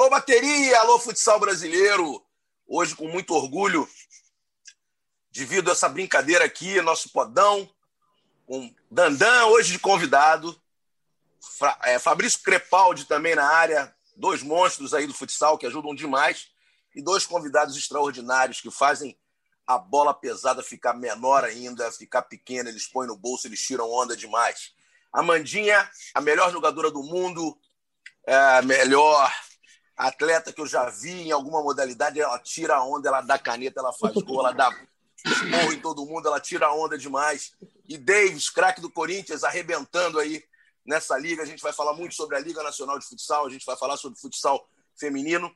[0.00, 0.80] Alô, bateria!
[0.80, 2.24] Alô, futsal brasileiro!
[2.66, 3.86] Hoje, com muito orgulho,
[5.30, 7.68] devido a essa brincadeira aqui, nosso podão,
[8.46, 10.58] com Dandan hoje de convidado,
[11.84, 16.48] é, Fabrício Crepaldi também na área, dois monstros aí do futsal que ajudam demais,
[16.96, 19.18] e dois convidados extraordinários que fazem
[19.66, 24.16] a bola pesada ficar menor ainda, ficar pequena, eles põem no bolso, eles tiram onda
[24.16, 24.72] demais.
[25.12, 27.54] Amandinha, a melhor jogadora do mundo,
[28.26, 29.30] é melhor
[30.08, 33.80] atleta que eu já vi em alguma modalidade, ela tira a onda, ela dá caneta,
[33.80, 34.70] ela faz gol, ela dá
[35.24, 37.52] esporro em todo mundo, ela tira a onda demais.
[37.86, 40.42] E Davis, craque do Corinthians, arrebentando aí
[40.86, 41.42] nessa liga.
[41.42, 43.96] A gente vai falar muito sobre a Liga Nacional de Futsal, a gente vai falar
[43.96, 44.66] sobre futsal
[44.98, 45.54] feminino,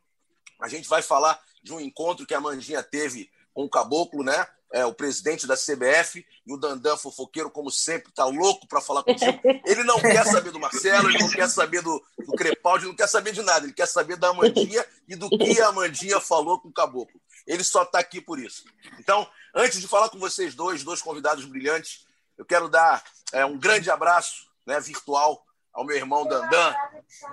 [0.60, 4.46] a gente vai falar de um encontro que a Mandinha teve com o Caboclo, né?
[4.74, 9.04] É, o presidente da CBF, e o Dandan, fofoqueiro, como sempre, tá louco para falar
[9.04, 9.40] contigo.
[9.64, 13.06] Ele não quer saber do Marcelo, ele não quer saber do, do Crepaldi, não quer
[13.06, 13.66] saber de nada.
[13.66, 17.20] Ele quer saber da Amandinha e do que a Amandinha falou com o Caboclo.
[17.46, 18.64] Ele só está aqui por isso.
[18.98, 22.04] Então, antes de falar com vocês dois, dois convidados brilhantes,
[22.36, 25.43] eu quero dar é, um grande abraço né, virtual
[25.74, 26.74] ao meu irmão Dandan.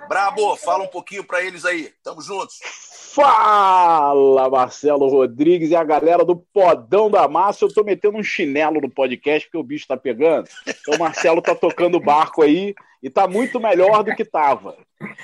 [0.08, 1.92] Brabo, fala um pouquinho para eles aí.
[2.02, 2.58] Tamo juntos.
[3.14, 7.64] Fala, Marcelo Rodrigues e a galera do Podão da Massa.
[7.64, 10.48] Eu tô metendo um chinelo no podcast porque o bicho tá pegando.
[10.66, 14.76] Então o Marcelo tá tocando o barco aí e tá muito melhor do que tava.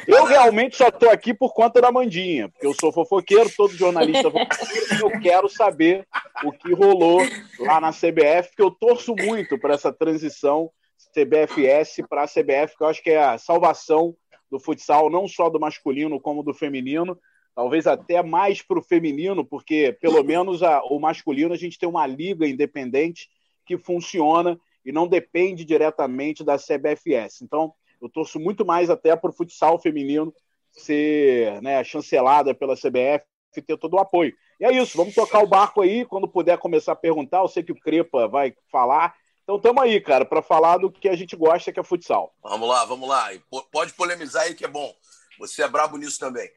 [0.07, 4.29] Eu realmente só tô aqui por conta da Mandinha, porque eu sou fofoqueiro, todo jornalista
[4.29, 6.07] fofoqueiro, eu quero saber
[6.45, 7.21] o que rolou
[7.61, 10.69] lá na CBF, porque eu torço muito para essa transição
[11.15, 14.15] CBFS para a CBF, que eu acho que é a salvação
[14.51, 17.19] do futsal, não só do masculino como do feminino
[17.59, 21.89] talvez até mais para o feminino, porque pelo menos a, o masculino a gente tem
[21.89, 23.29] uma liga independente
[23.67, 27.43] que funciona e não depende diretamente da CBFS.
[27.43, 30.33] Então, eu torço muito mais até para o futsal feminino
[30.71, 33.25] ser né, chancelada pela CBF
[33.57, 34.33] e ter todo o apoio.
[34.61, 37.65] E é isso, vamos tocar o barco aí, quando puder começar a perguntar, eu sei
[37.65, 39.17] que o Crepa vai falar,
[39.49, 42.35] então estamos aí, cara, para falar do que a gente gosta, que é futsal.
[42.43, 43.31] Vamos lá, vamos lá.
[43.73, 44.95] Pode polemizar aí que é bom.
[45.39, 46.51] Você é brabo nisso também.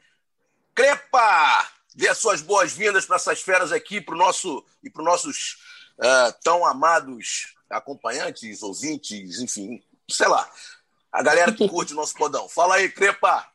[0.76, 1.70] Crepa!
[1.96, 5.58] Dê as suas boas-vindas para essas feras aqui pro nosso, e para os nossos
[6.00, 10.52] uh, tão amados acompanhantes, ouvintes, enfim, sei lá.
[11.14, 12.50] A galera que curte o nosso podão.
[12.50, 13.48] Fala aí, Crepa!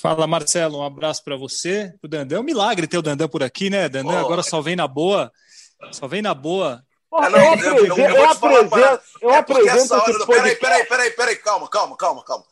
[0.00, 0.78] Fala, Marcelo.
[0.78, 2.38] Um abraço para você, o Dandan.
[2.38, 3.88] É um milagre ter o Dandan por aqui, né?
[3.88, 5.30] Dandan oh, agora só vem na boa.
[5.92, 6.84] Só vem na boa.
[7.14, 10.26] Ah, não, eu, eu, eu, eu, apresento, eu é apresento esse podcast.
[10.26, 12.44] Peraí, peraí, peraí, peraí, calma, calma, calma, calma.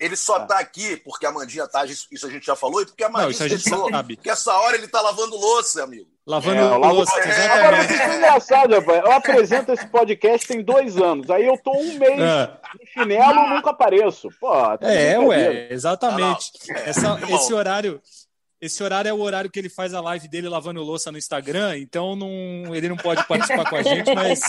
[0.00, 3.04] Ele só tá aqui porque a Mandinha tá, isso a gente já falou, e porque
[3.04, 4.16] a Mandinha Não, isso a gente sabe.
[4.16, 6.08] Porque essa hora ele tá lavando louça, amigo.
[6.26, 7.28] Lavando é, louça, é.
[7.28, 7.52] exatamente.
[7.52, 9.04] Agora, isso é engraçado, rapaz.
[9.04, 11.30] Eu apresento esse podcast tem dois anos.
[11.30, 12.50] Aí eu tô um mês é.
[12.74, 14.28] no chinelo e nunca apareço.
[14.40, 16.50] Pô, tá é, ué, exatamente.
[16.68, 16.82] Não, não.
[16.82, 18.02] Essa, esse horário...
[18.60, 21.78] Esse horário é o horário que ele faz a live dele lavando louça no Instagram,
[21.78, 24.40] então não, ele não pode participar com a gente, mas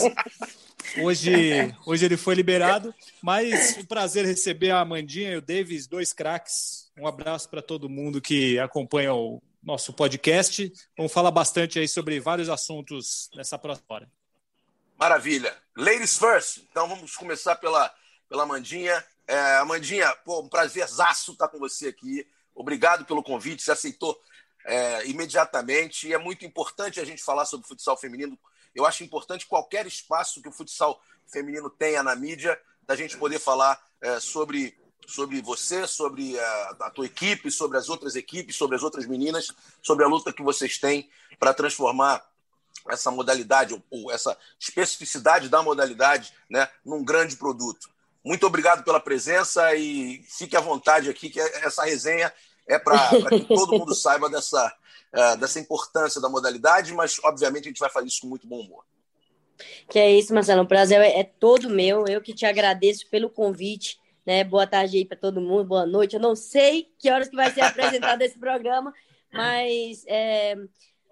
[0.98, 6.14] Hoje, hoje ele foi liberado, mas um prazer receber a Amandinha e o Davis, dois
[6.14, 6.90] craques.
[6.98, 10.72] Um abraço para todo mundo que acompanha o nosso podcast.
[10.98, 14.12] Vamos falar bastante aí sobre vários assuntos nessa próxima hora.
[14.98, 15.56] Maravilha.
[15.78, 16.66] Ladies first.
[16.72, 17.94] Então vamos começar pela,
[18.28, 19.04] pela Amandinha.
[19.28, 22.26] É, Amandinha, pô, um prazerzaço estar com você aqui.
[22.62, 24.20] Obrigado pelo convite, você aceitou
[24.66, 26.08] é, imediatamente.
[26.08, 28.38] E é muito importante a gente falar sobre futsal feminino
[28.76, 33.40] eu acho importante qualquer espaço que o futsal feminino tenha na mídia, da gente poder
[33.40, 34.78] falar é, sobre,
[35.08, 39.52] sobre você, sobre a, a tua equipe, sobre as outras equipes, sobre as outras meninas,
[39.82, 41.10] sobre a luta que vocês têm
[41.40, 42.26] para transformar
[42.90, 47.90] essa modalidade, ou, ou, essa especificidade da modalidade, né, num grande produto.
[48.24, 52.34] Muito obrigado pela presença e fique à vontade aqui, que essa resenha
[52.70, 54.72] é para que todo mundo saiba dessa,
[55.14, 58.60] uh, dessa importância da modalidade, mas obviamente a gente vai fazer isso com muito bom
[58.60, 58.86] humor.
[59.90, 60.62] Que é isso, Marcelo.
[60.62, 62.06] O prazer é, é todo meu.
[62.08, 64.00] Eu que te agradeço pelo convite.
[64.26, 64.44] Né?
[64.44, 66.16] Boa tarde aí para todo mundo, boa noite.
[66.16, 68.94] Eu não sei que horas que vai ser apresentado esse programa,
[69.34, 70.56] mas é,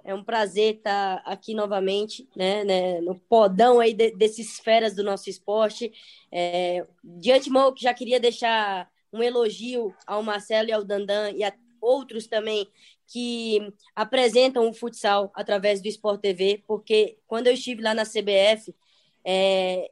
[0.03, 5.29] é um prazer estar aqui novamente, né, né no podão aí de, feras do nosso
[5.29, 5.91] esporte.
[6.31, 8.87] É, de antemão, já queria deixar
[9.17, 12.67] um elogio ao Marcelo e ao Dandan e a outros também
[13.07, 13.59] que
[13.95, 18.75] apresentam o futsal através do Sport TV, porque quando eu estive lá na CBF,
[19.23, 19.89] é,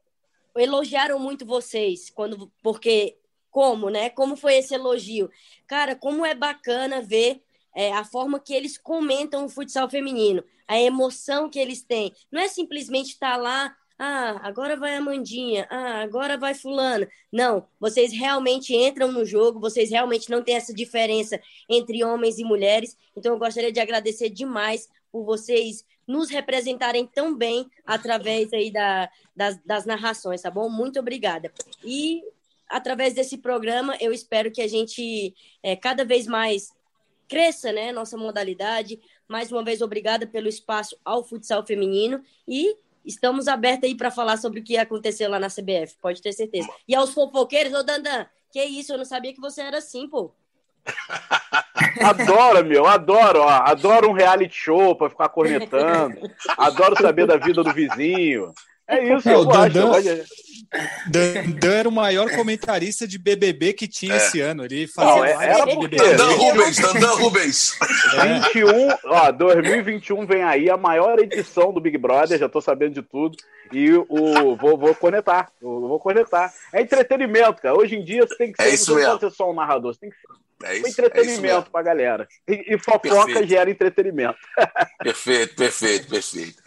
[0.57, 3.17] elogiaram muito vocês, quando, porque
[3.49, 4.09] como, né?
[4.09, 5.29] Como foi esse elogio?
[5.65, 7.41] Cara, como é bacana ver
[7.73, 12.13] é, a forma que eles comentam o futsal feminino, a emoção que eles têm.
[12.29, 17.07] Não é simplesmente estar lá ah, agora vai a Mandinha, ah, agora vai fulana.
[17.31, 21.39] Não, vocês realmente entram no jogo, vocês realmente não têm essa diferença
[21.69, 22.97] entre homens e mulheres.
[23.15, 29.09] Então eu gostaria de agradecer demais por vocês nos representarem tão bem através aí da,
[29.35, 30.69] das, das narrações, tá bom?
[30.69, 31.51] Muito obrigada.
[31.83, 32.21] E
[32.69, 35.33] através desse programa, eu espero que a gente
[35.63, 36.73] é, cada vez mais
[37.27, 38.99] cresça, né, nossa modalidade.
[39.27, 42.75] Mais uma vez, obrigada pelo espaço ao futsal feminino e
[43.05, 46.67] estamos abertos aí para falar sobre o que aconteceu lá na CBF, pode ter certeza.
[46.87, 50.33] E aos fofoqueiros, ô Dandan, que isso, eu não sabia que você era assim, pô.
[52.01, 56.19] Adoro, meu, adoro, ó, adoro um reality show para ficar cornetando,
[56.57, 58.53] adoro saber da vida do vizinho.
[58.87, 59.91] É isso, é, eu Dandan,
[61.07, 64.17] Dandan era o maior comentarista de BBB que tinha é.
[64.17, 64.65] esse ano.
[64.65, 65.95] Ele fazia Não, é, era porque...
[65.95, 67.79] Dandan Rubens, Dandan Rubens.
[68.53, 73.01] 21, ó, 2021 vem aí a maior edição do Big Brother, já tô sabendo de
[73.01, 73.37] tudo.
[73.71, 76.53] E o vou, vou conectar, vou conectar.
[76.71, 77.75] É entretenimento, cara.
[77.75, 79.93] Hoje em dia você tem que ser, é isso não pode ser só um narrador,
[79.93, 80.27] você tem que ser
[80.63, 82.27] é isso, entretenimento é pra galera.
[82.47, 83.47] E, e fofoca perfeito.
[83.47, 84.37] gera entretenimento.
[84.99, 86.63] Perfeito, perfeito, perfeito.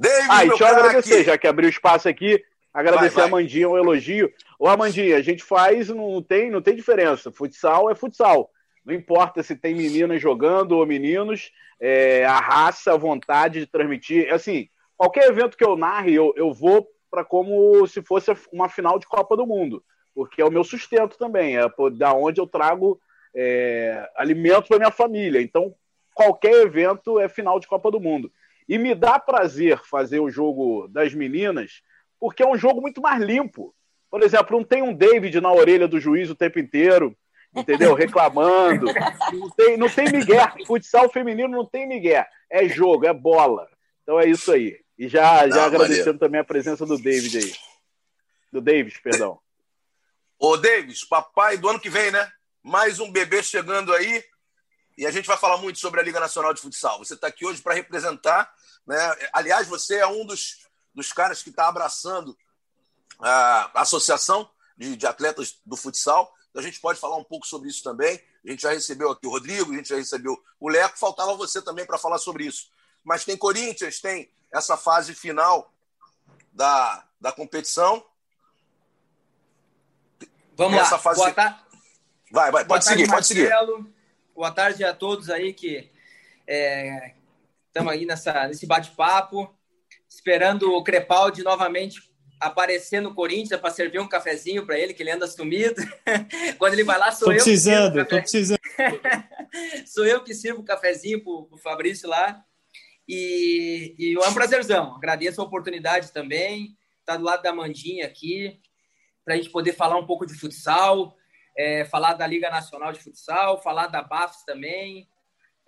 [0.00, 2.42] David, ah, e deixa eu agradecer, já que abriu espaço aqui,
[2.72, 3.24] agradecer vai, vai.
[3.24, 4.32] a Amandinha um elogio.
[4.58, 7.30] Ô, Amandinha, a gente faz, não tem, não tem diferença.
[7.30, 8.50] Futsal é futsal.
[8.82, 14.32] Não importa se tem meninas jogando ou meninos, é, a raça, a vontade de transmitir.
[14.32, 18.98] Assim, qualquer evento que eu narre, eu, eu vou para como se fosse uma final
[18.98, 22.98] de Copa do Mundo, porque é o meu sustento também, é da onde eu trago
[23.34, 25.42] é, alimento para minha família.
[25.42, 25.74] Então,
[26.14, 28.32] qualquer evento é final de Copa do Mundo.
[28.70, 31.82] E me dá prazer fazer o jogo das meninas,
[32.20, 33.74] porque é um jogo muito mais limpo.
[34.08, 37.16] Por exemplo, não tem um David na orelha do juiz o tempo inteiro,
[37.52, 37.94] entendeu?
[37.98, 38.86] Reclamando.
[39.32, 40.52] Não tem, não tem migué.
[40.68, 42.24] Futsal feminino não tem migué.
[42.48, 43.68] É jogo, é bola.
[44.04, 44.78] Então é isso aí.
[44.96, 47.52] E já, já agradecendo também a presença do David aí.
[48.52, 49.40] Do Davis, perdão.
[50.38, 52.30] Ô, Davis, papai do ano que vem, né?
[52.62, 54.22] mais um bebê chegando aí.
[55.00, 56.98] E a gente vai falar muito sobre a Liga Nacional de Futsal.
[56.98, 58.52] Você está aqui hoje para representar.
[58.86, 58.98] Né?
[59.32, 62.36] Aliás, você é um dos, dos caras que está abraçando
[63.18, 66.30] a Associação de, de Atletas do Futsal.
[66.50, 68.22] Então a gente pode falar um pouco sobre isso também.
[68.44, 70.98] A gente já recebeu aqui o Rodrigo, a gente já recebeu o Leco.
[70.98, 72.70] Faltava você também para falar sobre isso.
[73.02, 75.72] Mas tem Corinthians, tem essa fase final
[76.52, 78.04] da, da competição.
[80.58, 80.98] Vamos essa lá.
[80.98, 81.20] Fase...
[81.20, 81.64] Boa, ta...
[82.30, 83.50] Vai, vai, pode seguir, pode seguir.
[84.40, 85.90] Boa tarde a todos aí que
[87.68, 89.54] estamos é, aí nessa, nesse bate-papo,
[90.08, 92.00] esperando o Crepaldi novamente
[92.40, 95.74] aparecer no Corinthians para servir um cafezinho para ele, que ele anda sumido.
[96.56, 97.34] Quando ele vai lá, sou tô eu.
[97.34, 98.58] Precisando, tô precisando.
[99.84, 102.42] sou eu que sirvo o cafezinho para o Fabrício lá.
[103.06, 104.96] E, e é um prazerzão.
[104.96, 106.78] Agradeço a oportunidade também.
[107.00, 108.58] Estar tá do lado da Mandinha aqui,
[109.22, 111.14] para a gente poder falar um pouco de futsal
[111.60, 115.06] é, falar da Liga Nacional de Futsal, falar da BAFS também.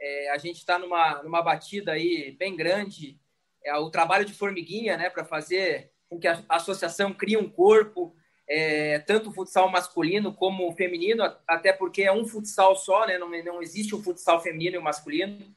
[0.00, 3.20] É, a gente está numa, numa batida aí bem grande,
[3.62, 8.16] é o trabalho de formiguinha, né, para fazer com que a associação crie um corpo,
[8.48, 13.62] é, tanto futsal masculino como feminino, até porque é um futsal só, né, não, não
[13.62, 15.54] existe o futsal feminino e o masculino.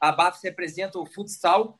[0.00, 1.78] A BAFS representa o futsal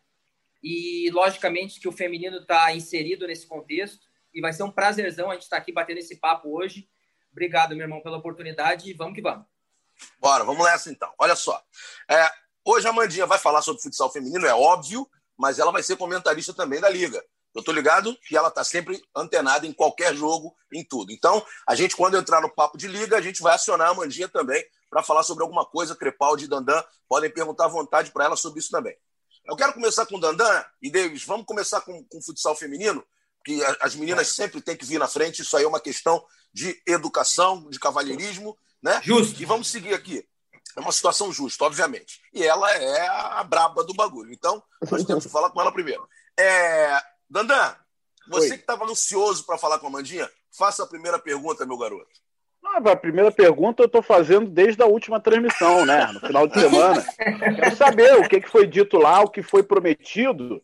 [0.63, 4.07] e, logicamente, que o feminino está inserido nesse contexto.
[4.33, 6.89] E vai ser um prazerzão a gente estar tá aqui batendo esse papo hoje
[7.35, 9.45] Obrigado, meu irmão, pela oportunidade e vamos que vamos.
[10.21, 11.13] Bora, vamos nessa então.
[11.19, 11.61] Olha só.
[12.09, 12.31] É,
[12.65, 16.55] hoje a Mandinha vai falar sobre futsal feminino, é óbvio, mas ela vai ser comentarista
[16.55, 17.21] também da Liga.
[17.53, 21.13] Eu tô ligado que ela tá sempre antenada em qualquer jogo, em tudo.
[21.13, 24.29] Então, a gente, quando entrar no papo de liga, a gente vai acionar a Mandinha
[24.29, 25.95] também para falar sobre alguma coisa.
[25.97, 28.97] Crepaldi e Dandan podem perguntar à vontade para ela sobre isso também.
[29.45, 31.25] Eu quero começar com Dandan e Davis.
[31.25, 33.05] Vamos começar com, com futsal feminino,
[33.45, 35.43] que as meninas sempre têm que vir na frente.
[35.43, 39.01] Isso aí é uma questão de educação, de cavalheirismo, né?
[39.03, 39.41] Justo.
[39.41, 40.27] E vamos seguir aqui.
[40.77, 42.21] É uma situação justa, obviamente.
[42.33, 44.33] E ela é a braba do bagulho.
[44.33, 46.09] Então, nós temos que falar com ela primeiro.
[46.39, 47.01] É...
[47.29, 47.77] Dandan,
[48.29, 48.57] você Oi.
[48.57, 52.11] que estava ansioso para falar com a Mandinha, faça a primeira pergunta, meu garoto.
[52.65, 56.07] a primeira pergunta eu estou fazendo desde a última transmissão, né?
[56.13, 57.05] No final de semana.
[57.17, 60.63] Quero saber o que, que foi dito lá, o que foi prometido,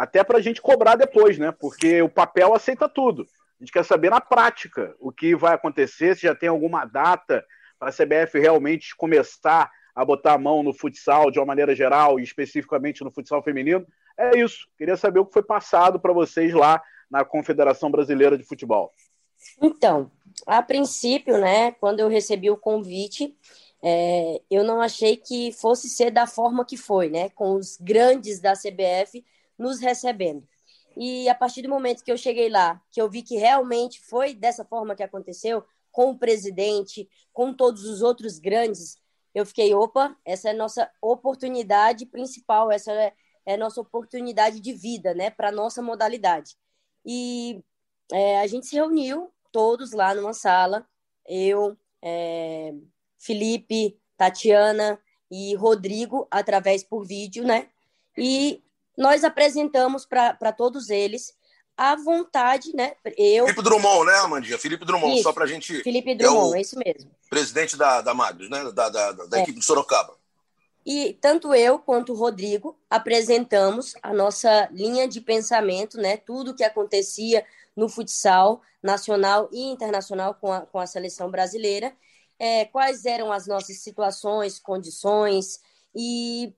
[0.00, 1.52] até para a gente cobrar depois, né?
[1.52, 3.26] Porque o papel aceita tudo.
[3.60, 7.44] A gente quer saber na prática o que vai acontecer, se já tem alguma data
[7.78, 12.18] para a CBF realmente começar a botar a mão no futsal de uma maneira geral
[12.18, 13.86] e especificamente no futsal feminino.
[14.16, 14.66] É isso.
[14.78, 18.94] Queria saber o que foi passado para vocês lá na Confederação Brasileira de Futebol.
[19.60, 20.10] Então,
[20.46, 23.36] a princípio, né, quando eu recebi o convite,
[23.82, 28.40] é, eu não achei que fosse ser da forma que foi, né, com os grandes
[28.40, 29.22] da CBF
[29.60, 30.48] nos recebendo.
[30.96, 34.34] E a partir do momento que eu cheguei lá, que eu vi que realmente foi
[34.34, 35.62] dessa forma que aconteceu,
[35.92, 38.98] com o presidente, com todos os outros grandes,
[39.34, 43.12] eu fiquei, opa, essa é a nossa oportunidade principal, essa é,
[43.44, 46.56] é a nossa oportunidade de vida, né, para nossa modalidade.
[47.04, 47.62] E
[48.12, 50.86] é, a gente se reuniu todos lá numa sala,
[51.26, 52.72] eu, é,
[53.18, 54.98] Felipe, Tatiana
[55.30, 57.68] e Rodrigo, através por vídeo, né?
[58.16, 58.62] E
[59.00, 61.34] nós apresentamos para todos eles
[61.74, 62.92] a vontade, né?
[63.16, 63.46] Eu...
[63.46, 64.58] Felipe Drummond, né, Amandinha?
[64.58, 65.22] Felipe Drummond, isso.
[65.22, 65.82] só para a gente...
[65.82, 67.10] Felipe Drummond, é, é, isso mesmo.
[67.30, 68.70] Presidente da, da Magres, né?
[68.70, 69.42] Da, da, da é.
[69.42, 70.14] equipe de Sorocaba.
[70.84, 76.18] E tanto eu quanto o Rodrigo apresentamos a nossa linha de pensamento, né?
[76.18, 77.42] Tudo o que acontecia
[77.74, 81.96] no futsal nacional e internacional com a, com a seleção brasileira.
[82.38, 85.58] É, quais eram as nossas situações, condições
[85.94, 86.52] e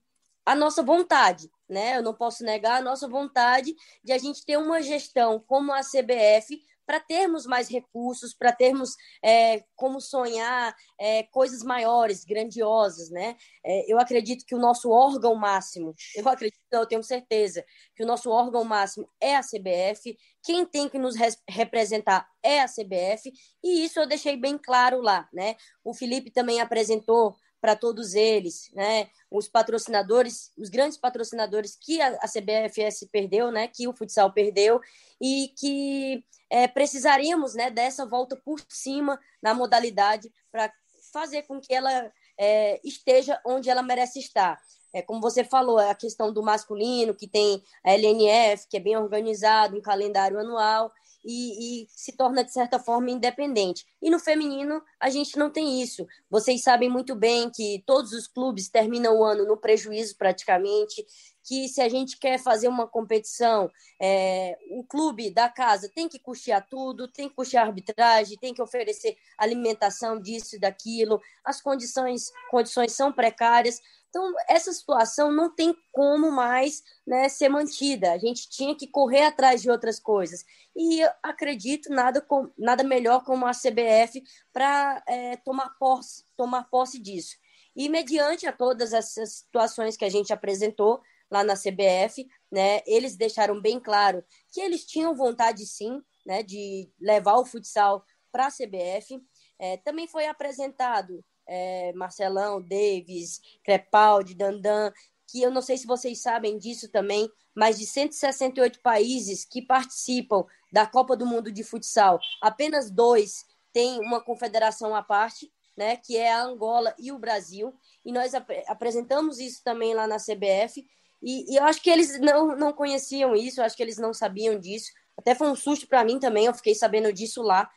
[0.45, 1.97] a nossa vontade, né?
[1.97, 5.81] Eu não posso negar a nossa vontade de a gente ter uma gestão como a
[5.81, 13.35] CBF para termos mais recursos, para termos é, como sonhar é, coisas maiores, grandiosas, né?
[13.65, 17.63] É, eu acredito que o nosso órgão máximo, eu acredito, eu tenho certeza,
[17.95, 21.15] que o nosso órgão máximo é a CBF, quem tem que nos
[21.47, 23.31] representar é a CBF,
[23.63, 25.55] e isso eu deixei bem claro lá, né?
[25.83, 29.07] O Felipe também apresentou para todos eles, né?
[29.31, 33.69] Os patrocinadores, os grandes patrocinadores que a, a CBFS perdeu, né?
[33.69, 34.81] Que o futsal perdeu
[35.21, 37.71] e que é, precisaríamos, né?
[37.71, 40.73] Dessa volta por cima na modalidade para
[41.13, 44.59] fazer com que ela é, esteja onde ela merece estar.
[44.91, 48.97] É, como você falou, a questão do masculino, que tem a LNF, que é bem
[48.97, 50.91] organizado, um calendário anual,
[51.23, 53.85] e, e, se torna, de certa forma, independente.
[54.01, 56.05] E no feminino, a gente não tem isso.
[56.29, 61.05] Vocês sabem muito bem que todos os clubes terminam o ano no prejuízo, praticamente,
[61.43, 63.69] que se a gente quer fazer uma competição,
[64.01, 68.61] é, o clube da casa tem que custear tudo, tem que custear arbitragem, tem que
[68.61, 73.81] oferecer alimentação disso e daquilo, as condições, condições são precárias.
[74.13, 78.11] Então, essa situação não tem como mais né, ser mantida.
[78.11, 80.45] A gente tinha que correr atrás de outras coisas.
[80.75, 86.99] E acredito nada, com, nada melhor como a CBF para é, tomar, posse, tomar posse
[86.99, 87.35] disso.
[87.75, 91.01] E mediante a todas essas situações que a gente apresentou
[91.31, 96.87] lá na CBF, né, eles deixaram bem claro que eles tinham vontade sim né, de
[97.01, 99.19] levar o futsal para a CBF.
[99.57, 104.91] É, também foi apresentado é, Marcelão, Davis, Crepaldi, Dandan,
[105.27, 110.45] que eu não sei se vocês sabem disso também, mas de 168 países que participam
[110.71, 116.15] da Copa do Mundo de Futsal, apenas dois têm uma confederação à parte, né, que
[116.15, 117.73] é a Angola e o Brasil,
[118.05, 120.85] e nós ap apresentamos isso também lá na CBF,
[121.21, 124.13] e, e, eu acho que eles não, não conheciam isso, eu acho que eles não
[124.13, 127.69] sabiam disso, até foi um susto para mim também, eu fiquei sabendo disso lá,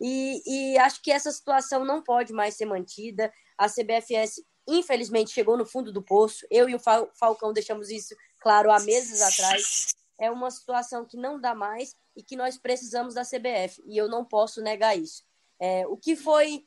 [0.00, 3.32] e, e acho que essa situação não pode mais ser mantida.
[3.56, 6.46] A CBFS, infelizmente, chegou no fundo do poço.
[6.50, 6.80] Eu e o
[7.14, 9.94] Falcão deixamos isso claro há meses atrás.
[10.18, 13.82] É uma situação que não dá mais e que nós precisamos da CBF.
[13.86, 15.24] E eu não posso negar isso.
[15.60, 16.64] É, o que foi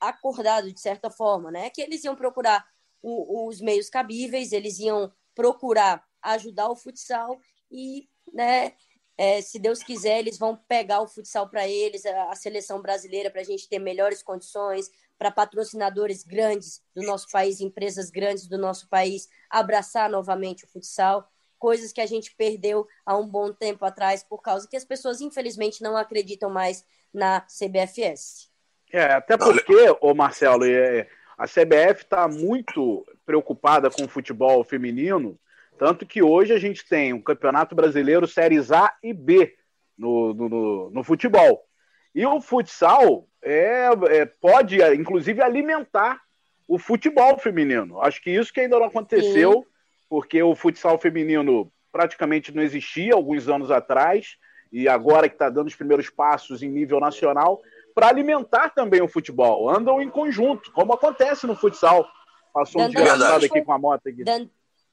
[0.00, 1.66] acordado, de certa forma, né?
[1.66, 2.66] É que eles iam procurar
[3.00, 7.38] o, os meios cabíveis, eles iam procurar ajudar o futsal
[7.70, 8.74] e né,
[9.18, 13.28] é, se Deus quiser, eles vão pegar o futsal para eles, a, a, seleção brasileira,
[13.28, 18.56] para a gente ter melhores condições, para patrocinadores grandes do nosso país, empresas grandes do
[18.56, 23.84] nosso país, abraçar novamente o futsal, coisas que a gente perdeu há um bom tempo
[23.84, 28.48] atrás, por causa que as pessoas, infelizmente, não acreditam mais na CBFS.
[28.92, 30.64] É, até porque, ô Marcelo,
[31.36, 35.36] a CBF está muito preocupada com o futebol feminino
[35.78, 39.54] tanto que hoje a gente tem um Campeonato Brasileiro Séries A e B
[39.96, 41.64] no, no, no futebol.
[42.14, 46.20] E o futsal é, é, pode, inclusive, alimentar
[46.66, 48.00] o futebol feminino.
[48.02, 49.64] Acho que isso que ainda não aconteceu, Sim.
[50.08, 54.36] porque o futsal feminino praticamente não existia alguns anos atrás,
[54.70, 57.60] e agora que está dando os primeiros passos em nível nacional,
[57.94, 59.70] para alimentar também o futebol.
[59.70, 62.06] Andam em conjunto, como acontece no futsal.
[62.52, 64.24] Passou um desgraçado aqui com a moto aqui.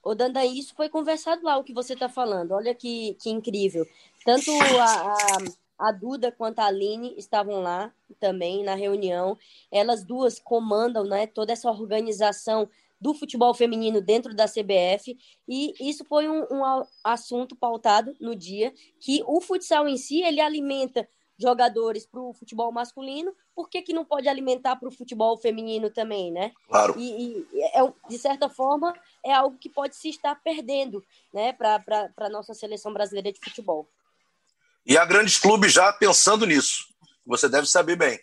[0.06, 2.52] Ô, Danda, isso foi conversado lá, o que você está falando.
[2.52, 3.84] Olha que, que incrível.
[4.24, 9.36] Tanto a, a, a, Duda quanto a Aline estavam lá também na reunião.
[9.68, 12.68] Elas duas comandam né, toda essa organização
[13.00, 15.18] do futebol feminino dentro da CBF.
[15.48, 20.40] E isso foi um, um assunto pautado no dia, que o futsal em si, ele
[20.40, 21.08] alimenta
[21.38, 25.90] jogadores para o futebol masculino, por que, que não pode alimentar para o futebol feminino
[25.90, 26.52] também, né?
[26.68, 26.94] Claro.
[26.98, 32.10] E, e é, de certa forma, é algo que pode se estar perdendo né, para
[32.16, 33.88] a nossa seleção brasileira de futebol.
[34.84, 36.86] E há grandes clubes já pensando nisso.
[37.26, 38.20] Você deve saber bem.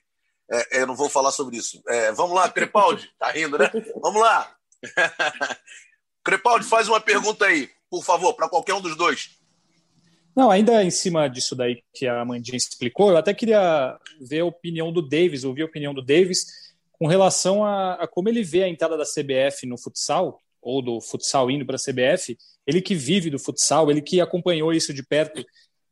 [0.50, 1.82] É, eu não vou falar sobre isso.
[1.88, 3.12] É, vamos lá, Crepaldi.
[3.20, 3.70] Tá rindo, né?
[4.02, 4.56] Vamos lá.
[6.24, 9.38] Crepaldi, faz uma pergunta aí, por favor, para qualquer um dos dois.
[10.36, 14.46] Não, ainda em cima disso daí que a Mandinha explicou, eu até queria ver a
[14.46, 16.46] opinião do Davis, ouvir a opinião do Davis
[16.92, 21.02] com relação a, a como ele vê a entrada da CBF no futsal, ou do
[21.02, 25.04] futsal indo para a CBF, ele que vive do futsal, ele que acompanhou isso de
[25.04, 25.46] perto,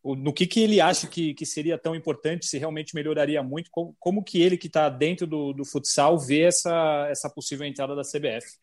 [0.04, 3.96] no que, que ele acha que, que seria tão importante, se realmente melhoraria muito, como,
[4.00, 8.02] como que ele que está dentro do, do futsal vê essa, essa possível entrada da
[8.02, 8.58] CBF.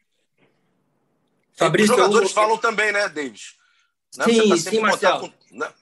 [1.54, 2.35] Fabrício, Os jogadores eu...
[2.35, 3.56] falam também, né, Davis?
[4.17, 4.25] Né?
[4.25, 5.31] Sim, tá sim, Marcelo.
[5.31, 5.59] Com...
[5.59, 5.73] Né?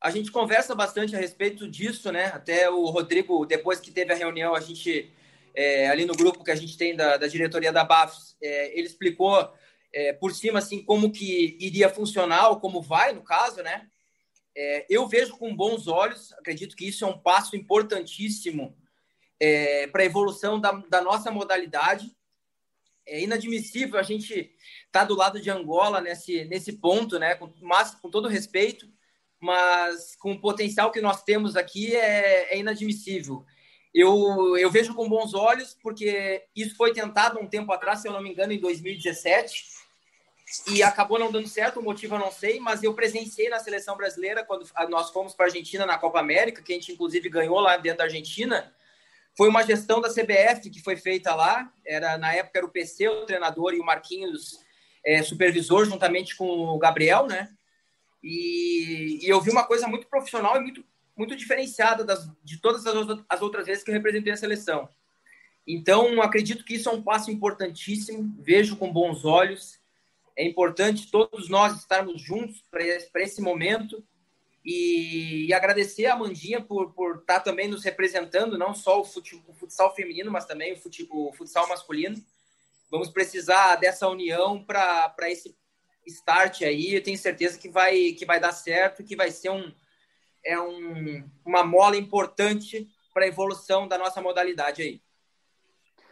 [0.00, 2.26] A gente conversa bastante a respeito disso, né?
[2.26, 5.12] Até o Rodrigo, depois que teve a reunião, a gente,
[5.54, 8.86] é, ali no grupo que a gente tem da, da diretoria da BAFS, é, ele
[8.86, 9.52] explicou
[9.92, 13.88] é, por cima, assim, como que iria funcionar, ou como vai, no caso, né?
[14.56, 18.76] É, eu vejo com bons olhos, acredito que isso é um passo importantíssimo
[19.38, 22.14] é, para a evolução da, da nossa modalidade.
[23.06, 24.54] É inadmissível a gente
[24.90, 27.34] tá do lado de Angola nesse, nesse ponto, né?
[27.34, 28.88] Com, mas, com todo respeito,
[29.40, 33.44] mas com o potencial que nós temos aqui é, é inadmissível.
[33.92, 38.12] Eu, eu vejo com bons olhos, porque isso foi tentado um tempo atrás, se eu
[38.12, 39.64] não me engano, em 2017,
[40.68, 41.80] e acabou não dando certo.
[41.80, 45.46] O motivo eu não sei, mas eu presenciei na seleção brasileira quando nós fomos para
[45.46, 48.72] a Argentina na Copa América, que a gente inclusive ganhou lá dentro da Argentina.
[49.36, 51.72] Foi uma gestão da CBF que foi feita lá.
[51.84, 54.60] Era na época era o PC, o treinador, e o Marquinhos
[55.04, 57.50] é, supervisor, juntamente com o Gabriel, né?
[58.22, 60.84] E, e, eu vi uma coisa muito profissional e muito,
[61.16, 64.88] muito diferenciada das, de todas as, as outras vezes que eu representei a seleção.
[65.66, 69.78] Então, acredito que isso é um passo importantíssimo, vejo com bons olhos.
[70.36, 74.04] É importante todos nós estarmos juntos para esse, esse momento
[74.64, 79.04] e, e, agradecer a Mandinha por, por estar tá também nos representando, não só o,
[79.04, 82.22] fute, o futsal feminino, mas também o, fute, o futsal masculino
[82.90, 85.54] vamos precisar dessa união para esse
[86.06, 86.94] start aí.
[86.94, 89.72] Eu tenho certeza que vai, que vai dar certo, que vai ser um,
[90.44, 95.00] é um, uma mola importante para a evolução da nossa modalidade aí.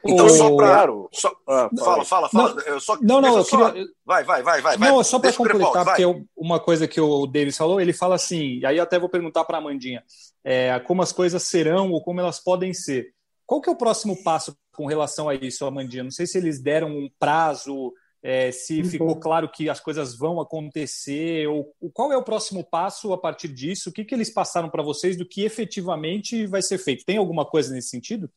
[0.05, 0.93] Então, só para.
[1.12, 1.37] Só...
[1.47, 2.55] Ah, fala, fala, fala.
[2.55, 3.71] Não, eu só, não, não eu só...
[3.71, 3.87] queria.
[4.05, 4.77] Vai, vai, vai, vai.
[4.77, 8.59] Não, só para completar, porque eu, uma coisa que o Davis falou, ele fala assim,
[8.59, 10.05] e aí até vou perguntar para a Amandinha,
[10.45, 13.12] é, como as coisas serão ou como elas podem ser.
[13.49, 16.05] Qual que é o próximo passo com relação a isso, Amandinha?
[16.05, 18.85] Não sei se eles deram um prazo, é, se uhum.
[18.85, 23.49] ficou claro que as coisas vão acontecer, ou qual é o próximo passo a partir
[23.49, 23.89] disso?
[23.89, 27.07] O que, que eles passaram para vocês do que efetivamente vai ser feito?
[27.07, 28.31] Tem alguma coisa nesse sentido?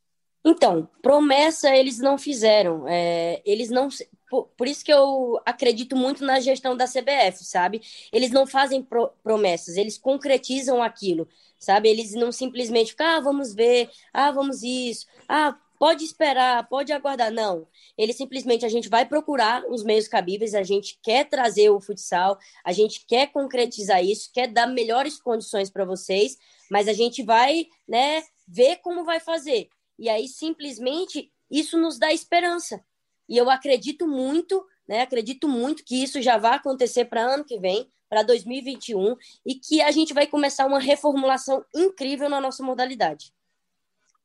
[0.46, 2.88] Então, promessa eles não fizeram.
[2.88, 3.90] É, eles não.
[4.32, 7.82] Por, por, isso que eu acredito muito na gestão da CBF, sabe?
[8.14, 11.28] Eles não fazem pro, promessas, eles concretizam aquilo
[11.60, 11.90] sabe?
[11.90, 17.32] Eles não simplesmente ficam, ah, vamos ver, ah, vamos isso, ah, pode esperar, pode aguardar.
[17.32, 17.68] Não,
[17.98, 22.38] ele simplesmente, a gente vai procurar os meios cabíveis, a gente quer trazer o futsal,
[22.64, 26.36] a gente quer concretizar isso, quer dar melhores condições para vocês,
[26.70, 29.70] mas a gente vai, né, ver como vai fazer.
[30.00, 32.84] E aí, simplesmente, isso nos dá esperança.
[33.32, 37.58] E eu acredito muito, né, acredito muito que isso já vai acontecer para ano que
[37.58, 39.16] vem, para 2021
[39.46, 43.34] e que a gente vai começar uma reformulação incrível na nossa modalidade.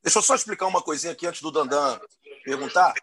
[0.03, 2.01] Deixa eu só explicar uma coisinha aqui antes do Dandan
[2.45, 2.95] perguntar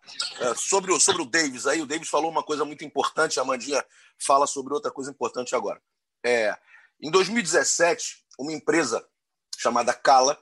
[0.42, 1.66] é, sobre, o, sobre o Davis.
[1.66, 3.82] Aí o Davis falou uma coisa muito importante, a Amandinha
[4.20, 5.82] fala sobre outra coisa importante agora.
[6.22, 6.54] É,
[7.02, 9.08] em 2017, uma empresa
[9.58, 10.38] chamada Cala,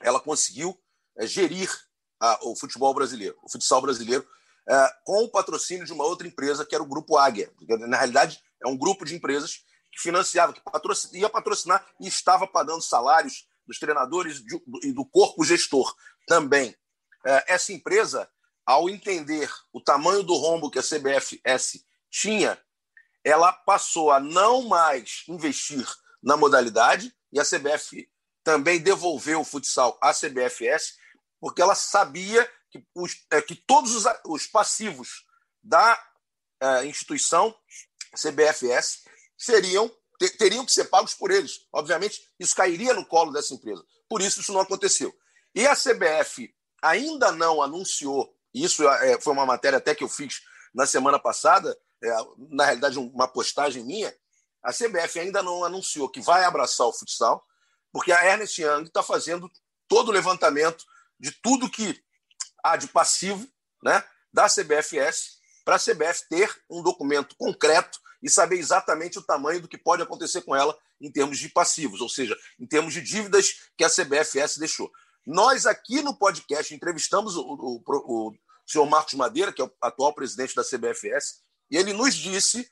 [0.00, 0.74] ela conseguiu
[1.18, 1.70] é, gerir
[2.18, 4.26] a, o futebol brasileiro, o futsal brasileiro,
[4.68, 7.50] é, com o patrocínio de uma outra empresa que era o Grupo Águia.
[7.86, 12.46] Na realidade, é um grupo de empresas que financiava, que patrocina, ia patrocinar e estava
[12.46, 14.42] pagando salários dos treinadores
[14.82, 15.94] e do corpo gestor
[16.26, 16.76] também.
[17.24, 18.28] É, essa empresa,
[18.64, 22.58] ao entender o tamanho do rombo que a CBFS tinha,
[23.24, 25.86] ela passou a não mais investir
[26.22, 28.08] na modalidade e a CBF
[28.44, 30.94] também devolveu o futsal à CBFS,
[31.40, 35.24] porque ela sabia que, os, é, que todos os, os passivos
[35.62, 36.02] da
[36.60, 37.54] é, instituição
[38.14, 39.04] CBFS
[39.36, 39.90] seriam
[40.38, 41.66] teriam que ser pagos por eles.
[41.70, 43.84] Obviamente, isso cairia no colo dessa empresa.
[44.08, 45.14] Por isso, isso não aconteceu.
[45.54, 50.40] E a CBF ainda não anunciou, isso é, foi uma matéria até que eu fiz
[50.74, 52.08] na semana passada, é,
[52.50, 54.14] na realidade, uma postagem minha.
[54.62, 57.44] A CBF ainda não anunciou que vai abraçar o futsal,
[57.92, 59.50] porque a Ernest Young está fazendo
[59.88, 60.84] todo o levantamento
[61.18, 62.02] de tudo que
[62.62, 63.46] há de passivo
[63.82, 69.60] né, da CBFS para a CBF ter um documento concreto e saber exatamente o tamanho
[69.60, 73.00] do que pode acontecer com ela em termos de passivos, ou seja, em termos de
[73.00, 74.90] dívidas que a CBFS deixou.
[75.26, 79.72] Nós aqui no podcast entrevistamos o, o, o, o senhor Marcos Madeira, que é o
[79.82, 82.68] atual presidente da CBFS, e ele nos disse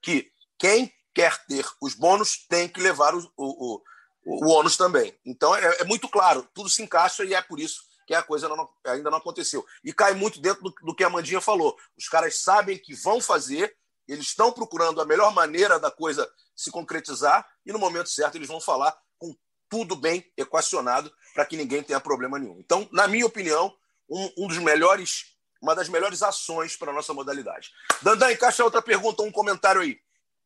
[0.00, 3.82] que quem quer ter os bônus tem que levar o, o, o,
[4.24, 5.18] o ônus também.
[5.24, 8.48] Então é, é, muito claro, tudo se encaixa e é por isso que a coisa
[8.48, 9.66] não, ainda não aconteceu.
[9.82, 11.76] E cai muito dentro do, do que a Mandinha falou.
[11.98, 16.70] Os caras sabem que vão fazer, eles estão procurando a melhor maneira da coisa se
[16.70, 19.34] concretizar e no momento certo eles vão falar com
[19.68, 22.58] tudo bem equacionado para que ninguém tenha problema nenhum.
[22.60, 23.74] Então, na minha opinião,
[24.08, 27.72] um, um dos melhores, uma das melhores ações para a nossa modalidade.
[28.00, 29.98] Dandan, encaixa outra pergunta, um comentário aí.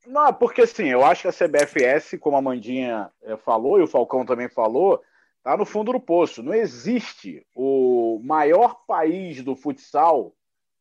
[0.07, 3.87] Não, porque assim, eu acho que a CBFS, como a Mandinha eh, falou e o
[3.87, 5.03] Falcão também falou,
[5.42, 6.42] tá no fundo do poço.
[6.42, 10.35] Não existe o maior país do futsal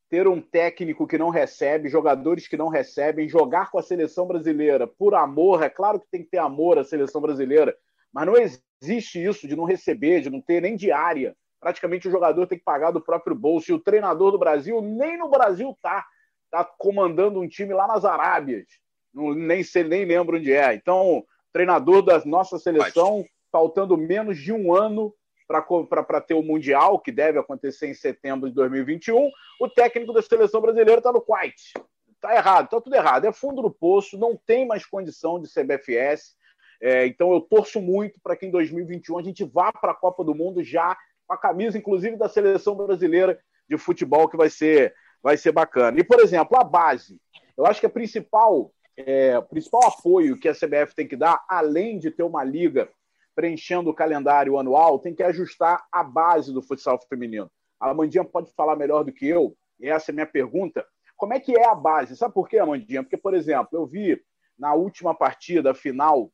[0.08, 4.86] ter um técnico que não recebe, jogadores que não recebem, jogar com a seleção brasileira
[4.86, 5.62] por amor.
[5.62, 7.76] É claro que tem que ter amor à seleção brasileira,
[8.12, 11.36] mas não existe isso de não receber, de não ter nem diária.
[11.60, 13.70] Praticamente o jogador tem que pagar do próprio bolso.
[13.70, 16.04] E o treinador do Brasil nem no Brasil tá.
[16.50, 18.66] Tá comandando um time lá nas Arábias.
[19.14, 20.74] Não, nem sei, nem lembro onde é.
[20.74, 25.14] Então, treinador da nossa seleção, faltando menos de um ano
[25.48, 30.60] para ter o Mundial, que deve acontecer em setembro de 2021, o técnico da seleção
[30.60, 31.72] brasileira está no Kuwait.
[32.14, 33.24] Está errado, está tudo errado.
[33.24, 36.36] É fundo do poço, não tem mais condição de CBFS.
[36.80, 40.22] É, então eu torço muito para que em 2021 a gente vá para a Copa
[40.22, 44.94] do Mundo já com a camisa, inclusive, da seleção brasileira de futebol, que vai ser,
[45.22, 45.98] vai ser bacana.
[46.00, 47.20] E, por exemplo, a base.
[47.56, 51.44] Eu acho que a principal, é, o principal apoio que a CBF tem que dar,
[51.48, 52.88] além de ter uma liga
[53.34, 57.50] preenchendo o calendário anual, tem que ajustar a base do futsal feminino.
[57.78, 60.84] A Amandinha pode falar melhor do que eu, e essa é a minha pergunta.
[61.16, 62.16] Como é que é a base?
[62.16, 63.02] Sabe por quê, Amandinha?
[63.02, 64.20] Porque, por exemplo, eu vi
[64.58, 66.30] na última partida, final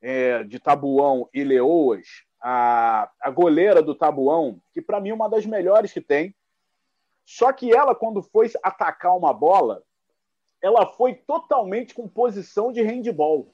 [0.00, 2.06] é, de Tabuão e Leoas,
[2.40, 6.34] a, a goleira do Tabuão, que para mim é uma das melhores que tem,
[7.24, 9.82] só que ela, quando foi atacar uma bola,
[10.62, 13.52] ela foi totalmente com posição de handball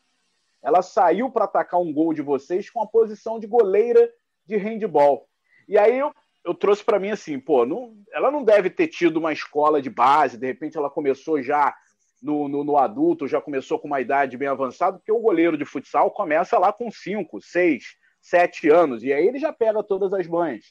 [0.62, 4.10] ela saiu para atacar um gol de vocês com a posição de goleira
[4.46, 5.26] de handball.
[5.68, 6.12] E aí eu,
[6.44, 9.90] eu trouxe para mim assim, pô, não, ela não deve ter tido uma escola de
[9.90, 11.74] base, de repente ela começou já
[12.22, 15.64] no, no, no, adulto, já começou com uma idade bem avançada, porque o goleiro de
[15.64, 17.84] futsal começa lá com 5, 6,
[18.20, 20.66] 7 anos, e aí ele já pega todas as banhas.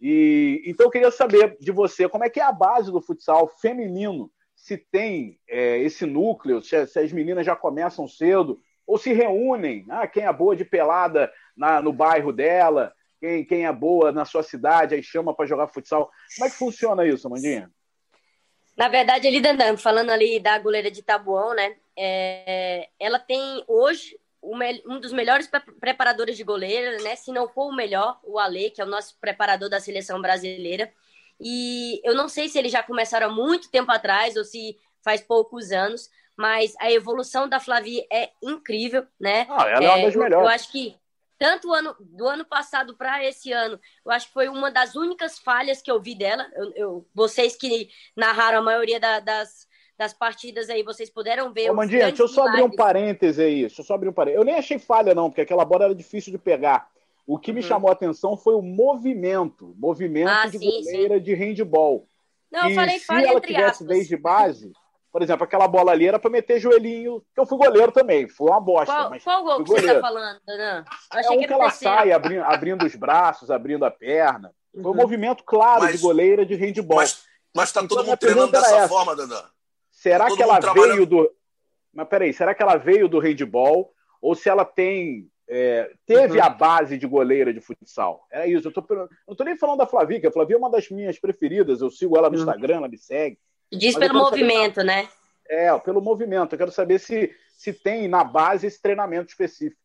[0.00, 3.48] E, então eu queria saber de você, como é que é a base do futsal
[3.60, 4.30] feminino?
[4.54, 9.84] Se tem é, esse núcleo, se, se as meninas já começam cedo, ou se reúnem,
[9.90, 14.24] ah, quem é boa de pelada na, no bairro dela, quem, quem é boa na
[14.24, 16.10] sua cidade, aí chama para jogar futsal.
[16.36, 17.70] Como é que funciona isso, Mandinha?
[18.76, 21.76] Na verdade, ali, Dandan, falando ali da goleira de Tabuão, né?
[21.96, 27.16] É, ela tem hoje um dos melhores preparadores de goleira, né?
[27.16, 30.92] Se não for o melhor, o Ale, que é o nosso preparador da seleção brasileira.
[31.40, 35.20] E eu não sei se eles já começaram há muito tempo atrás ou se faz
[35.20, 39.46] poucos anos, mas a evolução da Flavi é incrível, né?
[39.48, 40.46] Ah, ela é, uma das eu, melhores.
[40.46, 40.96] Eu acho que
[41.38, 45.38] tanto ano, do ano passado para esse ano, eu acho que foi uma das únicas
[45.38, 46.46] falhas que eu vi dela.
[46.54, 49.66] Eu, eu vocês que narraram a maioria da, das,
[49.98, 51.70] das partidas aí, vocês puderam ver.
[51.70, 53.60] Ô, Mandinha, deixa eu só abrir um parêntese aí.
[53.60, 54.40] Deixa eu só abrir um parêntese.
[54.40, 56.88] Eu nem achei falha, não, porque aquela bola era difícil de pegar.
[57.26, 57.66] O que me uhum.
[57.66, 61.22] chamou a atenção foi o movimento, movimento ah, de sim, goleira sim.
[61.22, 62.08] de handball.
[62.50, 63.88] Não, eu falei se ela tivesse aspas.
[63.88, 64.72] desde base,
[65.16, 68.50] por exemplo, aquela bola ali era para meter joelhinho, que eu fui goleiro também, foi
[68.50, 68.94] uma bosta.
[68.94, 70.84] Qual, mas qual gol que você tá falando, Danã?
[71.10, 74.52] É um que, que ela sai abrindo, abrindo, os braços, abrindo a perna.
[74.74, 74.94] Foi um uhum.
[74.94, 76.98] movimento claro mas, de goleira de handball.
[76.98, 77.24] Mas,
[77.54, 78.88] mas tá então, todo mundo treinando dessa essa.
[78.88, 79.42] forma, Danã.
[79.90, 81.32] Será tá que ela veio do.
[81.94, 83.90] Mas peraí, será que ela veio do handball?
[84.20, 86.44] Ou se ela tem é, teve uhum.
[86.44, 88.26] a base de goleira de futsal.
[88.30, 88.68] É isso.
[88.68, 88.84] Eu tô,
[89.26, 90.28] não tô nem falando da Flavica.
[90.28, 91.80] A Flavia é uma das minhas preferidas.
[91.80, 92.42] Eu sigo ela no uhum.
[92.42, 93.38] Instagram, ela me segue.
[93.72, 94.86] Diz pelo movimento, saber...
[94.86, 95.08] né?
[95.48, 96.54] É, pelo movimento.
[96.54, 99.80] Eu quero saber se, se tem na base esse treinamento específico.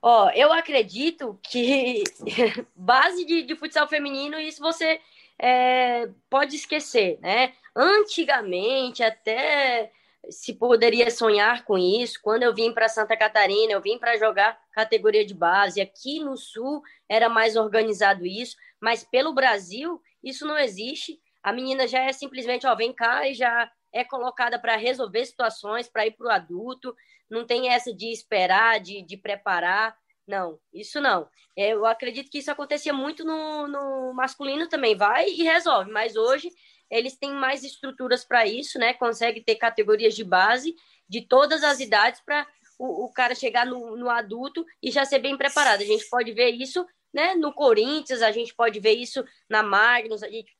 [0.00, 2.02] Ó, eu acredito que
[2.74, 5.00] base de, de futsal feminino, isso você
[5.38, 7.52] é, pode esquecer, né?
[7.74, 9.92] Antigamente, até
[10.28, 12.18] se poderia sonhar com isso.
[12.22, 15.80] Quando eu vim para Santa Catarina, eu vim para jogar categoria de base.
[15.80, 21.20] Aqui no Sul era mais organizado isso, mas pelo Brasil isso não existe.
[21.42, 25.88] A menina já é simplesmente, ó, vem cá e já é colocada para resolver situações,
[25.88, 26.94] para ir para o adulto.
[27.30, 29.96] Não tem essa de esperar, de, de preparar.
[30.26, 31.28] Não, isso não.
[31.56, 34.96] É, eu acredito que isso acontecia muito no, no masculino também.
[34.96, 36.48] Vai e resolve, mas hoje
[36.90, 38.94] eles têm mais estruturas para isso, né?
[38.94, 40.74] Consegue ter categorias de base
[41.08, 42.46] de todas as idades para
[42.78, 45.82] o, o, cara chegar no, no adulto e já ser bem preparado.
[45.82, 50.22] A gente pode ver isso né, no Corinthians, a gente pode ver isso na Magnus,
[50.22, 50.54] a gente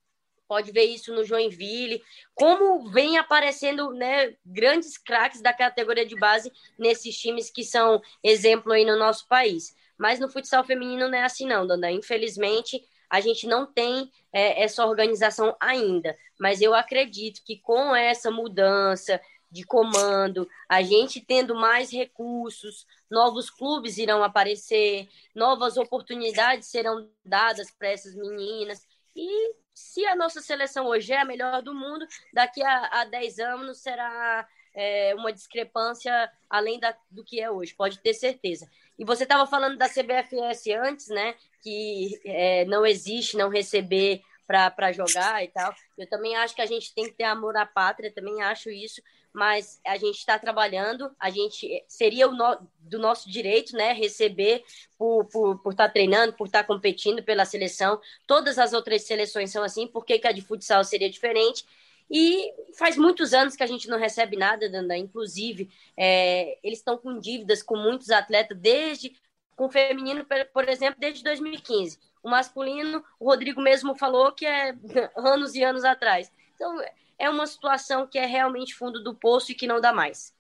[0.53, 2.03] pode ver isso no Joinville,
[2.35, 8.71] como vem aparecendo né, grandes craques da categoria de base nesses times que são exemplo
[8.71, 9.75] aí no nosso país.
[9.97, 11.91] Mas no futsal feminino não é assim não, Danda.
[11.91, 16.15] Infelizmente, a gente não tem é, essa organização ainda.
[16.39, 19.19] Mas eu acredito que com essa mudança
[19.51, 27.71] de comando, a gente tendo mais recursos, novos clubes irão aparecer, novas oportunidades serão dadas
[27.71, 28.87] para essas meninas.
[29.17, 33.39] E se a nossa seleção hoje é a melhor do mundo, daqui a, a 10
[33.39, 38.69] anos será é, uma discrepância além da, do que é hoje, pode ter certeza.
[38.99, 41.35] E você estava falando da CBFS antes, né?
[41.63, 45.75] Que é, não existe não receber para jogar e tal.
[45.97, 49.01] Eu também acho que a gente tem que ter amor à pátria, também acho isso,
[49.33, 54.63] mas a gente está trabalhando, a gente seria o no, do nosso direito, né, receber
[54.99, 58.01] por, por, por estar tá treinando, por estar tá competindo pela seleção.
[58.27, 61.65] Todas as outras seleções são assim, por que, que a de futsal seria diferente?
[62.11, 64.95] E faz muitos anos que a gente não recebe nada, Danda.
[64.97, 69.17] Inclusive, é, eles estão com dívidas com muitos atletas, desde
[69.57, 71.99] com o feminino, por exemplo, desde 2015.
[72.23, 74.75] O masculino, o Rodrigo mesmo falou que é
[75.17, 76.31] anos e anos atrás.
[76.55, 76.77] Então,
[77.23, 80.35] é uma situação que é realmente fundo do poço e que não dá mais.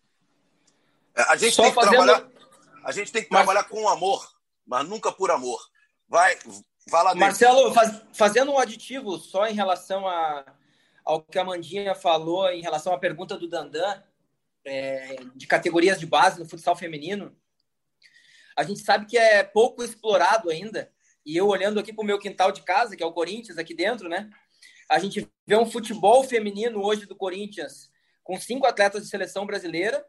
[1.17, 2.05] É, a gente Só tem que fazendo...
[2.05, 2.29] trabalhar,
[2.85, 3.45] a gente tem que mas...
[3.45, 4.29] trabalhar com amor,
[4.67, 5.61] mas nunca por amor.
[6.09, 6.37] Vai,
[6.91, 10.45] vai lá Marcelo, faz, fazendo um aditivo só em relação a,
[11.05, 14.03] ao que a Mandinha falou em relação à pergunta do Dandan
[14.65, 17.37] é, de categorias de base no futsal feminino,
[18.57, 20.91] a gente sabe que é pouco explorado ainda.
[21.25, 23.73] E eu olhando aqui para o meu quintal de casa, que é o Corinthians aqui
[23.73, 24.29] dentro, né?
[24.93, 27.91] A gente vê um futebol feminino hoje do Corinthians
[28.23, 30.05] com cinco atletas de seleção brasileira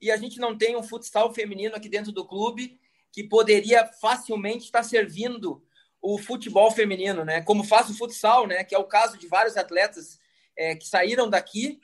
[0.00, 2.80] e a gente não tem um futsal feminino aqui dentro do clube
[3.12, 5.64] que poderia facilmente estar servindo
[6.02, 7.42] o futebol feminino, né?
[7.42, 8.64] Como faz o futsal, né?
[8.64, 10.18] Que é o caso de vários atletas
[10.56, 11.80] é, que saíram daqui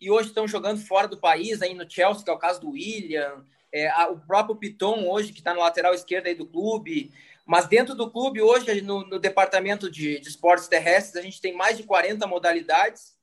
[0.00, 2.70] e hoje estão jogando fora do país, aí no Chelsea, que é o caso do
[2.70, 7.12] William, é, a, o próprio Piton hoje, que está no lateral esquerdo aí do clube,
[7.46, 11.54] mas dentro do clube, hoje, no, no departamento de, de, esportes terrestres, a gente tem
[11.54, 13.16] mais de 40 modalidades.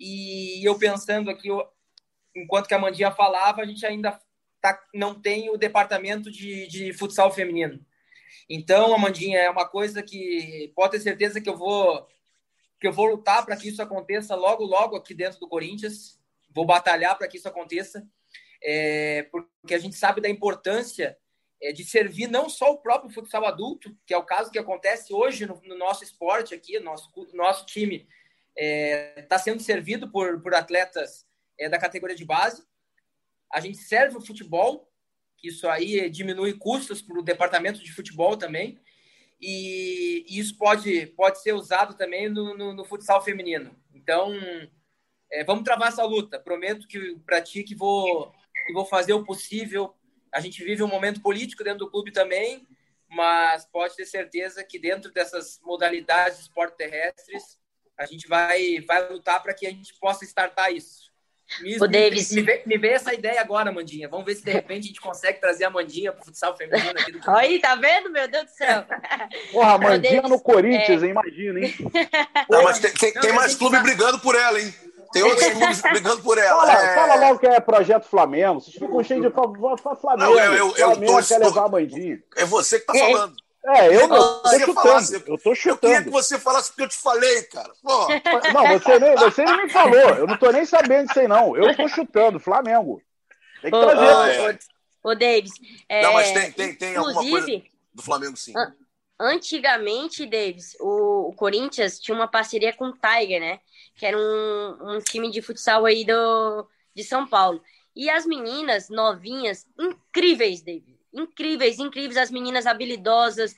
[0.00, 1.48] E eu pensando aqui,
[2.34, 4.18] enquanto que a Mandinha falava, a gente ainda
[4.58, 7.84] tá, não tem o departamento de, de futsal feminino.
[8.48, 12.08] Então, Amandinha, é uma coisa que pode ter certeza que eu vou
[12.80, 16.18] que eu vou lutar para que isso aconteça logo, logo aqui dentro do Corinthians.
[16.50, 18.04] Vou batalhar para que isso aconteça,
[18.60, 21.16] é, porque a gente sabe da importância
[21.62, 25.14] é, de servir não só o próprio futsal adulto, que é o caso que acontece
[25.14, 28.08] hoje no, no nosso esporte aqui, nosso, nosso time
[28.54, 31.24] está é, sendo servido por, por atletas
[31.58, 32.66] é, da categoria de base.
[33.50, 34.90] A gente serve o futebol,
[35.38, 38.78] que isso aí diminui custos para o departamento de futebol também,
[39.40, 43.74] e, e, isso pode, pode ser usado também no, no, no futsal feminino.
[43.94, 44.32] Então,
[45.30, 46.38] é, vamos travar essa luta.
[46.38, 48.32] Prometo que para ti que vou,
[48.66, 49.94] que vou fazer o possível
[50.32, 52.66] a gente vive um momento político dentro do clube também,
[53.08, 57.58] mas pode ter certeza que dentro dessas modalidades de esporte terrestres,
[57.98, 61.12] a gente vai, vai lutar para que a gente possa startar isso.
[61.60, 62.32] Me, o Davis.
[62.32, 64.08] Me, me, me veio essa ideia agora, Mandinha.
[64.08, 66.98] Vamos ver se de repente a gente consegue trazer a Mandinha para o futsal feminino
[66.98, 68.86] aqui do Aí, tá vendo, meu Deus do céu?
[69.52, 71.06] Porra, a Mandinha no Corinthians, é...
[71.06, 71.10] hein?
[71.10, 71.74] Imagina, hein?
[72.48, 74.72] Não, mas tem, tem, tem mais clube brigando por ela, hein?
[75.12, 76.66] Tem outros clubes brigando por ela.
[76.66, 76.94] Fala, é...
[76.94, 78.60] fala logo que é projeto Flamengo.
[78.60, 79.30] Vocês ficam cheios de
[79.96, 80.30] Flamengo.
[80.30, 82.24] Não, eu, eu, eu Flamengo tô, quer levar a.
[82.36, 83.34] É você que tá falando.
[83.64, 84.42] É, eu não.
[84.42, 84.74] Tô chutando.
[84.74, 85.92] Falasse, eu tô chutando.
[85.92, 87.70] Eu queria que você falasse o que eu te falei, cara.
[87.80, 88.08] Pô.
[88.52, 89.94] Não, você nem, você nem me falou.
[89.94, 91.56] Eu não tô nem sabendo disso aí, não.
[91.56, 92.40] Eu tô chutando.
[92.40, 93.00] Flamengo.
[93.60, 94.40] Tem que trazer.
[94.40, 94.58] Ô, é.
[95.04, 95.52] ô, Davis.
[95.88, 96.02] É...
[96.02, 97.62] Não, mas tem, tem, tem alguma coisa
[97.94, 98.52] do Flamengo, sim.
[99.20, 103.60] Antigamente, Davis, o, o Corinthians tinha uma parceria com o Tiger, né?
[103.94, 107.62] Que era um, um time de futsal aí do, de São Paulo.
[107.94, 110.98] E as meninas novinhas, incríveis, David.
[111.12, 113.54] Incríveis, incríveis, as meninas habilidosas,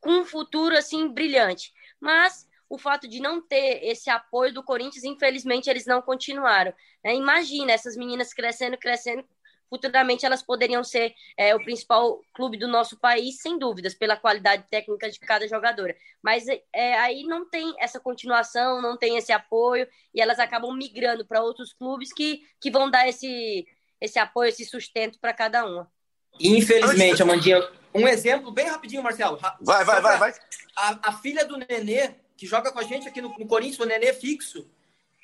[0.00, 1.72] com um futuro assim brilhante.
[2.00, 6.74] Mas o fato de não ter esse apoio do Corinthians, infelizmente, eles não continuaram.
[7.02, 7.14] Né?
[7.14, 9.24] Imagina essas meninas crescendo, crescendo,
[9.68, 14.64] futuramente elas poderiam ser é, o principal clube do nosso país, sem dúvidas, pela qualidade
[14.70, 15.96] técnica de cada jogadora.
[16.22, 21.24] Mas é, aí não tem essa continuação, não tem esse apoio, e elas acabam migrando
[21.24, 23.66] para outros clubes que, que vão dar esse,
[24.00, 25.90] esse apoio, esse sustento para cada uma.
[26.38, 29.38] Infelizmente, Amandinha, Um exemplo bem rapidinho, Marcelo.
[29.60, 30.34] Vai, vai, vai, vai.
[30.76, 33.86] A, a filha do Nenê, que joga com a gente aqui no, no Corinthians, o
[33.86, 34.70] Nenê fixo,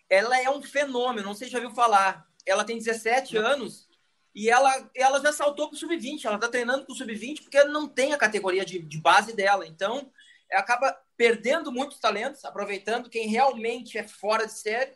[0.09, 2.26] ela é um fenômeno, não sei se já viu falar.
[2.44, 3.88] Ela tem 17 anos
[4.35, 6.25] e ela, ela já saltou para o sub-20.
[6.25, 9.66] Ela está treinando para o sub-20 porque não tem a categoria de, de base dela.
[9.66, 10.11] Então,
[10.53, 14.92] acaba perdendo muitos talentos, aproveitando quem realmente é fora de série,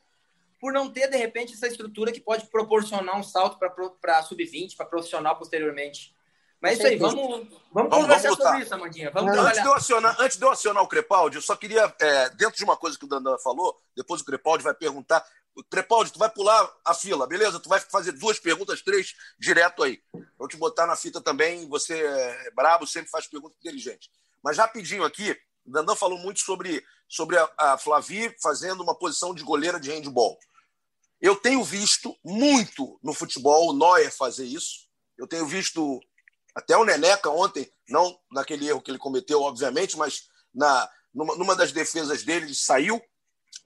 [0.59, 4.87] por não ter, de repente, essa estrutura que pode proporcionar um salto para sub-20, para
[4.87, 6.17] profissional posteriormente.
[6.61, 9.11] Mas é isso aí, vamos, vamos, vamos conversar vamos sobre isso, Amandinha.
[9.11, 12.31] Vamos antes, de eu acionar, antes de eu acionar o Crepaldi, eu só queria, é,
[12.31, 15.25] dentro de uma coisa que o Dandan falou, depois o Crepaldi vai perguntar.
[15.65, 17.61] Crepaldi, tu vai pular a fila, beleza?
[17.61, 20.03] Tu vai fazer duas perguntas, três, direto aí.
[20.39, 24.11] Vou te botar na fita também, você é brabo, sempre faz pergunta inteligente.
[24.43, 29.35] Mas rapidinho aqui, o Dandan falou muito sobre, sobre a, a Flavi fazendo uma posição
[29.35, 30.39] de goleira de handball.
[31.21, 34.87] Eu tenho visto muito no futebol o Neuer fazer isso.
[35.17, 36.01] Eu tenho visto
[36.55, 41.57] até o Neneca ontem, não naquele erro que ele cometeu, obviamente, mas na, numa, numa
[41.57, 43.03] das defesas dele, ele saiu,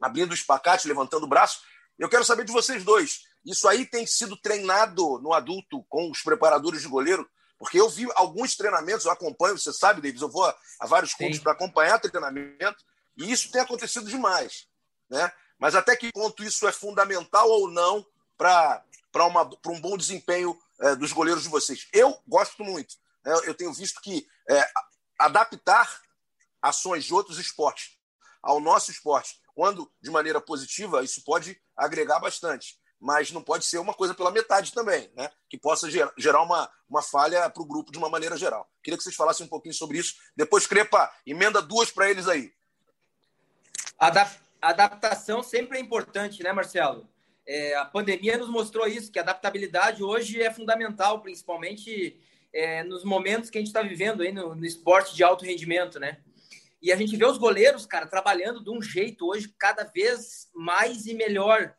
[0.01, 1.61] abrindo o espacate, levantando o braço.
[2.01, 3.27] Eu quero saber de vocês dois.
[3.45, 7.29] Isso aí tem sido treinado no adulto com os preparadores de goleiro?
[7.59, 11.13] Porque eu vi alguns treinamentos, eu acompanho, você sabe, Davis, eu vou a, a vários
[11.13, 12.83] clubes para acompanhar treinamento,
[13.19, 14.67] e isso tem acontecido demais.
[15.11, 15.31] Né?
[15.59, 18.05] Mas até que ponto isso é fundamental ou não
[18.39, 18.83] para
[19.67, 21.87] um bom desempenho é, dos goleiros de vocês.
[21.93, 22.97] Eu gosto muito.
[23.23, 23.39] Né?
[23.45, 24.67] Eu tenho visto que é,
[25.19, 26.01] adaptar
[26.63, 27.99] ações de outros esportes
[28.43, 32.79] ao nosso esporte, quando de maneira positiva, isso pode agregar bastante.
[32.99, 35.31] Mas não pode ser uma coisa pela metade também, né?
[35.51, 38.67] que possa gerar uma, uma falha para o grupo de uma maneira geral.
[38.83, 40.15] Queria que vocês falassem um pouquinho sobre isso.
[40.35, 42.51] Depois, Crepa, emenda duas para eles aí.
[43.99, 47.07] Adap adaptação sempre é importante, né, Marcelo?
[47.47, 52.19] É, a pandemia nos mostrou isso, que a adaptabilidade hoje é fundamental, principalmente
[52.51, 56.01] é, nos momentos que a gente está vivendo aí no, no, esporte de alto rendimento,
[56.01, 56.19] né?
[56.83, 61.07] E a gente vê os goleiros, cara, trabalhando de um jeito hoje cada vez mais
[61.07, 61.75] e melhor.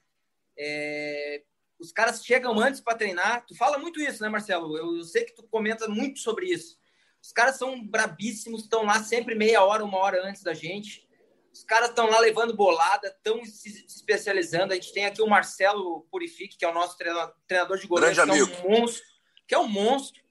[0.58, 1.44] É,
[1.80, 3.44] os caras chegam antes para treinar.
[3.48, 4.78] Tu fala muito isso, né, Marcelo?
[4.78, 6.80] Eu, sei que tu comenta muito sobre isso.
[7.22, 11.08] Os caras são brabíssimos, estão lá sempre meia hora, uma hora antes da gente.
[11.52, 14.72] Os caras estão lá levando bolada, estão se especializando.
[14.72, 18.22] A gente tem aqui o Marcelo Purifique, que é o nosso treinador de goleiro, que
[18.22, 19.04] é um monstro,
[19.48, 20.22] que é um monstro.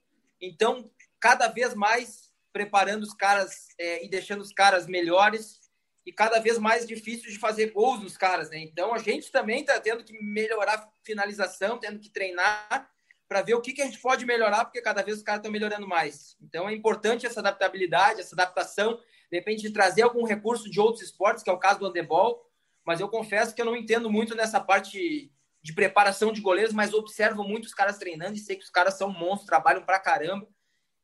[0.41, 2.20] Então, cada vez mais
[2.51, 5.59] preparando os caras é, e deixando os caras melhores
[6.05, 8.57] e cada vez mais difícil de fazer gols nos caras, né?
[8.59, 12.89] Então a gente também está tendo que melhorar a finalização, tendo que treinar
[13.27, 15.51] para ver o que, que a gente pode melhorar, porque cada vez os caras estão
[15.51, 16.35] melhorando mais.
[16.41, 18.99] Então é importante essa adaptabilidade, essa adaptação
[19.31, 22.45] de repente de trazer algum recurso de outros esportes, que é o caso do handebol,
[22.83, 25.31] mas eu confesso que eu não entendo muito nessa parte
[25.63, 28.95] de preparação de goleiros, mas observo muito os caras treinando e sei que os caras
[28.95, 30.45] são monstros, trabalham pra caramba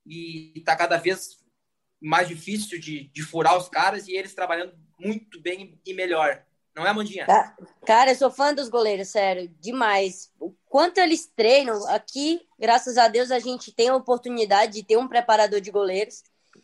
[0.07, 1.37] e tá cada vez
[2.01, 6.43] mais difícil de, de furar os caras e eles trabalhando muito bem e melhor.
[6.75, 7.25] Não é, Mandinha?
[7.85, 10.31] Cara, eu sou fã dos goleiros, sério, demais.
[10.39, 14.95] O quanto eles treinam, aqui, graças a Deus, a gente tem a oportunidade de ter
[14.95, 16.21] um preparador de goleiros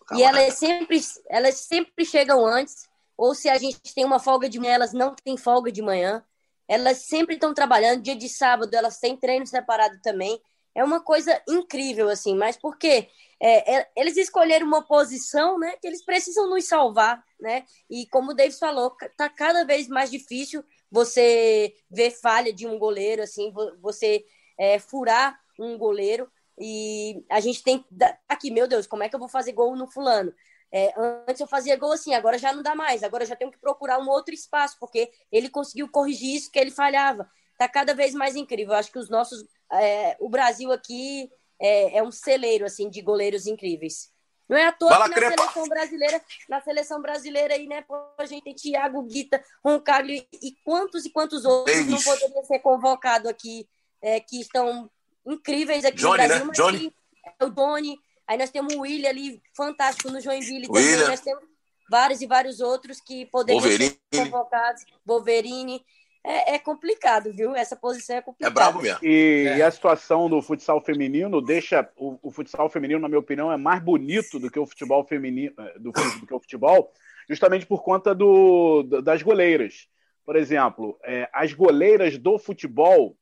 [0.08, 0.22] Calma.
[0.22, 4.60] E elas sempre, elas sempre chegam antes, ou se a gente tem uma folga de
[4.60, 6.24] manhã, elas não têm folga de manhã.
[6.68, 10.40] Elas sempre estão trabalhando, dia de sábado elas têm treino separado também.
[10.76, 13.10] É uma coisa incrível, assim, mas por quê?
[13.40, 17.66] É, é, eles escolheram uma posição né, que eles precisam nos salvar, né?
[17.90, 22.80] E como o Davis falou, tá cada vez mais difícil você ver falha de um
[22.80, 24.26] goleiro, assim, você
[24.58, 26.30] é, furar um goleiro.
[26.60, 27.86] E a gente tem
[28.30, 30.34] aqui, meu Deus, como é que eu vou fazer gol no fulano?
[30.72, 30.92] É,
[31.28, 34.00] antes eu fazia gol assim, agora já não dá mais, agora já tenho que procurar
[34.00, 37.30] um outro espaço, porque ele conseguiu corrigir isso que ele falhava.
[37.58, 38.74] Tá cada vez mais incrível.
[38.74, 39.46] Eu acho que os nossos.
[39.74, 44.12] É, o Brasil aqui é, é, um celeiro assim de goleiros incríveis.
[44.48, 45.42] Não é à toa que na crepa.
[45.42, 50.56] seleção brasileira, na seleção brasileira aí, né, pô, a gente tem Thiago Guita, Roncalho e,
[50.64, 53.68] quantos e quantos outros não poderiam ser convocados aqui,
[54.02, 54.90] é, que estão
[55.26, 56.46] incríveis aqui Johnny, no Brasil.
[56.46, 56.54] Né?
[56.54, 56.94] Johnny.
[57.40, 57.98] É o Johnny.
[58.28, 60.92] Aí nós temos o William ali, fantástico no Joinville William.
[60.92, 61.08] também.
[61.08, 61.44] Nós temos
[61.90, 64.00] vários e vários outros que poderiam Wolverine.
[64.14, 64.84] ser convocados.
[65.06, 65.86] Wolverine.
[66.26, 67.53] É, é, complicado, viu?
[67.55, 68.51] Essa posição é complicada.
[68.51, 68.99] É brabo mesmo.
[69.03, 69.57] E, é.
[69.57, 73.57] e, a situação do futsal feminino deixa o, o, futsal feminino, na minha opinião, é
[73.57, 76.91] mais bonito do que o futebol feminino, eh, do, do que o futebol,
[77.30, 79.88] justamente por conta do, das goleiras.
[80.26, 83.17] Por exemplo, é, as goleiras do futebol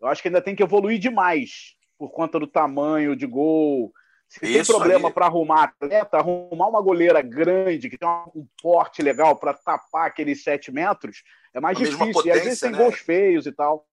[0.00, 3.92] eu acho que ainda tem que evoluir demais por conta do tamanho de gol.
[4.30, 9.34] Se tem problema para arrumar atleta, arrumar uma goleira grande, que tem um porte legal
[9.34, 12.12] para tapar aqueles 7 metros, é mais a difícil.
[12.12, 12.78] Potência, e às vezes tem né?
[12.78, 13.84] gols feios e tal.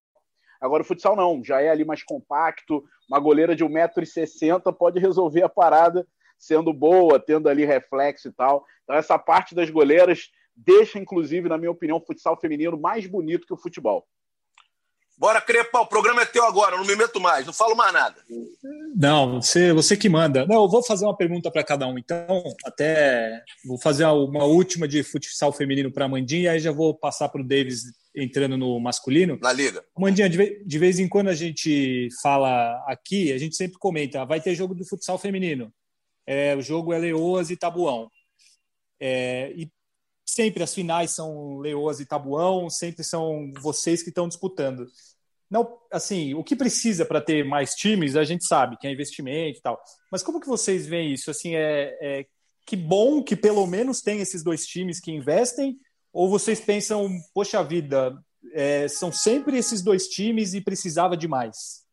[0.62, 2.84] Agora o futsal não, já é ali mais compacto.
[3.10, 6.08] Uma goleira de 1,60m pode resolver a parada
[6.38, 8.64] sendo boa, tendo ali reflexo e tal.
[8.84, 13.48] Então, essa parte das goleiras deixa, inclusive, na minha opinião, o futsal feminino mais bonito
[13.48, 14.08] que o futebol.
[15.18, 18.22] Bora, Crepal, o programa é teu agora, não me meto mais, não falo mais nada.
[18.96, 20.46] Não, você, você que manda.
[20.46, 24.88] Não, eu vou fazer uma pergunta para cada um, então, até vou fazer uma última
[24.88, 28.58] de futsal feminino para a Mandinha, e aí já vou passar para o Davis entrando
[28.58, 29.40] no masculino.
[29.42, 29.84] Na liga.
[29.98, 34.24] Mandinha, de vez, de vez em quando a gente fala aqui, a gente sempre comenta,
[34.24, 35.74] vai ter jogo do futsal feminino.
[36.28, 38.12] É, o jogo é Leoas e Tabuão.
[39.00, 39.68] É, e
[40.38, 44.86] sempre as finais são Leoas e Tabuão, sempre são vocês que estão disputando.
[45.50, 49.58] Não, assim, o que precisa para ter mais times, a gente sabe que é investimento
[49.58, 49.82] e tal.
[50.12, 51.32] Mas como que vocês veem isso?
[51.32, 52.26] Assim, é, é
[52.68, 55.76] que bom que pelo menos tem esses dois times que investem,
[56.14, 58.14] ou vocês pensam, poxa vida,
[58.54, 61.87] é, são sempre esses dois times e precisava de mais?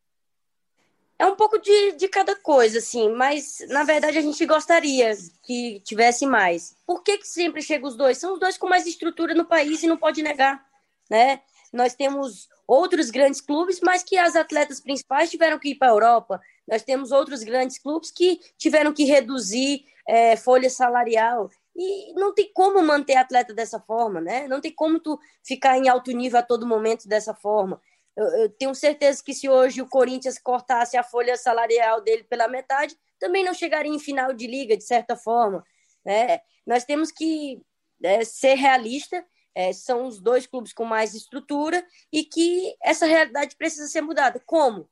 [1.17, 5.13] É um pouco de, de cada coisa, assim, mas na verdade a gente gostaria
[5.43, 6.75] que tivesse mais.
[6.85, 8.17] Por que, que sempre chega os dois?
[8.17, 10.63] São os dois com mais estrutura no país e não pode negar,
[11.09, 11.41] né?
[11.71, 15.91] Nós temos outros grandes clubes, mas que as atletas principais tiveram que ir para a
[15.91, 16.41] Europa.
[16.67, 21.49] Nós temos outros grandes clubes que tiveram que reduzir é, folha salarial.
[21.75, 24.47] E não tem como manter atleta dessa forma, né?
[24.47, 27.81] Não tem como tu ficar em alto nível a todo momento dessa forma.
[28.15, 32.95] Eu, tenho certeza que se hoje o Corinthians cortasse a folha salarial dele pela metade,
[33.19, 35.63] também não chegaria em final de liga, de certa forma.
[36.05, 36.39] Né?
[36.65, 37.61] Nós temos que
[38.03, 39.25] é, ser realista.
[39.53, 44.41] É, são os dois clubes com mais estrutura e que essa realidade precisa ser mudada.
[44.45, 44.89] Como?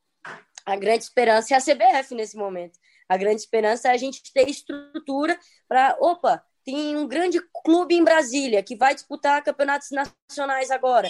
[0.65, 2.80] A grande esperança é a CBF nesse momento.
[3.09, 5.97] A grande esperança é a gente ter estrutura para.
[5.99, 11.09] Opa, tem um grande clube em Brasília que vai disputar campeonatos nacionais agora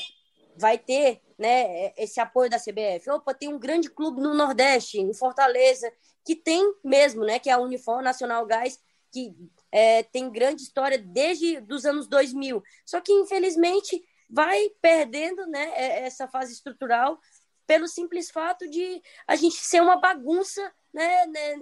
[0.56, 3.10] vai ter né, esse apoio da CBF.
[3.10, 5.92] Opa, tem um grande clube no Nordeste, em Fortaleza,
[6.26, 8.80] que tem mesmo, né, que é a Unifor Nacional Gás,
[9.12, 9.36] que
[9.72, 12.64] é, tem grande história desde os anos 2000.
[12.86, 15.72] Só que, infelizmente, vai perdendo né,
[16.04, 17.20] essa fase estrutural
[17.68, 21.56] pelo simples fato de a gente ser uma bagunça né, né,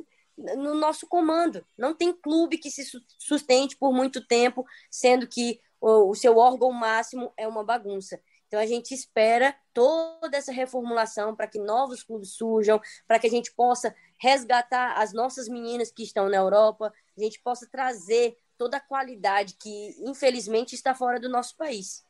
[0.55, 1.65] no nosso comando.
[1.77, 2.83] Não tem clube que se
[3.17, 8.21] sustente por muito tempo, sendo que o, o seu órgão máximo é uma bagunça.
[8.51, 13.29] Então a gente espera toda essa reformulação para que novos clubes surjam, para que a
[13.29, 18.75] gente possa resgatar as nossas meninas que estão na Europa, a gente possa trazer toda
[18.75, 22.03] a qualidade que infelizmente está fora do nosso país.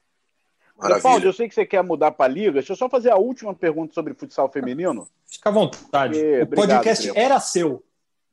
[0.75, 1.03] Maravilha.
[1.03, 2.53] Paulo, eu sei que você quer mudar para a liga.
[2.53, 5.07] Deixa eu só fazer a última pergunta sobre futsal feminino.
[5.27, 6.17] Fica à vontade.
[6.17, 7.83] E, o obrigado, podcast era seu.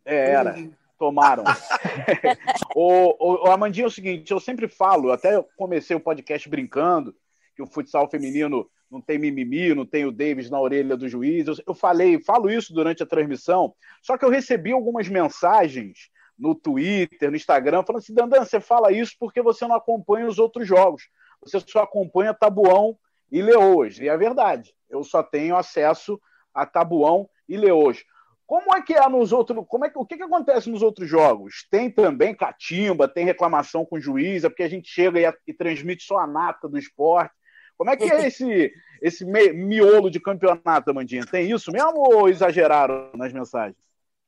[0.02, 0.56] É, era.
[0.98, 1.44] Tomaram.
[2.74, 7.14] o, o, o Amandinho é o seguinte, eu sempre falo, até comecei o podcast brincando,
[7.58, 11.48] que o futsal feminino não tem mimimi, não tem o Davis na orelha do juiz.
[11.48, 16.54] Eu, eu falei, falo isso durante a transmissão, só que eu recebi algumas mensagens no
[16.54, 20.68] Twitter, no Instagram, falando assim: Dandan, você fala isso porque você não acompanha os outros
[20.68, 21.08] jogos.
[21.42, 22.96] Você só acompanha Tabuão
[23.30, 23.98] e Leoas.
[23.98, 26.20] E é verdade, eu só tenho acesso
[26.54, 28.04] a Tabuão e Leoas.
[28.46, 29.64] Como é que é nos outros.
[29.66, 31.66] Como é que, o que, que acontece nos outros jogos?
[31.68, 35.52] Tem também catimba, tem reclamação com o juiz, é porque a gente chega e, e
[35.52, 37.34] transmite só a nata do esporte.
[37.78, 41.24] Como é que é esse, esse miolo de campeonato, Amandinha?
[41.24, 43.76] Tem isso mesmo ou exageraram nas mensagens?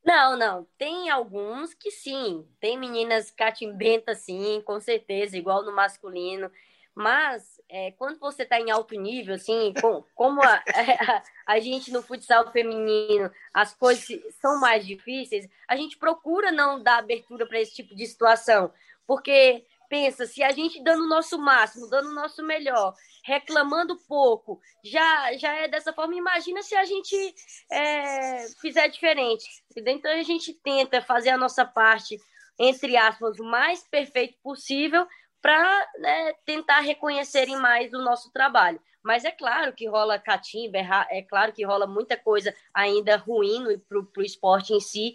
[0.04, 0.66] Não, não.
[0.78, 2.46] Tem alguns que sim.
[2.60, 6.48] Tem meninas catimbentas, sim, com certeza, igual no masculino.
[6.94, 11.22] Mas é, quando você está em alto nível, assim, com, como a, a,
[11.54, 14.06] a, gente no futsal feminino, as coisas
[14.40, 18.72] são mais difíceis, a gente procura não dar abertura para esse tipo de situação.
[19.06, 22.94] Porque pensa, se a gente dando o nosso máximo, dando o nosso melhor,
[23.30, 27.34] reclamando pouco, já, já é dessa forma, imagina se a gente
[27.70, 29.44] é, fizer diferente.
[29.76, 32.18] Então a gente tenta fazer a nossa parte,
[32.58, 35.06] entre aspas, o mais perfeito possível
[35.40, 38.80] para né, tentar reconhecerem mais o nosso trabalho.
[39.02, 43.78] Mas é claro que rola catimba, é, é claro que rola muita coisa ainda ruim
[43.88, 45.14] para o esporte em si,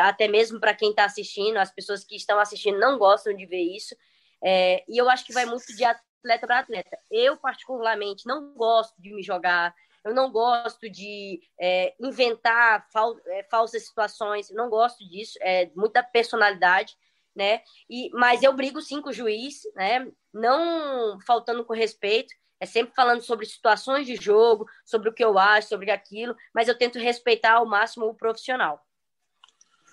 [0.00, 3.62] até mesmo para quem está assistindo, as pessoas que estão assistindo não gostam de ver
[3.62, 3.94] isso.
[4.42, 5.84] É, e eu acho que vai muito de
[6.18, 6.98] atleta para atleta.
[7.10, 13.42] Eu, particularmente, não gosto de me jogar, eu não gosto de é, inventar fal é,
[13.44, 16.96] falsas situações, não gosto disso, é muita personalidade,
[17.34, 17.62] né?
[17.88, 20.06] E, mas eu brigo sim com o juiz, né?
[20.32, 25.38] Não faltando com respeito, é sempre falando sobre situações de jogo, sobre o que eu
[25.38, 28.84] acho, sobre aquilo, mas eu tento respeitar ao máximo o profissional.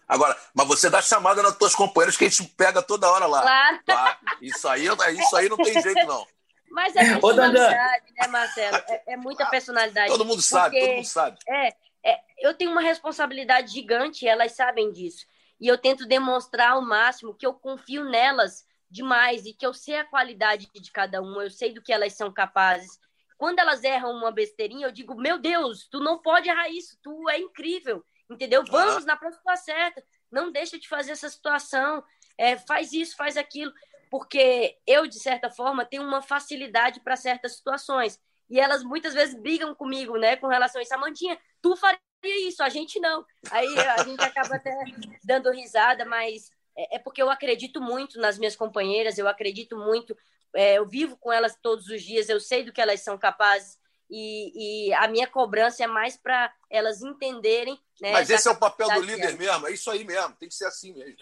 [0.08, 3.42] Agora, mas você dá chamada nas tuas companheiras que a gente pega toda hora lá.
[3.42, 3.80] Claro.
[3.86, 4.20] Tá?
[4.42, 4.88] Isso, aí,
[5.18, 6.26] isso aí não tem jeito, não.
[6.70, 8.78] Mas é personalidade, né, Marcelo?
[8.90, 10.10] É, é, muita personalidade.
[10.10, 11.38] Todo mundo sabe, todo mundo sabe.
[11.48, 15.26] É, é, eu tenho uma responsabilidade gigante, elas sabem disso.
[15.60, 19.98] e eu tento demonstrar ao máximo que eu confio nelas demais e que eu sei
[19.98, 23.00] a qualidade de cada uma, eu sei do que elas são capazes.
[23.38, 27.30] Quando elas erram uma besteirinha, eu digo: Meu Deus, tu não pode errar isso, tu
[27.30, 28.64] é incrível, entendeu?
[28.66, 32.04] Vamos na próxima certa, não deixa de fazer essa situação,
[32.38, 33.72] é, faz isso, faz aquilo,
[34.10, 38.20] porque eu, de certa forma, tenho uma facilidade para certas situações.
[38.50, 40.94] E elas muitas vezes brigam comigo, né, com relação a isso.
[40.94, 42.00] Amandinha, tu faria
[42.48, 43.26] isso, a gente não.
[43.52, 44.72] Aí a gente acaba até
[45.24, 50.16] dando risada, mas é, é porque eu acredito muito nas minhas companheiras, eu acredito muito,
[50.54, 53.80] é, eu vivo com elas todos os dias, eu sei do que elas são capazes.
[54.18, 57.78] E, e a minha cobrança é mais para elas entenderem.
[58.00, 60.56] Né, Mas esse é o papel do líder mesmo, é isso aí mesmo, tem que
[60.56, 61.18] ser assim mesmo.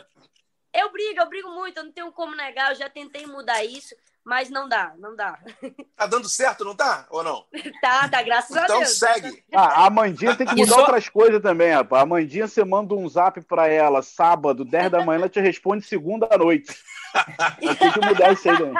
[0.71, 3.95] Eu brigo, eu brigo muito, eu não tenho como negar, eu já tentei mudar isso,
[4.23, 5.39] mas não dá, não dá.
[5.97, 7.07] Tá dando certo, não tá?
[7.09, 7.45] Ou não?
[7.81, 8.97] tá, tá, graças então a Deus.
[8.97, 9.43] Então segue.
[9.53, 10.81] Ah, a Mandinha tem que mudar só...
[10.81, 12.03] outras coisas também, rapaz.
[12.03, 15.85] A Mandinha, você manda um zap pra ela sábado, 10 da manhã, ela te responde
[15.85, 16.75] segunda à noite.
[17.79, 18.75] tem que mudar isso aí também.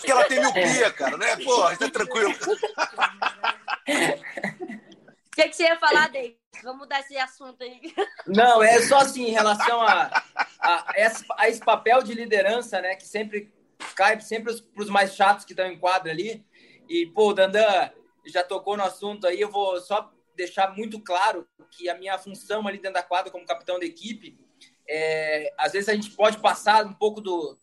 [0.00, 1.36] É porque ela tem miopia, cara, né?
[1.36, 2.30] Pô, tá tranquilo.
[5.30, 6.36] O que, que você ia falar, David?
[6.62, 7.80] Vamos mudar esse assunto aí.
[8.26, 10.10] Não, é só assim, em relação a,
[10.58, 10.92] a,
[11.38, 12.96] a, esse papel de liderança, né?
[12.96, 13.52] Que sempre
[13.94, 16.44] cai sempre para os mais chatos que estão em quadra ali.
[16.88, 17.90] E, pô, o Dandan
[18.26, 22.66] já tocou no assunto aí, eu vou só deixar muito claro que a minha função
[22.66, 24.38] ali dentro da quadra como capitão da equipe,
[24.88, 27.56] é, às vezes a gente pode passar um pouco do,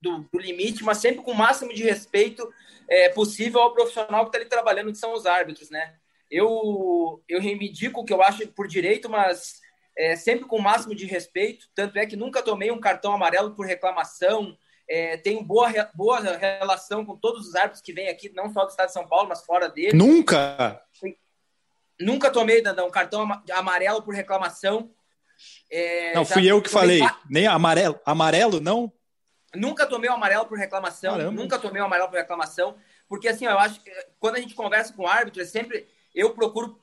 [0.00, 2.48] do, do limite, mas sempre com o máximo de respeito
[2.88, 5.94] é, possível ao profissional que está ali trabalhando, que são os árbitros, né?
[6.30, 9.60] Eu, eu reivindico o que eu acho por direito, mas
[9.96, 11.66] é, sempre com o máximo de respeito.
[11.74, 14.56] Tanto é que nunca tomei um cartão amarelo por reclamação.
[14.88, 18.70] É, tenho boa, boa relação com todos os árbitros que vêm aqui, não só do
[18.70, 19.96] estado de São Paulo, mas fora dele.
[19.96, 20.80] Nunca?
[22.00, 24.90] Nunca tomei, Dandão, um cartão amarelo por reclamação.
[25.70, 27.00] É, não, fui eu que falei.
[27.28, 28.00] Nem amarelo.
[28.04, 28.92] Amarelo, não?
[29.54, 31.12] Nunca tomei o um amarelo por reclamação.
[31.12, 31.32] Caramba.
[31.32, 32.76] Nunca tomei o um amarelo por reclamação.
[33.08, 36.34] Porque, assim, eu acho que quando a gente conversa com o árbitro, é sempre eu
[36.34, 36.78] procuro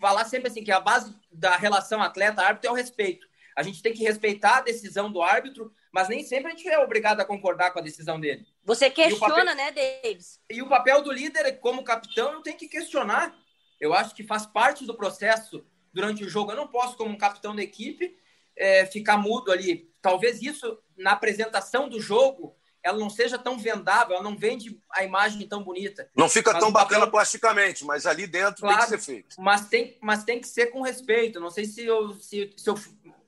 [0.00, 3.28] falar sempre assim que a base da relação atleta-árbitro é o respeito.
[3.54, 6.78] A gente tem que respeitar a decisão do árbitro, mas nem sempre a gente é
[6.78, 8.46] obrigado a concordar com a decisão dele.
[8.64, 9.54] Você questiona, papel...
[9.54, 10.40] né, Davis?
[10.48, 13.36] E o papel do líder, como capitão, eu tenho que questionar.
[13.78, 16.52] Eu acho que faz parte do processo durante o jogo.
[16.52, 18.16] Eu não posso, como um capitão da equipe,
[18.56, 19.89] é, ficar mudo ali.
[20.02, 25.04] Talvez isso, na apresentação do jogo, ela não seja tão vendável, ela não vende a
[25.04, 26.08] imagem tão bonita.
[26.16, 27.12] Não fica mas tão bacana papel...
[27.12, 29.36] plasticamente, mas ali dentro claro, tem que ser feito.
[29.38, 31.40] Mas tem, mas tem que ser com respeito.
[31.40, 32.76] Não sei se eu, se, se eu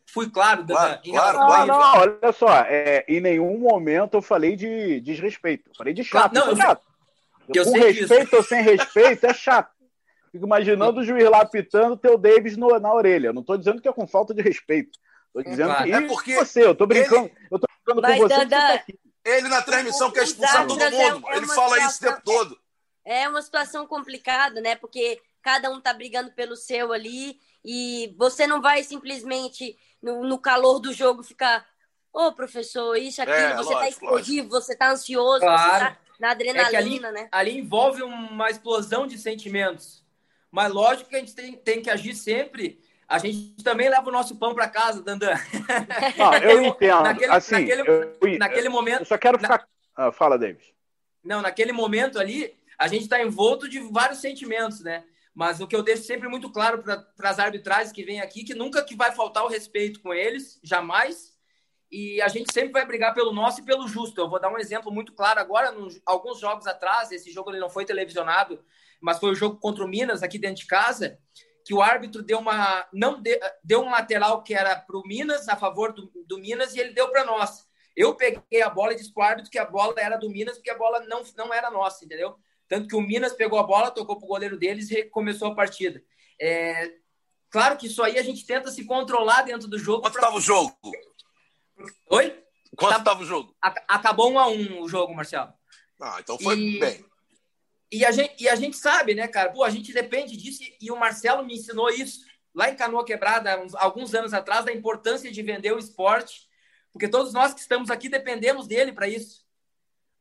[0.06, 1.66] fui claro, claro, em claro, claro.
[1.66, 5.70] Não, não, olha só, é, em nenhum momento eu falei de desrespeito.
[5.70, 6.32] Eu falei de chato.
[6.32, 6.86] Não, eu, chato.
[7.54, 8.36] Eu com respeito disso.
[8.36, 9.72] ou sem respeito é chato.
[10.30, 13.34] Fico imaginando o juiz lá pitando teu Davis no, na orelha.
[13.34, 14.98] Não estou dizendo que é com falta de respeito.
[15.34, 15.84] Estou dizendo claro.
[15.84, 17.48] que é porque você, eu estou brincando, ele...
[17.50, 18.44] eu tô brincando com você.
[18.44, 18.48] Dada...
[18.48, 18.98] Tá aqui.
[19.24, 21.28] Ele na transmissão quer expulsar todo mundo.
[21.28, 22.60] É, é ele fala situação, isso o tempo todo.
[23.04, 24.74] É uma situação complicada, né?
[24.76, 30.38] Porque cada um tá brigando pelo seu ali e você não vai simplesmente no, no
[30.38, 31.64] calor do jogo ficar,
[32.12, 34.60] ô oh, professor, isso, aquilo, é, você tá lógico, tá explosivo, lógico.
[34.60, 35.72] você tá ansioso, claro.
[35.72, 37.28] você tá na adrenalina, é ali, né?
[37.32, 40.04] Ali envolve uma explosão de sentimentos.
[40.50, 42.81] Mas lógico que a gente tem, tem que agir sempre
[43.12, 45.34] a gente também leva o nosso pão para casa, Dandan.
[46.42, 47.02] Eu entendo.
[47.02, 49.00] Naquele, assim, naquele, eu, naquele momento.
[49.00, 49.58] Eu só quero ficar.
[49.58, 50.06] Na...
[50.06, 50.72] Ah, fala, Davis.
[51.22, 55.04] Não, naquele momento ali, a gente está envolto de vários sentimentos, né?
[55.34, 58.54] Mas o que eu deixo sempre muito claro para as arbitragens que vêm aqui, que
[58.54, 61.36] nunca que vai faltar o respeito com eles, jamais.
[61.90, 64.18] E a gente sempre vai brigar pelo nosso e pelo justo.
[64.22, 67.60] Eu vou dar um exemplo muito claro agora, nos, alguns jogos atrás, esse jogo ele
[67.60, 68.64] não foi televisionado,
[69.02, 71.18] mas foi o jogo contra o Minas aqui dentro de casa
[71.64, 75.48] que o árbitro deu uma não de, deu um lateral que era para o Minas
[75.48, 77.66] a favor do, do, Minas e ele deu para nós.
[77.96, 80.56] Eu peguei a bola e disse para o árbitro que a bola era do Minas
[80.56, 82.36] porque a bola não, não era nossa, entendeu?
[82.68, 85.54] Tanto que o Minas pegou a bola, tocou para o goleiro deles e começou a
[85.54, 86.02] partida.
[86.40, 86.90] É,
[87.50, 90.02] claro que isso aí a gente tenta se controlar dentro do jogo.
[90.02, 90.38] Quanto estava pra...
[90.38, 90.76] o jogo?
[92.10, 92.42] Oi?
[92.76, 93.54] Quanto estava o jogo?
[93.60, 95.52] Acabou um a um o jogo, Marcelo.
[96.00, 96.80] Ah, então foi e...
[96.80, 97.11] bem.
[97.92, 99.50] E a, gente, e a gente sabe, né, cara?
[99.50, 102.24] Pô, a gente depende disso e o Marcelo me ensinou isso
[102.54, 106.48] lá em Canoa Quebrada, uns, alguns anos atrás, da importância de vender o esporte,
[106.90, 109.42] porque todos nós que estamos aqui dependemos dele para isso.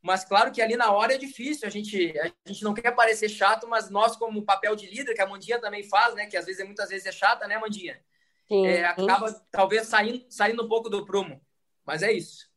[0.02, 3.30] Mas claro que ali na hora é difícil, a gente, a gente não quer parecer
[3.30, 6.26] chato, mas nós, como papel de líder, que a Mandinha também faz, né?
[6.26, 8.02] Que às vezes, muitas vezes é chata, né, Mandinha?
[8.50, 8.66] Sim.
[8.66, 11.42] É, acaba talvez saindo, saindo um pouco do prumo.
[11.86, 12.51] Mas é isso.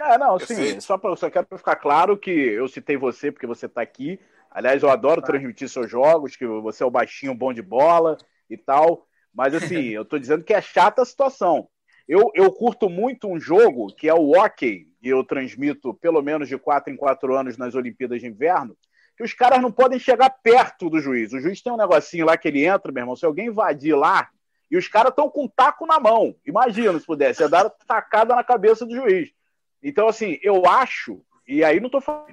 [0.00, 3.66] É, não, sim, só, pra, só quero ficar claro que eu citei você porque você
[3.66, 4.20] está aqui.
[4.50, 8.16] Aliás, eu adoro transmitir seus jogos, que você é o baixinho bom de bola
[8.48, 9.06] e tal.
[9.34, 11.68] Mas assim, eu tô dizendo que é chata a situação.
[12.06, 16.48] Eu, eu curto muito um jogo que é o hockey, e eu transmito pelo menos
[16.48, 18.76] de quatro em quatro anos nas Olimpíadas de Inverno,
[19.16, 21.32] que os caras não podem chegar perto do juiz.
[21.32, 23.16] O juiz tem um negocinho lá que ele entra, meu irmão.
[23.16, 24.28] Se alguém invadir lá,
[24.70, 26.34] e os caras estão com um taco na mão.
[26.46, 29.30] Imagina se pudesse, ia dar tacada na cabeça do juiz.
[29.82, 32.32] Então, assim, eu acho, e aí não estou falando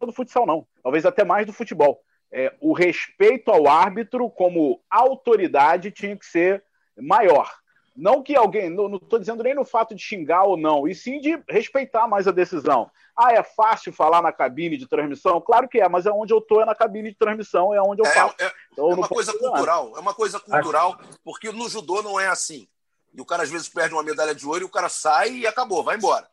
[0.00, 2.02] do futsal, não, talvez até mais do futebol.
[2.30, 6.64] É, o respeito ao árbitro como autoridade tinha que ser
[6.96, 7.50] maior.
[7.94, 11.20] Não que alguém, não estou dizendo nem no fato de xingar ou não, e sim
[11.20, 12.90] de respeitar mais a decisão.
[13.14, 15.40] Ah, é fácil falar na cabine de transmissão?
[15.42, 18.00] Claro que é, mas é onde eu estou, é na cabine de transmissão, é onde
[18.00, 18.34] eu é, faço.
[18.40, 22.28] É, então, é uma coisa cultural, é uma coisa cultural, porque no judô não é
[22.28, 22.66] assim.
[23.12, 25.46] E o cara às vezes perde uma medalha de ouro e o cara sai e
[25.46, 26.26] acabou, vai embora.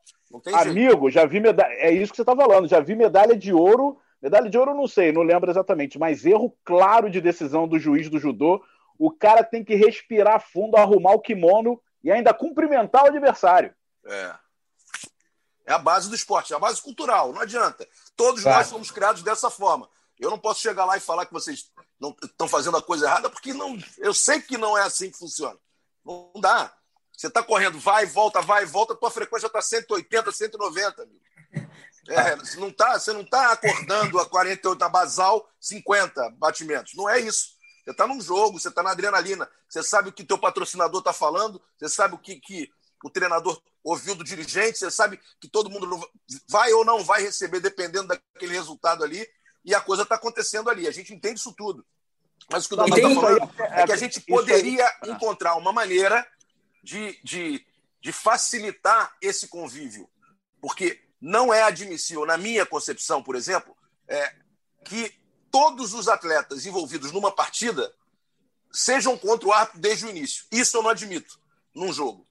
[0.53, 1.11] Amigo, jeito.
[1.11, 1.73] já vi medalha.
[1.73, 3.97] É isso que você está falando, já vi medalha de ouro.
[4.21, 8.09] Medalha de ouro, não sei, não lembro exatamente, mas erro claro de decisão do juiz
[8.09, 8.61] do judô
[8.99, 13.73] o cara tem que respirar fundo, arrumar o kimono e ainda cumprimentar o adversário.
[14.05, 14.35] É.
[15.65, 17.87] É a base do esporte, é a base cultural, não adianta.
[18.15, 19.89] Todos nós somos criados dessa forma.
[20.19, 21.71] Eu não posso chegar lá e falar que vocês
[22.23, 25.57] estão fazendo a coisa errada, porque não, eu sei que não é assim que funciona.
[26.03, 26.73] Não dá.
[27.19, 31.19] Você está correndo, vai, volta, vai, volta, tua frequência está 180, 190, amigo.
[32.07, 36.93] É, você não está você não tá acordando a 48 na basal, 50 batimentos.
[36.95, 37.57] Não é isso.
[37.83, 41.11] Você está num jogo, você está na adrenalina, você sabe o que teu patrocinador está
[41.11, 42.71] falando, você sabe o que, que
[43.03, 46.09] o treinador ouviu do dirigente, você sabe que todo mundo
[46.47, 49.27] vai ou não vai receber, dependendo daquele resultado ali,
[49.65, 50.87] e a coisa está acontecendo ali.
[50.87, 51.85] A gente entende isso tudo.
[52.49, 56.25] Mas o que o Daniel está falando é que a gente poderia encontrar uma maneira
[56.89, 57.65] de, de,
[58.01, 60.09] de facilitar esse convívio.
[60.59, 63.75] Porque não é admissível, na minha concepção, por exemplo,
[64.07, 64.33] é,
[64.83, 65.13] que
[65.51, 67.93] todos os atletas envolvidos numa partida
[68.71, 70.45] sejam contra o árbitro desde o início.
[70.51, 71.39] Isso eu não admito
[71.75, 72.25] num jogo.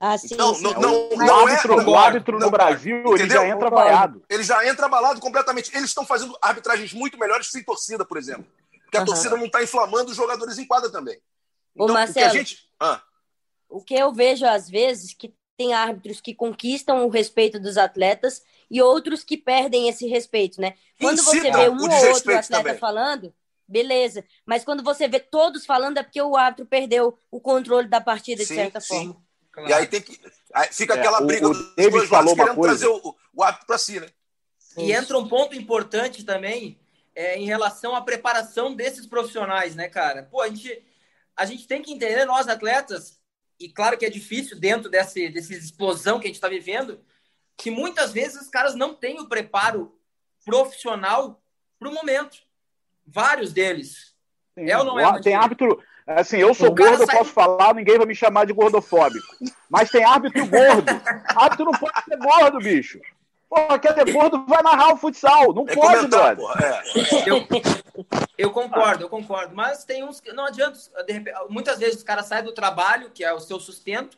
[0.00, 0.62] Ah, sim, então, sim.
[0.62, 3.18] Não, não, o, não árbitro, é, o árbitro no Brasil entendeu?
[3.18, 4.24] ele já entra abalado.
[4.28, 5.70] Ele já entra abalado completamente.
[5.76, 8.46] Eles estão fazendo arbitragens muito melhores sem torcida, por exemplo.
[8.82, 9.06] Porque a uhum.
[9.06, 11.20] torcida não está inflamando os jogadores em quadra também.
[11.74, 12.68] Então, Ô, Marcelo, o que a gente.
[12.80, 13.00] Ah.
[13.72, 18.42] O que eu vejo às vezes que tem árbitros que conquistam o respeito dos atletas
[18.70, 20.74] e outros que perdem esse respeito, né?
[21.00, 22.78] Quando você vê um ou outro atleta também.
[22.78, 23.34] falando,
[23.68, 24.24] beleza.
[24.46, 28.42] Mas quando você vê todos falando, é porque o árbitro perdeu o controle da partida,
[28.42, 28.88] de sim, certa sim.
[28.88, 29.22] forma.
[29.52, 29.68] Claro.
[29.68, 30.18] E aí tem que.
[30.54, 32.74] Aí fica é, aquela briga o, dos dois lados querendo coisa.
[32.74, 34.08] trazer o, o árbitro para si, né?
[34.78, 36.80] E entra um ponto importante também
[37.14, 40.22] é, em relação à preparação desses profissionais, né, cara?
[40.30, 40.82] Pô, a gente,
[41.36, 43.20] a gente tem que entender, nós atletas,
[43.62, 47.00] e claro que é difícil dentro desse, dessa explosão que a gente está vivendo,
[47.56, 49.96] que muitas vezes os caras não têm o preparo
[50.44, 51.40] profissional
[51.78, 52.38] para o momento.
[53.06, 54.14] Vários deles.
[54.54, 55.20] Sim, é ou não é?
[55.20, 55.82] Tem árbitro.
[56.06, 57.18] Assim, eu sou gordo, eu sai...
[57.18, 59.24] posso falar, ninguém vai me chamar de gordofóbico.
[59.70, 60.90] Mas tem árbitro gordo.
[61.36, 63.00] árbitro não pode ser gordo, bicho.
[63.52, 65.52] Porra, quer ter gordo, vai narrar o futsal.
[65.52, 66.46] Não é pode, brother.
[66.62, 67.28] É.
[67.28, 67.46] Eu,
[68.38, 69.54] eu, concordo, eu concordo.
[69.54, 70.78] Mas tem uns que não adianta.
[71.06, 74.16] Repente, muitas vezes os caras saem do trabalho, que é o seu sustento,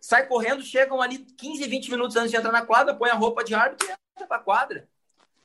[0.00, 3.42] sai correndo, chegam ali 15, 20 minutos antes de entrar na quadra, põe a roupa
[3.42, 4.86] de árbitro e entra pra quadra.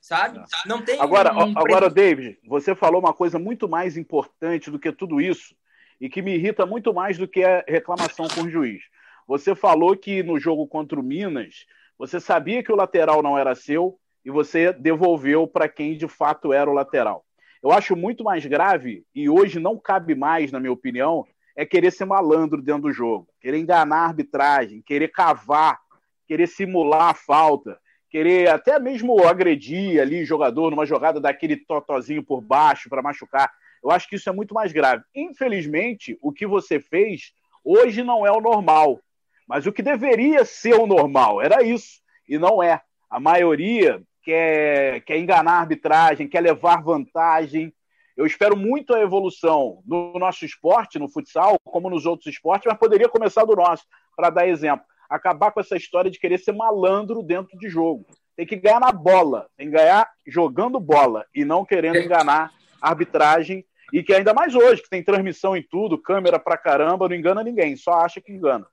[0.00, 0.40] Sabe?
[0.64, 1.00] Não tem.
[1.00, 1.58] Agora, um...
[1.58, 5.56] agora, David, você falou uma coisa muito mais importante do que tudo isso
[6.00, 8.84] e que me irrita muito mais do que a reclamação com o juiz.
[9.26, 11.66] Você falou que no jogo contra o Minas,
[11.98, 16.52] você sabia que o lateral não era seu e você devolveu para quem de fato
[16.52, 17.24] era o lateral.
[17.62, 21.26] Eu acho muito mais grave, e hoje não cabe mais, na minha opinião,
[21.56, 25.78] é querer ser malandro dentro do jogo, querer enganar a arbitragem, querer cavar,
[26.26, 27.78] querer simular a falta,
[28.10, 33.50] querer até mesmo agredir ali jogador numa jogada daquele totozinho por baixo para machucar.
[33.82, 35.02] Eu acho que isso é muito mais grave.
[35.14, 37.32] Infelizmente, o que você fez
[37.64, 39.00] hoje não é o normal,
[39.46, 42.80] mas o que deveria ser o normal era isso, e não é.
[43.10, 47.72] A maioria quer, quer enganar a arbitragem, quer levar vantagem,
[48.16, 52.78] eu espero muito a evolução no nosso esporte, no futsal, como nos outros esportes, mas
[52.78, 53.84] poderia começar do nosso,
[54.16, 54.86] para dar exemplo.
[55.10, 58.06] Acabar com essa história de querer ser malandro dentro de jogo.
[58.36, 62.88] Tem que ganhar na bola, tem que ganhar jogando bola e não querendo enganar a
[62.90, 63.64] arbitragem.
[63.92, 67.42] E que ainda mais hoje, que tem transmissão em tudo, câmera pra caramba, não engana
[67.42, 68.66] ninguém, só acha que engana.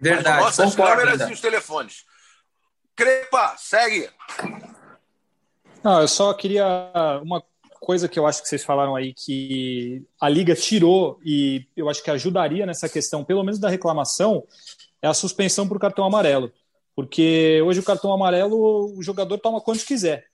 [0.00, 0.44] Verdade.
[0.44, 2.04] Nossas câmeras e os telefones.
[2.96, 4.08] Crepa, segue.
[5.82, 6.64] Não, eu só queria
[7.22, 7.42] uma
[7.80, 12.02] coisa que eu acho que vocês falaram aí que a liga tirou e eu acho
[12.02, 14.44] que ajudaria nessa questão, pelo menos da reclamação,
[15.02, 16.52] é a suspensão por cartão amarelo.
[16.94, 20.26] Porque hoje o cartão amarelo o jogador toma quantos quiser.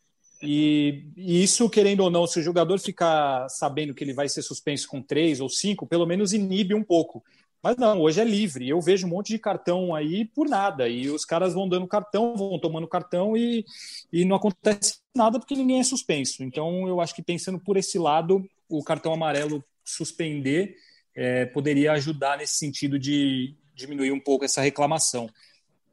[0.43, 4.43] E, e, isso, querendo ou não, se o jogador ficar sabendo que ele vai ser
[4.43, 7.25] suspenso com três ou cinco, pelo menos inibe um pouco.
[7.67, 8.69] Mas não, hoje é livre.
[8.69, 10.89] Eu vejo um monte de cartão aí por nada.
[10.89, 13.67] E os caras vão dando cartão, vão tomando cartão e,
[14.13, 16.45] e não acontece nada porque ninguém é suspenso.
[16.45, 20.77] Então, eu acho que pensando por esse lado, o cartão amarelo suspender
[21.13, 25.29] é, poderia ajudar nesse sentido de diminuir um pouco essa reclamação.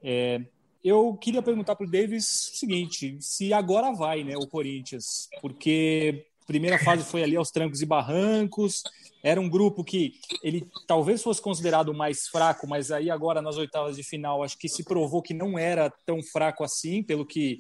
[0.04, 0.42] É,
[0.84, 6.28] eu queria perguntar para o Davis o seguinte: se agora vai, né, o Corinthians, porque
[6.46, 8.84] primeira fase foi ali aos trancos e barrancos,
[9.24, 13.96] era um grupo que ele talvez fosse considerado mais fraco, mas aí agora nas oitavas
[13.96, 17.60] de final acho que se provou que não era tão fraco assim, pelo que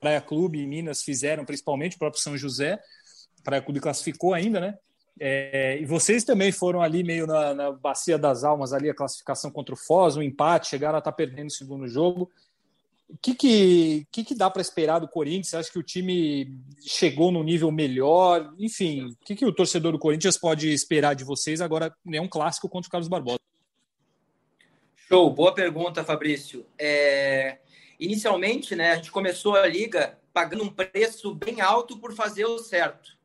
[0.00, 2.78] Praia Clube e Minas fizeram, principalmente o próprio São José.
[3.44, 4.74] Praia Clube classificou ainda, né?
[5.18, 9.50] É, e vocês também foram ali meio na, na, bacia das almas ali a classificação
[9.50, 12.30] contra o Foz, um empate, chegaram a estar perdendo o segundo jogo.
[13.08, 15.48] O que, que, que, que dá para esperar do Corinthians?
[15.48, 18.52] Você acha que o time chegou no nível melhor?
[18.58, 21.94] Enfim, o que, que o torcedor do Corinthians pode esperar de vocês agora?
[22.12, 23.38] É um clássico contra o Carlos Barbosa.
[25.08, 26.66] Show, boa pergunta, Fabrício.
[26.76, 27.58] É...
[27.98, 32.58] Inicialmente, né, a gente começou a liga pagando um preço bem alto por fazer o
[32.58, 33.16] certo,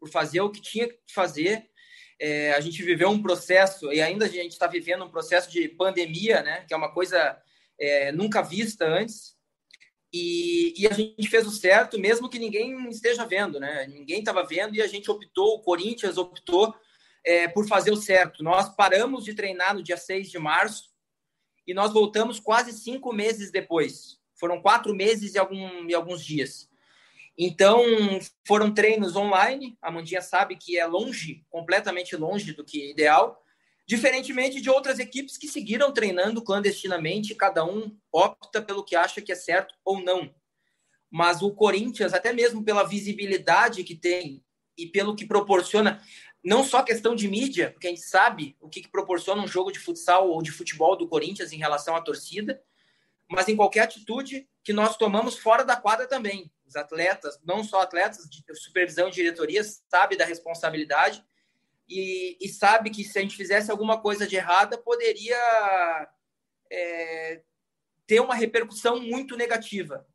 [0.00, 1.70] por fazer o que tinha que fazer.
[2.18, 2.54] É...
[2.54, 6.42] a gente viveu um processo, e ainda a gente está vivendo um processo de pandemia,
[6.42, 7.40] né, que é uma coisa
[7.78, 9.36] é, nunca vista antes.
[10.12, 13.86] E, e, a gente fez o certo, mesmo que ninguém esteja vendo, né?
[13.86, 16.74] Ninguém estava vendo e a gente optou, o Corinthians optou
[17.24, 18.42] é, por fazer o certo.
[18.42, 20.90] Nós paramos de treinar no dia 6 de março
[21.66, 24.18] e nós voltamos quase cinco meses depois.
[24.34, 26.70] Foram quatro meses e, algum, e alguns dias.
[27.36, 27.84] Então,
[28.46, 29.76] foram treinos online.
[29.82, 33.44] A Mandinha sabe que é longe, completamente longe do que é ideal
[33.88, 39.32] Diferentemente de outras equipes que seguiram treinando clandestinamente, cada um opta pelo que acha que
[39.32, 40.30] é certo ou não.
[41.10, 44.44] Mas o Corinthians, até mesmo pela visibilidade que tem
[44.76, 46.02] e pelo que proporciona,
[46.44, 49.72] não só questão de mídia, porque a gente sabe o que, que proporciona um jogo
[49.72, 52.62] de futsal ou de futebol do Corinthians em relação à torcida,
[53.26, 56.52] mas em qualquer atitude que nós tomamos fora da quadra também.
[56.66, 61.24] Os atletas, não só atletas, supervisão e diretoria, sabe da responsabilidade
[61.88, 66.08] e, e, sabe que se a gente fizesse alguma coisa de errada, poderia
[66.70, 67.42] é,
[68.06, 70.06] ter uma repercussão muito negativa.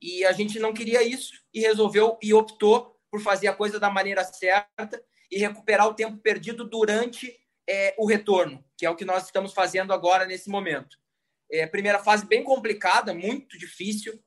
[0.00, 3.90] E a gente não queria isso e resolveu e optou por fazer a coisa da
[3.90, 7.36] maneira certa e recuperar o tempo perdido durante
[7.68, 10.96] é, o retorno, que é o que nós estamos fazendo agora nesse momento.
[11.50, 14.22] É, primeira fase bem complicada, muito difícil.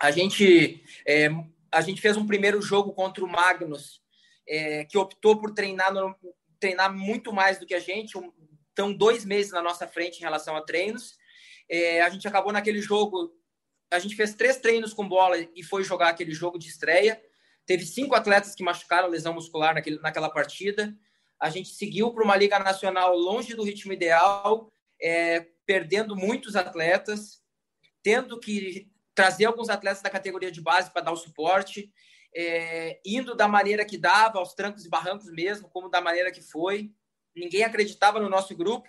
[0.00, 1.28] A gente, é,
[1.70, 4.00] a gente fez um primeiro jogo contra o Magnus
[4.50, 6.14] é, que optou por treinar, no,
[6.58, 8.18] treinar muito mais do que a gente,
[8.68, 11.16] estão dois meses na nossa frente em relação a treinos.
[11.68, 13.32] É, a gente acabou naquele jogo,
[13.92, 17.22] a gente fez três treinos com bola e foi jogar aquele jogo de estreia.
[17.64, 20.92] Teve cinco atletas que machucaram lesão muscular naquele, naquela partida.
[21.38, 24.68] A gente seguiu para uma Liga Nacional longe do ritmo ideal,
[25.00, 27.40] é, perdendo muitos atletas,
[28.02, 31.92] tendo que trazer alguns atletas da categoria de base para dar o suporte
[32.34, 36.40] é, indo da maneira que dava, aos trancos e barrancos mesmo, como da maneira que
[36.40, 36.92] foi.
[37.34, 38.88] Ninguém acreditava no nosso grupo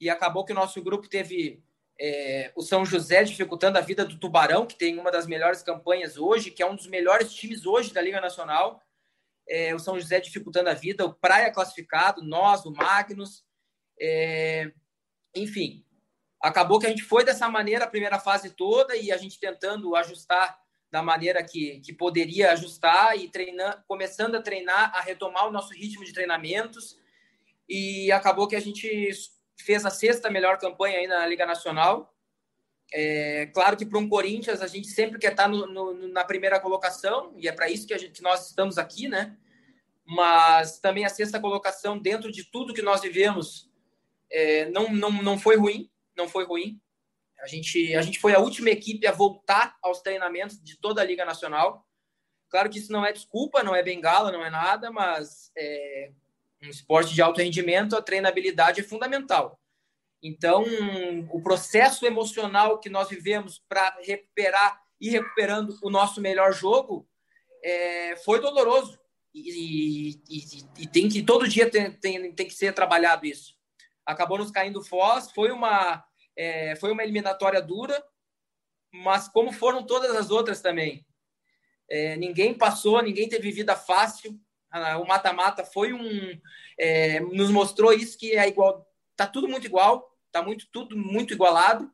[0.00, 1.62] e acabou que o nosso grupo teve
[2.00, 6.16] é, o São José dificultando a vida do Tubarão, que tem uma das melhores campanhas
[6.16, 8.82] hoje, que é um dos melhores times hoje da Liga Nacional.
[9.46, 13.44] É, o São José dificultando a vida, o Praia classificado, nós, o Magnus.
[14.00, 14.72] É,
[15.34, 15.84] enfim,
[16.40, 19.94] acabou que a gente foi dessa maneira a primeira fase toda e a gente tentando
[19.94, 20.58] ajustar
[20.90, 25.72] da maneira que, que poderia ajustar e treinando, começando a treinar, a retomar o nosso
[25.72, 26.98] ritmo de treinamentos.
[27.68, 28.88] E acabou que a gente
[29.58, 32.12] fez a sexta melhor campanha aí na Liga Nacional.
[32.92, 36.58] É, claro que para um Corinthians a gente sempre quer estar no, no, na primeira
[36.58, 39.36] colocação, e é para isso que, a gente, que nós estamos aqui, né?
[40.04, 43.70] Mas também a sexta colocação, dentro de tudo que nós vivemos,
[44.28, 46.80] é, não, não, não foi ruim, não foi ruim.
[47.42, 51.04] A gente, a gente foi a última equipe a voltar aos treinamentos de toda a
[51.04, 51.86] Liga Nacional.
[52.48, 56.10] Claro que isso não é desculpa, não é bengala, não é nada, mas é,
[56.62, 59.58] um esporte de alto rendimento, a treinabilidade é fundamental.
[60.22, 60.64] Então,
[61.32, 67.08] o processo emocional que nós vivemos para recuperar e recuperando o nosso melhor jogo
[67.64, 68.98] é, foi doloroso.
[69.32, 73.56] E, e, e, tem que todo dia tem, tem, tem que ser trabalhado isso.
[74.04, 76.04] Acabou nos caindo Foz, foi uma
[76.36, 78.02] é, foi uma eliminatória dura,
[78.92, 81.06] mas como foram todas as outras também.
[81.88, 84.38] É, ninguém passou, ninguém teve vida fácil.
[85.00, 86.40] O mata-mata foi um.
[86.78, 88.86] É, nos mostrou isso que é igual.
[89.16, 91.92] Tá tudo muito igual, tá muito tudo muito igualado.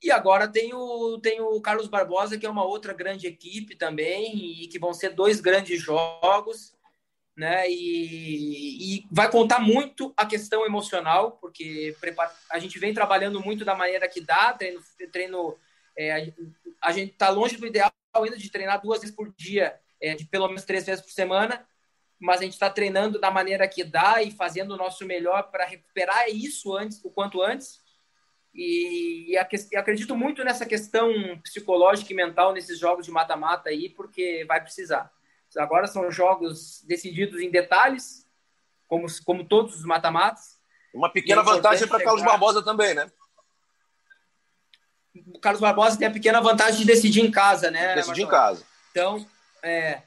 [0.00, 4.62] E agora tem o, tem o Carlos Barbosa, que é uma outra grande equipe também,
[4.62, 6.72] e que vão ser dois grandes jogos,
[7.38, 7.70] né?
[7.70, 11.96] E, e vai contar muito a questão emocional, porque
[12.50, 14.80] a gente vem trabalhando muito da maneira que dá, treino,
[15.12, 15.56] treino
[15.96, 16.32] é,
[16.82, 20.24] a gente está longe do ideal ainda de treinar duas vezes por dia, é, de
[20.24, 21.64] pelo menos três vezes por semana,
[22.18, 25.64] mas a gente está treinando da maneira que dá e fazendo o nosso melhor para
[25.64, 27.78] recuperar isso antes, o quanto antes
[28.52, 29.36] e, e,
[29.76, 31.12] acredito muito nessa questão
[31.44, 35.12] psicológica e mental nesses jogos de mata-mata aí, porque vai precisar.
[35.56, 38.26] Agora são jogos decididos em detalhes,
[38.86, 40.58] como, como todos os mata-matas.
[40.94, 43.10] Uma pequena é vantagem para Carlos Barbosa também, né?
[45.34, 47.94] O Carlos Barbosa tem a pequena vantagem de decidir em casa, né?
[47.94, 48.64] Decidir em casa.
[48.90, 49.26] Então,
[49.62, 50.02] é,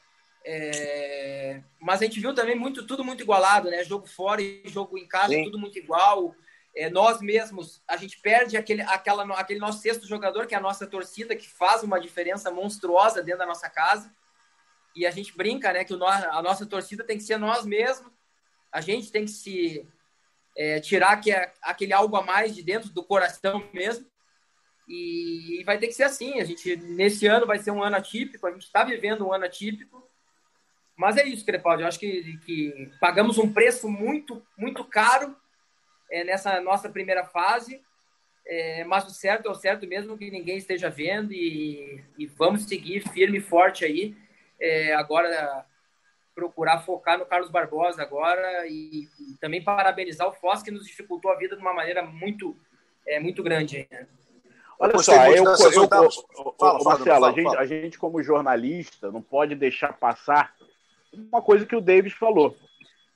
[0.45, 3.83] é, mas a gente viu também muito, tudo muito igualado, né?
[3.83, 5.43] Jogo fora e jogo em casa, Sim.
[5.43, 6.35] tudo muito igual
[6.75, 10.61] é, nós mesmos, a gente perde aquele, aquela, aquele nosso sexto jogador, que é a
[10.61, 14.11] nossa torcida, que faz uma diferença monstruosa dentro da nossa casa.
[14.95, 18.11] E a gente brinca, né, que no, a nossa torcida tem que ser nós mesmos.
[18.71, 19.87] A gente tem que se
[20.57, 24.05] é, tirar que é aquele algo a mais de dentro do coração mesmo.
[24.87, 26.39] E, e vai ter que ser assim.
[26.39, 28.45] A gente nesse ano vai ser um ano atípico.
[28.45, 30.05] A gente está vivendo um ano atípico.
[30.95, 31.83] Mas é isso, Crepaldi.
[31.83, 35.35] Eu acho que, que pagamos um preço muito, muito caro
[36.11, 37.81] é, nessa nossa primeira fase.
[38.45, 42.65] É, mas o certo é o certo mesmo que ninguém esteja vendo e, e vamos
[42.65, 44.15] seguir firme e forte aí.
[44.61, 45.65] É, agora
[46.35, 51.31] procurar focar no Carlos Barbosa agora e, e, também parabenizar o Foz que nos dificultou
[51.31, 52.55] a vida de uma maneira muito
[53.05, 53.87] é, muito grande.
[53.91, 54.07] Né?
[54.79, 59.21] Olha só, eu, eu, eu, eu fala, Marcelo, a, gente, a gente como jornalista não
[59.21, 60.53] pode deixar passar
[61.13, 62.55] uma coisa que o Davis falou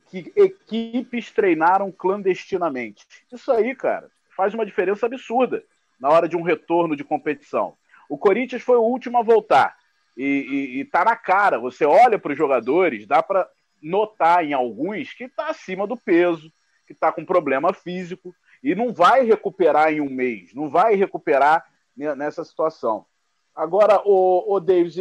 [0.10, 3.06] que equipes treinaram clandestinamente.
[3.32, 5.64] Isso aí, cara, faz uma diferença absurda
[6.00, 7.76] na hora de um retorno de competição.
[8.08, 9.76] O Corinthians foi o último a voltar
[10.16, 11.60] e, está na cara.
[11.60, 13.50] Você olha para os jogadores, dá para
[13.82, 16.52] notar em alguns que está acima do peso,
[16.88, 21.66] que está com problema físico e não vai recuperar em um mês, não vai recuperar
[21.96, 23.06] nessa situação.
[23.56, 24.96] Agora, o, o Davis,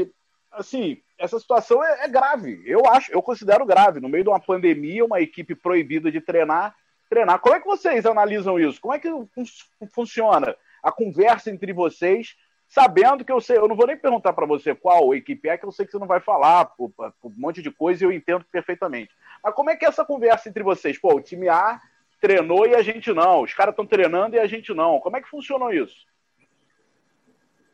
[0.53, 2.63] assim, essa situação é, é, grave.
[2.65, 4.01] Eu acho, eu considero grave.
[4.01, 6.75] No meio de uma pandemia, uma equipe proibida de treinar,
[7.09, 7.41] treinar.
[7.41, 8.81] Como é que vocês analisam isso?
[8.81, 9.45] Como é que fun
[9.93, 12.37] funciona a conversa entre vocês,
[12.75, 15.65] sabendo que eu sei, eu não vou nem perguntar para você qual equipe é, que
[15.65, 18.11] eu sei que você não vai falar, por, por um monte de coisa e eu
[18.11, 19.15] entendo perfeitamente.
[19.45, 20.99] Mas como é que é essa conversa entre vocês?
[20.99, 21.81] Pô, o time A
[22.21, 23.43] treinou e a gente não.
[23.43, 24.99] Os caras estão treinando e a gente não.
[24.99, 25.95] Como é que funciona isso?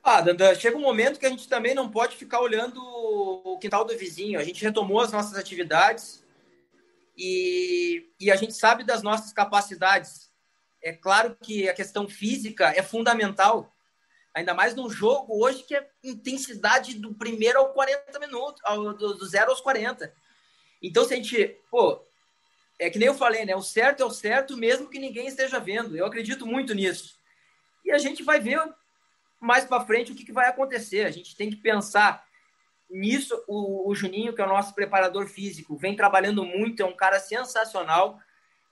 [0.04, 3.86] Ah, Dandan, chega um momento que a gente também não pode ficar olhando o quintal
[3.86, 4.38] do vizinho.
[4.38, 6.22] A gente retomou as nossas atividades
[7.16, 10.30] e, e a gente sabe das nossas capacidades.
[10.82, 13.74] É claro que a questão física é fundamental,
[14.34, 19.14] ainda mais num jogo hoje que é intensidade do primeiro ao 40 minutos, ao, do,
[19.14, 20.12] do zero aos 40.
[20.82, 22.04] Então, se a gente, pô,
[22.78, 23.54] é que nem eu falei, né?
[23.54, 25.96] O certo é o certo, mesmo que ninguém esteja vendo.
[25.96, 27.18] Eu acredito muito nisso.
[27.84, 28.58] E a gente vai ver
[29.38, 31.04] mais para frente o que, que, vai acontecer.
[31.04, 32.24] A gente tem que pensar
[32.88, 33.42] nisso.
[33.46, 37.20] O, o, Juninho, que é o nosso preparador físico, vem trabalhando muito, é um cara
[37.20, 38.18] sensacional.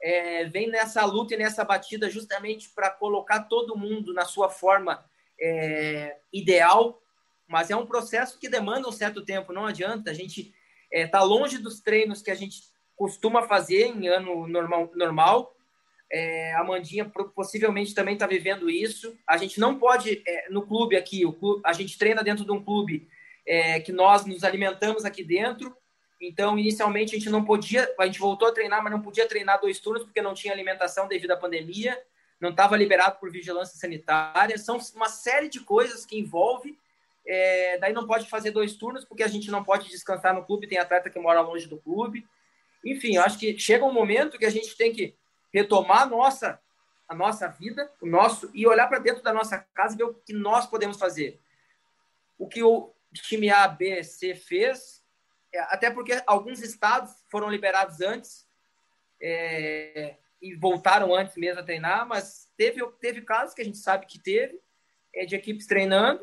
[0.01, 5.05] É, vem nessa luta e nessa batida justamente para colocar todo mundo na sua forma
[5.41, 7.01] é, ideal,
[7.47, 10.11] mas é um processo que demanda um certo tempo, não adianta.
[10.11, 10.55] A gente está
[10.93, 12.63] é, tá longe dos treinos que a gente
[12.97, 15.55] costuma fazer em ano normal, normal
[16.11, 19.17] é, a Mandinha possivelmente também está vivendo isso.
[19.27, 22.51] A gente não pode, é, no clube aqui, o clube, a gente treina dentro de
[22.51, 23.09] um clube
[23.47, 25.77] é, que nós nos alimentamos aqui dentro.
[26.21, 29.61] Então, inicialmente, a gente não podia, a gente voltou a treinar, mas não podia treinar
[29.61, 31.97] dois turnos porque não tinha alimentação devido à pandemia,
[32.41, 34.57] não estava liberado por vigilância sanitária.
[34.59, 36.79] São uma série de coisas que envolve.
[37.27, 40.67] É, daí não pode fazer dois turnos porque a gente não pode descansar no clube,
[40.67, 42.27] tem atleta que mora longe do clube.
[42.85, 45.15] Enfim, eu acho que chega um momento que a gente tem que
[45.53, 46.61] retomar a nossa,
[47.09, 50.15] a nossa vida, o nosso e olhar para dentro da nossa casa e ver o
[50.15, 51.41] que nós podemos fazer.
[52.39, 55.03] O que o time A, B, C fez,
[55.53, 58.49] é, até porque alguns estados foram liberados antes
[59.21, 64.07] é, e voltaram antes mesmo a treinar, mas teve, teve casos que a gente sabe
[64.07, 64.61] que teve,
[65.15, 66.21] é, de equipes treinando,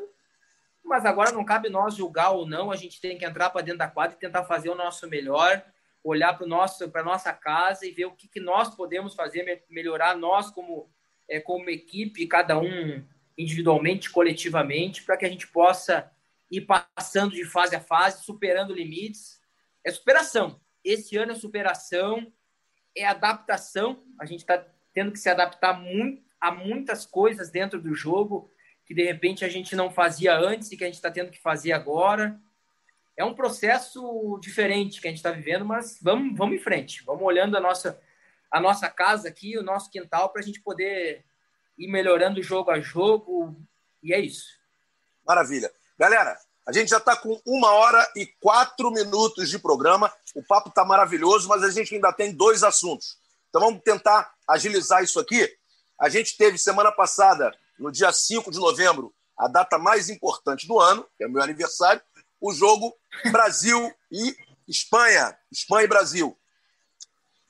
[0.84, 3.80] mas agora não cabe nós julgar ou não, a gente tem que entrar para dentro
[3.80, 5.62] da quadra e tentar fazer o nosso melhor
[6.08, 10.16] olhar para nosso para nossa casa e ver o que, que nós podemos fazer melhorar
[10.16, 10.88] nós como
[11.28, 13.04] é, como equipe cada um
[13.36, 16.10] individualmente coletivamente para que a gente possa
[16.50, 19.40] ir passando de fase a fase superando limites.
[19.84, 20.60] É superação.
[20.84, 22.32] Esse ano é superação
[22.96, 27.94] é adaptação a gente está tendo que se adaptar muito a muitas coisas dentro do
[27.94, 28.50] jogo
[28.86, 31.42] que de repente a gente não fazia antes e que a gente está tendo que
[31.42, 32.40] fazer agora.
[33.16, 37.02] É um processo diferente que a gente está vivendo, mas vamos, vamos em frente.
[37.04, 38.00] Vamos olhando a nossa,
[38.50, 41.24] a nossa casa aqui, o nosso quintal, para a gente poder
[41.76, 43.56] ir melhorando jogo a jogo.
[44.02, 44.56] E é isso.
[45.26, 45.72] Maravilha.
[45.98, 50.12] Galera, a gente já está com uma hora e quatro minutos de programa.
[50.36, 53.16] O papo está maravilhoso, mas a gente ainda tem dois assuntos.
[53.48, 55.50] Então vamos tentar agilizar isso aqui.
[55.98, 60.78] A gente teve semana passada, no dia 5 de novembro, a data mais importante do
[60.78, 62.02] ano, que é o meu aniversário,
[62.38, 62.94] o jogo
[63.32, 64.36] Brasil e
[64.68, 65.34] Espanha.
[65.50, 66.38] Espanha e Brasil.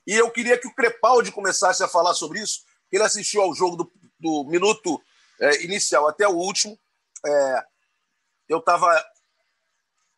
[0.06, 2.60] E eu queria que o Crepaldi começasse a falar sobre isso,
[2.92, 5.02] ele assistiu ao jogo do, do minuto
[5.40, 6.78] é, inicial até o último.
[7.26, 7.64] É,
[8.48, 9.04] eu estava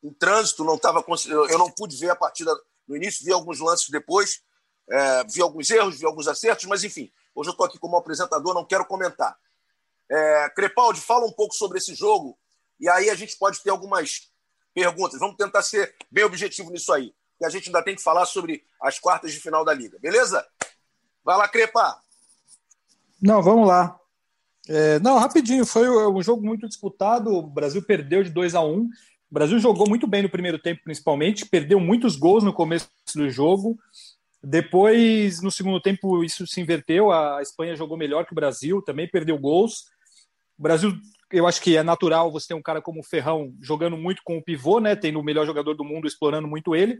[0.03, 2.55] em trânsito, não tava, eu não pude ver a partida
[2.87, 4.43] no início, vi alguns lances depois,
[4.91, 8.55] é, vi alguns erros, vi alguns acertos, mas enfim, hoje eu estou aqui como apresentador,
[8.55, 9.37] não quero comentar.
[10.11, 12.39] É, Crepaldi, fala um pouco sobre esse jogo
[12.81, 14.31] e aí a gente pode ter algumas
[14.73, 15.21] perguntas.
[15.21, 18.65] Vamos tentar ser bem objetivo nisso aí, porque a gente ainda tem que falar sobre
[18.81, 20.47] as quartas de final da Liga, beleza?
[21.25, 22.01] Vai lá, Crepa!
[23.21, 23.99] Não, vamos lá.
[24.69, 27.35] É, não, rapidinho, foi um jogo muito disputado.
[27.35, 28.89] O Brasil perdeu de 2 a 1
[29.31, 33.29] O Brasil jogou muito bem no primeiro tempo, principalmente, perdeu muitos gols no começo do
[33.29, 33.79] jogo.
[34.43, 37.13] Depois, no segundo tempo, isso se inverteu.
[37.13, 39.85] A Espanha jogou melhor que o Brasil, também perdeu gols.
[40.59, 40.93] O Brasil,
[41.31, 44.39] eu acho que é natural você ter um cara como o Ferrão jogando muito com
[44.39, 44.97] o pivô, né?
[44.97, 46.99] Tendo o melhor jogador do mundo, explorando muito ele.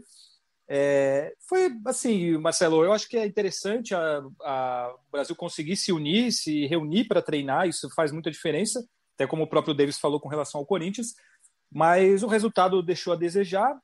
[0.71, 5.91] É, foi assim, Marcelo, eu acho que é interessante a, a, o Brasil conseguir se
[5.91, 10.19] unir, se reunir para treinar, isso faz muita diferença, até como o próprio Davis falou
[10.19, 11.15] com relação ao Corinthians,
[11.71, 13.79] mas o resultado deixou a desejar.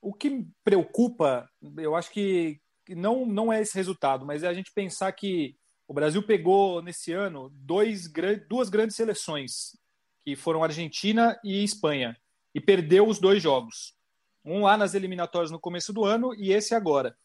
[0.00, 4.72] O que preocupa, eu acho que não, não é esse resultado, mas é a gente
[4.72, 5.56] pensar que
[5.86, 8.10] o Brasil pegou nesse ano dois,
[8.48, 9.76] duas grandes seleções,
[10.24, 12.16] que foram Argentina e Espanha,
[12.54, 13.94] e perdeu os dois jogos.
[14.44, 17.16] Um lá nas eliminatórias no começo do ano e esse agora.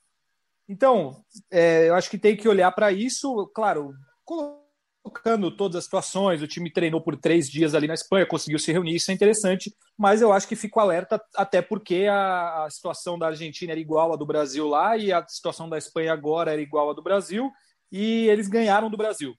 [0.68, 3.94] Então, é, eu acho que tem que olhar para isso, claro,
[5.04, 6.42] colocando todas as situações.
[6.42, 9.76] O time treinou por três dias ali na Espanha, conseguiu se reunir, isso é interessante,
[9.98, 14.14] mas eu acho que fico alerta, até porque a, a situação da Argentina era igual
[14.14, 17.52] à do Brasil lá e a situação da Espanha agora era igual à do Brasil
[17.92, 19.36] e eles ganharam do Brasil.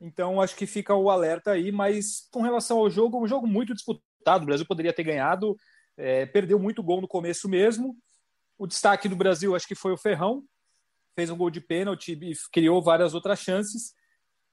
[0.00, 3.74] Então, acho que fica o alerta aí, mas com relação ao jogo, um jogo muito
[3.74, 4.44] disputado.
[4.44, 5.54] O Brasil poderia ter ganhado,
[5.96, 7.94] é, perdeu muito gol no começo mesmo.
[8.56, 10.42] O destaque do Brasil acho que foi o Ferrão,
[11.14, 13.92] fez um gol de pênalti e criou várias outras chances.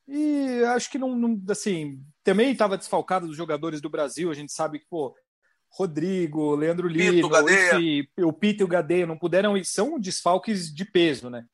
[0.07, 4.31] E acho que não, não assim, também estava desfalcado dos jogadores do Brasil.
[4.31, 5.15] A gente sabe que, pô,
[5.69, 10.85] Rodrigo, Leandro Lino, esse, o Pito e o Gadeia não puderam ir, são desfalques de
[10.85, 11.45] peso, né?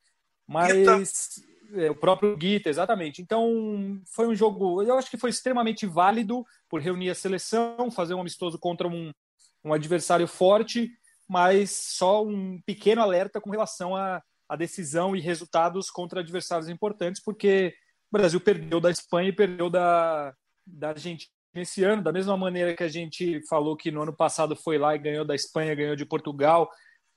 [0.48, 1.42] Mas
[1.74, 3.22] é, o próprio Guita, exatamente.
[3.22, 8.14] Então, foi um jogo, eu acho que foi extremamente válido por reunir a seleção, fazer
[8.14, 9.12] um amistoso contra um,
[9.64, 10.92] um adversário forte,
[11.28, 17.22] mas só um pequeno alerta com relação à, à decisão e resultados contra adversários importantes,
[17.22, 17.74] porque
[18.14, 20.36] o Brasil perdeu da Espanha e perdeu da,
[20.68, 24.56] da Argentina esse ano, da mesma maneira que a gente falou que no ano passado
[24.56, 26.70] foi lá e ganhou da Espanha, ganhou de Portugal.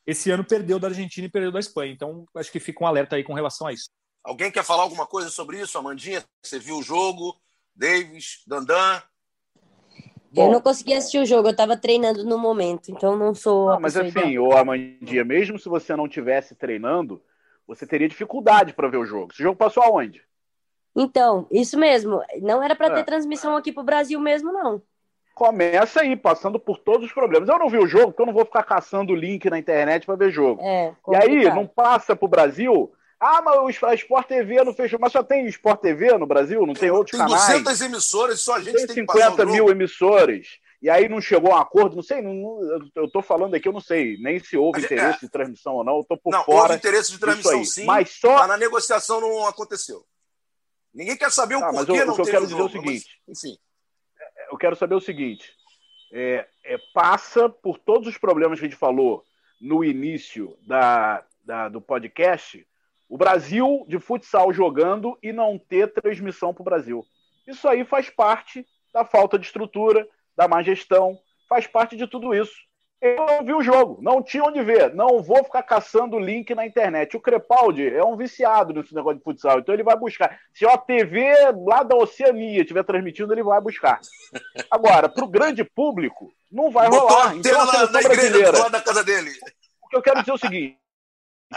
[0.06, 1.92] Esse ano perdeu da Argentina e perdeu da Espanha.
[1.92, 3.90] Então, acho que fica um alerta aí com relação a isso.
[4.24, 5.76] Alguém quer falar alguma coisa sobre isso?
[5.76, 7.38] Amandinha, você viu o jogo?
[7.74, 9.02] Davis, Dandan?
[10.32, 13.70] Bom, eu não consegui assistir o jogo, eu estava treinando no momento, então não sou.
[13.70, 17.22] Não, mas assim, ô Amandinha, mesmo se você não tivesse treinando,
[17.66, 19.32] você teria dificuldade para ver o jogo.
[19.32, 20.22] Esse jogo passou aonde?
[20.96, 22.22] Então, isso mesmo.
[22.40, 23.04] Não era para ter é.
[23.04, 24.80] transmissão aqui para o Brasil mesmo, não.
[25.34, 27.50] Começa aí, passando por todos os problemas.
[27.50, 30.06] Eu não vi o jogo, então eu não vou ficar caçando o link na internet
[30.06, 30.62] para ver jogo.
[30.62, 32.90] É, e aí, não passa para o Brasil,
[33.20, 34.98] ah, mas a Sport TV não fechou.
[34.98, 36.64] Mas só tem Sport TV no Brasil?
[36.66, 37.46] Não tem outros tem canais?
[37.46, 40.58] Tem 200 emissoras, só a gente tem, tem 50 mil emissoras.
[40.80, 42.60] E aí não chegou a um acordo, não sei, não,
[42.94, 45.26] eu estou falando aqui, eu não sei nem se houve interesse é.
[45.26, 46.60] de transmissão ou não, eu estou por não, fora.
[46.60, 50.04] Houve interesse de transmissão sim, mas só mas na negociação não aconteceu.
[50.96, 52.66] Ninguém quer saber o ah, porquê eu, não o que eu quero dizer jogo, é
[52.66, 53.58] o seguinte, mas, enfim.
[54.18, 55.52] É, eu quero saber o seguinte,
[56.10, 59.22] é, é, passa por todos os problemas que a gente falou
[59.60, 62.66] no início da, da do podcast,
[63.10, 67.06] o Brasil de futsal jogando e não ter transmissão para o Brasil.
[67.46, 72.34] Isso aí faz parte da falta de estrutura, da má gestão, faz parte de tudo
[72.34, 72.56] isso.
[73.00, 76.66] Eu não vi o jogo, não tinha onde ver, não vou ficar caçando link na
[76.66, 77.14] internet.
[77.14, 80.38] O Crepaldi é um viciado nesse negócio de futsal, então ele vai buscar.
[80.54, 81.30] Se a TV
[81.66, 84.00] lá da Oceania estiver transmitindo, ele vai buscar.
[84.70, 87.36] Agora, para o grande público, não vai Botou rolar.
[87.36, 88.70] Então, a seleção na, na brasileira.
[88.70, 89.30] Da casa dele.
[89.82, 90.78] O que eu quero dizer é o seguinte: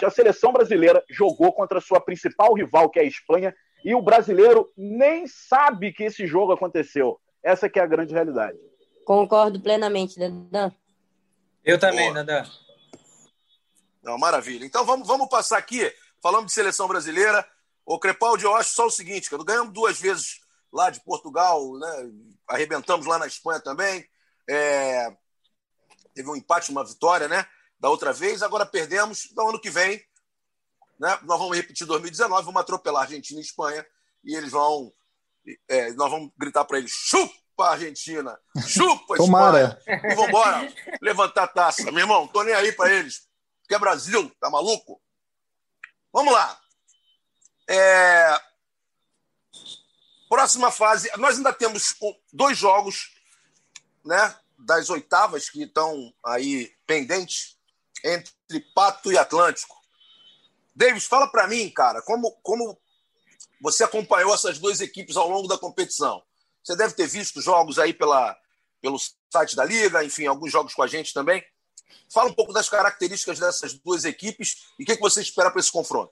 [0.04, 4.02] a seleção brasileira jogou contra a sua principal rival, que é a Espanha, e o
[4.02, 7.18] brasileiro nem sabe que esse jogo aconteceu.
[7.42, 8.58] Essa que é a grande realidade.
[9.06, 10.72] Concordo plenamente, Dandan.
[11.64, 12.43] Eu também, Dandan.
[14.01, 14.66] Não, maravilha.
[14.66, 17.47] Então vamos, vamos passar aqui, falando de seleção brasileira.
[17.86, 20.39] O Crepaldi, eu acho só o seguinte, cara, ganhamos duas vezes
[20.72, 22.12] lá de Portugal, né?
[22.47, 24.07] arrebentamos lá na Espanha também.
[24.47, 25.16] É...
[26.14, 27.45] Teve um empate, uma vitória, né?
[27.80, 29.26] Da outra vez, agora perdemos.
[29.32, 29.97] Então, ano que vem,
[30.99, 31.18] né?
[31.24, 33.86] nós vamos repetir 2019, vamos atropelar Argentina e Espanha
[34.24, 34.93] e eles vão.
[35.68, 37.34] É, nós vamos gritar para eles: chupa
[37.64, 39.80] Argentina, chupa Tomara.
[39.80, 40.01] Espanha.
[40.03, 41.91] E vamos embora levantar a taça.
[41.91, 43.28] Meu irmão, tô nem aí para eles.
[43.68, 45.01] Que é Brasil, tá maluco?
[46.12, 46.60] Vamos lá.
[47.70, 48.41] É...
[50.28, 51.10] Próxima fase.
[51.18, 51.95] Nós ainda temos
[52.32, 53.12] dois jogos
[54.05, 57.57] né, das oitavas que estão aí pendentes
[58.03, 59.76] entre Pato e Atlântico.
[60.76, 62.80] Davis, fala para mim, cara, como, como
[63.62, 66.24] você acompanhou essas duas equipes ao longo da competição.
[66.64, 68.38] Você deve ter visto jogos aí pela,
[68.82, 68.97] pelo
[69.32, 71.43] site da Liga, enfim, alguns jogos com a gente também.
[72.12, 75.60] Fala um pouco das características dessas duas equipes e o que, que você espera para
[75.60, 76.12] esse confronto.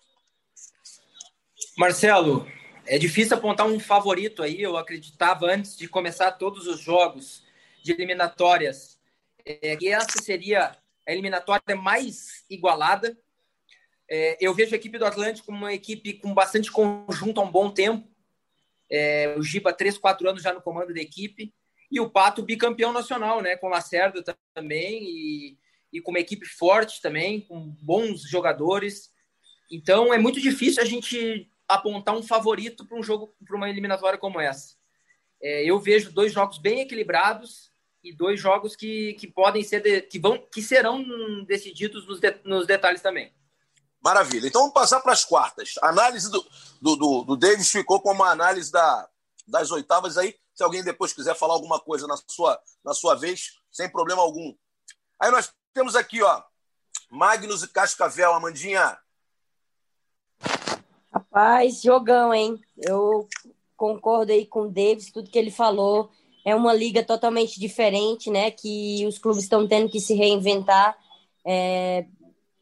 [1.78, 2.48] Marcelo,
[2.86, 4.62] é difícil apontar um favorito aí.
[4.62, 7.44] Eu acreditava antes de começar todos os jogos
[7.84, 8.98] de eliminatórias
[9.46, 10.76] é, que essa seria
[11.06, 13.18] a eliminatória mais igualada.
[14.10, 17.52] É, eu vejo a equipe do Atlântico como uma equipe com bastante conjunto há um
[17.52, 18.08] bom tempo.
[18.90, 21.54] É, o Giba, três, quatro anos já no comando da equipe.
[21.92, 23.56] E o Pato, bicampeão nacional, né?
[23.56, 24.24] Com o Lacerda
[24.54, 25.04] também.
[25.04, 25.58] E,
[25.92, 29.12] e com uma equipe forte também, com bons jogadores.
[29.72, 34.18] Então, é muito difícil a gente apontar um favorito para um jogo, para uma eliminatória
[34.18, 34.76] como essa.
[35.42, 37.72] É, eu vejo dois jogos bem equilibrados
[38.04, 41.04] e dois jogos que, que podem ser, de, que vão, que serão
[41.46, 43.32] decididos nos, de, nos detalhes também.
[44.02, 44.48] Maravilha.
[44.48, 45.74] Então vamos passar para as quartas.
[45.82, 46.46] A análise do,
[46.82, 49.08] do, do, do Davis ficou como uma análise da,
[49.48, 50.36] das oitavas aí.
[50.54, 54.56] Se alguém depois quiser falar alguma coisa na sua, na sua vez, sem problema algum.
[55.20, 56.42] Aí nós temos aqui, ó,
[57.10, 58.98] Magnus e Cascavel, Amandinha.
[61.12, 62.60] Rapaz, jogão, hein?
[62.78, 63.28] Eu
[63.76, 66.10] concordo aí com o Davis, tudo que ele falou.
[66.46, 68.52] É uma liga totalmente diferente, né?
[68.52, 70.98] Que os clubes estão tendo que se reinventar.
[71.46, 72.06] É,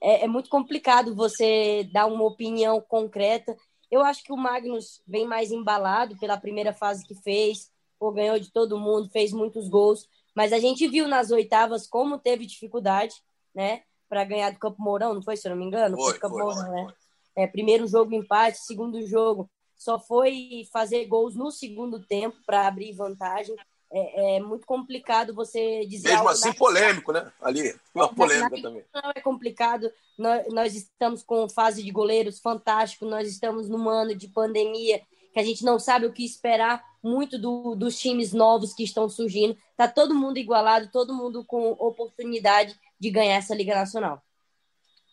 [0.06, 3.58] é, é, muito complicado você dar uma opinião concreta.
[3.90, 8.38] Eu acho que o Magnus vem mais embalado pela primeira fase que fez, pô, ganhou
[8.38, 13.16] de todo mundo, fez muitos gols, mas a gente viu nas oitavas como teve dificuldade,
[13.54, 15.96] né, para ganhar do Campo Mourão, não foi, se eu não me engano?
[15.98, 16.94] Foi, foi Campo foi, Mourão, né?
[17.36, 22.94] É, primeiro jogo empate, segundo jogo só foi fazer gols no segundo tempo para abrir
[22.94, 23.56] vantagem
[23.98, 26.10] é, é, muito complicado você dizer.
[26.10, 27.32] Mesmo assim, polêmico, né?
[27.42, 28.84] Ali, uma polêmica também.
[28.94, 29.90] Não é complicado.
[30.18, 35.40] Nós, nós, estamos com fase de goleiros fantástico, nós estamos num ano de pandemia que
[35.40, 39.58] a gente não sabe o que esperar muito do, dos times novos que estão surgindo.
[39.78, 44.22] Tá todo mundo igualado, todo mundo com oportunidade de ganhar essa Liga Nacional.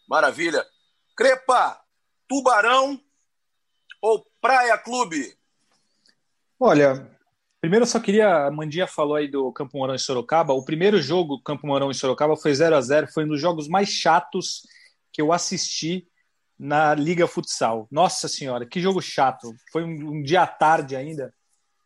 [0.09, 0.67] Maravilha.
[1.17, 1.81] Crepa,
[2.27, 3.01] Tubarão
[4.01, 5.37] ou Praia Clube?
[6.59, 7.09] Olha,
[7.63, 8.47] Primeiro, eu só queria.
[8.47, 10.53] A Mandinha falou aí do Campo Mourão e Sorocaba.
[10.53, 13.69] O primeiro jogo, Campo Mourão e Sorocaba, foi 0 a 0 Foi um dos jogos
[13.69, 14.67] mais chatos
[15.13, 16.09] que eu assisti
[16.59, 17.87] na Liga Futsal.
[17.89, 19.55] Nossa Senhora, que jogo chato.
[19.71, 21.33] Foi um, um dia à tarde ainda.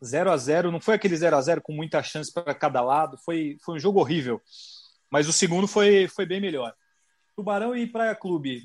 [0.03, 3.19] 0 a 0 Não foi aquele 0 a 0 com muita chance para cada lado.
[3.19, 4.41] Foi, foi um jogo horrível.
[5.11, 6.75] Mas o segundo foi, foi bem melhor.
[7.37, 8.63] Tubarão e Praia Clube.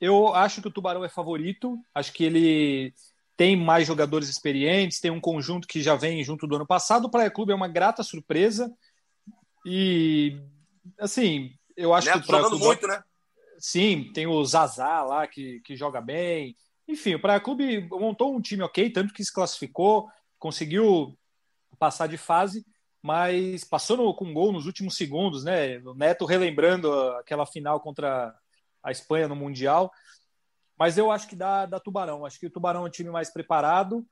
[0.00, 1.78] Eu acho que o Tubarão é favorito.
[1.94, 2.94] Acho que ele
[3.36, 7.04] tem mais jogadores experientes, tem um conjunto que já vem junto do ano passado.
[7.04, 8.72] O Praia Clube é uma grata surpresa.
[9.64, 10.40] E,
[10.98, 12.66] assim, eu acho Neto que o Praia jogando Clube...
[12.66, 13.02] muito, né?
[13.58, 16.56] Sim, tem o Zazá lá que, que joga bem.
[16.88, 20.08] Enfim, o Praia Clube montou um time ok, tanto que se classificou,
[20.38, 21.18] conseguiu
[21.78, 22.64] passar de fase,
[23.02, 25.78] mas passou no, com gol nos últimos segundos, né?
[25.78, 28.34] O Neto relembrando aquela final contra
[28.82, 29.90] a Espanha no Mundial.
[30.78, 32.24] Mas eu acho que dá, dá Tubarão.
[32.26, 34.04] Acho que o Tubarão é um time mais preparado.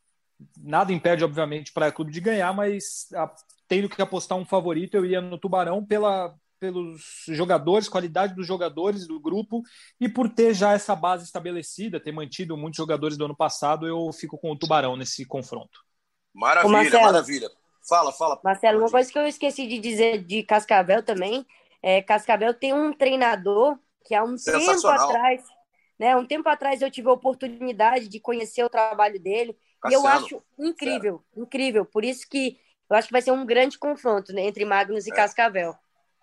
[0.58, 3.32] Nada impede, obviamente, para o clube de ganhar, mas a,
[3.68, 9.06] tendo que apostar um favorito, eu iria no Tubarão pela, pelos jogadores, qualidade dos jogadores
[9.06, 9.62] do grupo
[10.00, 14.10] e por ter já essa base estabelecida, ter mantido muitos jogadores do ano passado, eu
[14.12, 15.80] fico com o Tubarão nesse confronto.
[16.34, 17.50] Maravilha, Marcelo, maravilha.
[17.88, 18.40] Fala, fala.
[18.42, 21.46] Marcelo, uma coisa que eu esqueci de dizer de Cascavel também,
[21.82, 25.44] é Cascavel tem um treinador que há um tempo atrás
[25.98, 26.16] né?
[26.16, 30.04] Um tempo atrás eu tive a oportunidade de conhecer o trabalho dele Cassiano.
[30.04, 31.84] e eu acho incrível, incrível.
[31.84, 32.58] Por isso que
[32.90, 35.14] eu acho que vai ser um grande confronto né, entre Magnus e é.
[35.14, 35.74] Cascavel.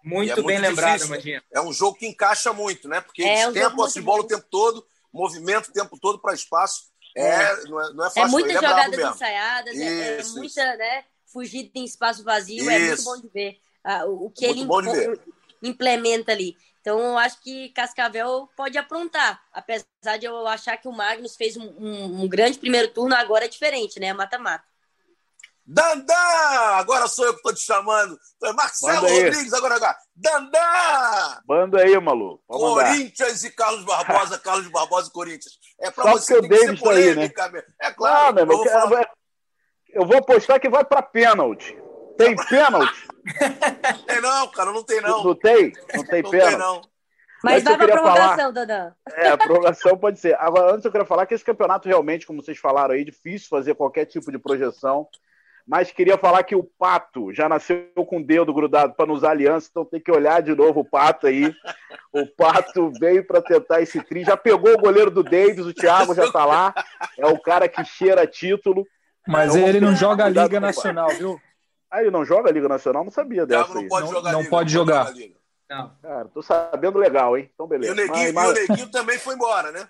[0.03, 1.43] Muito, é bem muito lembrado, Mandinha.
[1.53, 3.02] É um jogo que encaixa muito, né?
[3.02, 5.98] Porque é, eles um têm a posse de bola o tempo todo, movimento o tempo
[5.99, 6.91] todo para espaço.
[7.15, 8.23] É, é, não é, não é fácil.
[8.23, 11.03] É muitas jogadas ensaiadas, é, é, muita, né?
[11.31, 12.69] fugida em espaço vazio, Isso.
[12.69, 15.19] é muito bom de ver uh, o, que muito ele
[15.64, 16.57] implementa ali.
[16.82, 19.40] Então, eu acho que Cascavel pode aprontar.
[19.53, 23.45] Apesar de eu achar que o Magnus fez um, um, um grande primeiro turno, agora
[23.45, 24.12] é diferente, né?
[24.14, 24.66] Mata-mata.
[25.64, 26.14] Dandan!
[26.76, 28.18] Agora sou eu que estou te chamando.
[28.44, 29.95] É Marcelo Rodrigues, agora, agora.
[30.16, 31.41] Dandan!
[31.48, 32.44] Manda aí, maluco.
[32.49, 35.60] Vamos Corinthians e Carlos Barbosa, Carlos Barbosa e Corinthians.
[35.80, 37.32] É para você que o Davis tá aí, né?
[37.80, 38.36] É claro.
[38.36, 39.06] Não, eu, vou eu,
[39.90, 41.78] eu vou apostar que vai para pênalti.
[42.23, 43.07] Tem pênalti?
[44.07, 45.23] tem não, cara, não tem não.
[45.23, 45.73] Não, tem?
[45.95, 46.52] Não tem não pênalti?
[46.52, 46.81] Tem, não.
[47.43, 48.52] Mas, Mas vai pra prorrogação, falar...
[48.52, 48.93] Dandan.
[49.15, 50.35] É, a prorrogação pode ser.
[50.39, 53.73] Agora, antes eu queria falar que esse campeonato realmente, como vocês falaram aí, difícil fazer
[53.73, 55.07] qualquer tipo de projeção.
[55.68, 59.69] Mas queria falar que o Pato já nasceu com o dedo grudado para nos alianças,
[59.69, 61.53] então tem que olhar de novo o Pato aí.
[62.11, 66.14] O Pato veio para tentar esse tri, já pegou o goleiro do Davis, o Thiago
[66.14, 66.73] já está lá.
[67.18, 68.85] É o cara que cheira título.
[69.27, 71.39] Mas então, ele não joga a Liga Nacional, viu?
[71.92, 73.04] Ah, ele não joga a Liga Nacional?
[73.04, 73.74] Não sabia dessa.
[73.74, 74.32] Não, pode jogar.
[74.32, 75.14] Não, Liga, pode jogar.
[75.14, 75.42] Não.
[75.70, 75.92] Não.
[76.02, 77.50] Cara, tô sabendo legal, hein?
[77.54, 77.92] Então, beleza.
[77.92, 78.50] E o Neguinho, mas, mas...
[78.50, 79.88] o Neguinho também foi embora, né?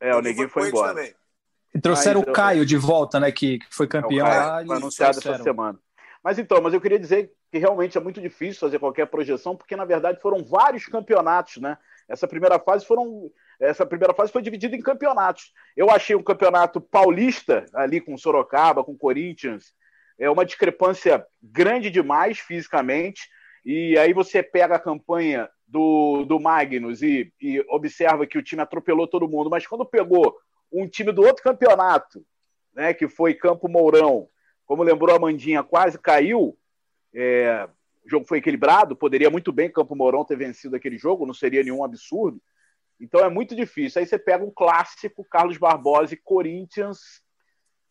[0.00, 0.94] É, o, o Neguinho foi, foi embora.
[0.94, 1.14] Também.
[1.74, 3.30] E trouxeram mas, o Caio de volta, né?
[3.30, 4.64] Que, que foi campeão é, lá.
[4.66, 5.78] Foi anunciado essa semana.
[6.22, 9.74] Mas então, mas eu queria dizer que realmente é muito difícil fazer qualquer projeção, porque
[9.74, 11.76] na verdade foram vários campeonatos, né?
[12.08, 15.52] Essa primeira fase foram essa primeira fase foi dividida em campeonatos.
[15.76, 19.72] Eu achei um campeonato paulista ali com Sorocaba, com Corinthians,
[20.22, 23.28] é uma discrepância grande demais fisicamente.
[23.64, 28.62] E aí você pega a campanha do, do Magnus e, e observa que o time
[28.62, 30.36] atropelou todo mundo, mas quando pegou
[30.72, 32.24] um time do outro campeonato,
[32.72, 34.28] né, que foi Campo Mourão,
[34.64, 36.56] como lembrou a Mandinha, quase caiu.
[37.12, 37.68] É,
[38.04, 41.64] o jogo foi equilibrado, poderia muito bem Campo Mourão ter vencido aquele jogo, não seria
[41.64, 42.40] nenhum absurdo.
[43.00, 43.98] Então é muito difícil.
[43.98, 47.00] Aí você pega um clássico, Carlos Barbosa e Corinthians.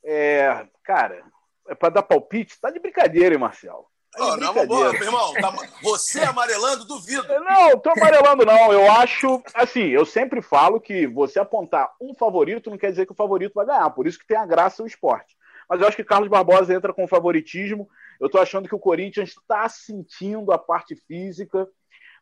[0.02, 1.26] É, cara,
[1.72, 2.60] é para dar palpite?
[2.60, 3.86] Tá de brincadeira, hein, Marcelo?
[4.20, 7.26] Oh, não, boa, meu irmão, tá, você amarelando, duvido.
[7.40, 8.74] Não, tô amarelando, não.
[8.74, 13.14] Eu acho, assim, eu sempre falo que você apontar um favorito não quer dizer que
[13.14, 13.90] o favorito vai ganhar.
[13.92, 15.38] Por isso que tem a graça o esporte.
[15.70, 17.88] Mas eu acho que Carlos Barbosa entra com favoritismo.
[18.20, 21.66] Eu tô achando que o Corinthians está sentindo a parte física.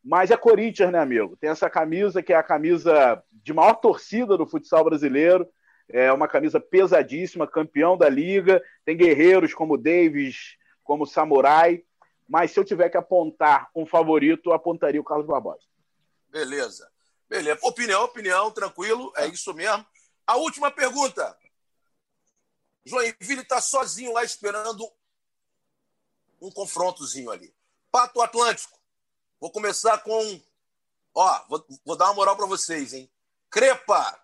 [0.04, 1.36] Mas é Corinthians, né, amigo?
[1.38, 5.48] Tem essa camisa que é a camisa de maior torcida do futsal brasileiro.
[5.90, 8.64] É uma camisa pesadíssima, campeão da liga.
[8.86, 11.84] Tem guerreiros como Davis, como Samurai,
[12.28, 15.64] mas se eu tiver que apontar um favorito, eu apontaria o Carlos Barbosa.
[16.28, 16.92] Beleza.
[17.28, 17.60] Beleza.
[17.64, 19.86] Opinião, opinião, tranquilo, é isso mesmo.
[20.26, 21.38] A última pergunta.
[22.86, 24.88] Joinville está sozinho lá esperando
[26.42, 27.54] um confrontozinho ali.
[27.92, 28.80] Pato Atlântico.
[29.40, 30.42] Vou começar com.
[31.14, 33.12] Ó, vou, vou dar uma moral para vocês, hein?
[33.50, 34.20] Crepa.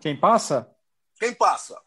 [0.00, 0.70] Quem passa?
[1.18, 1.80] Quem passa?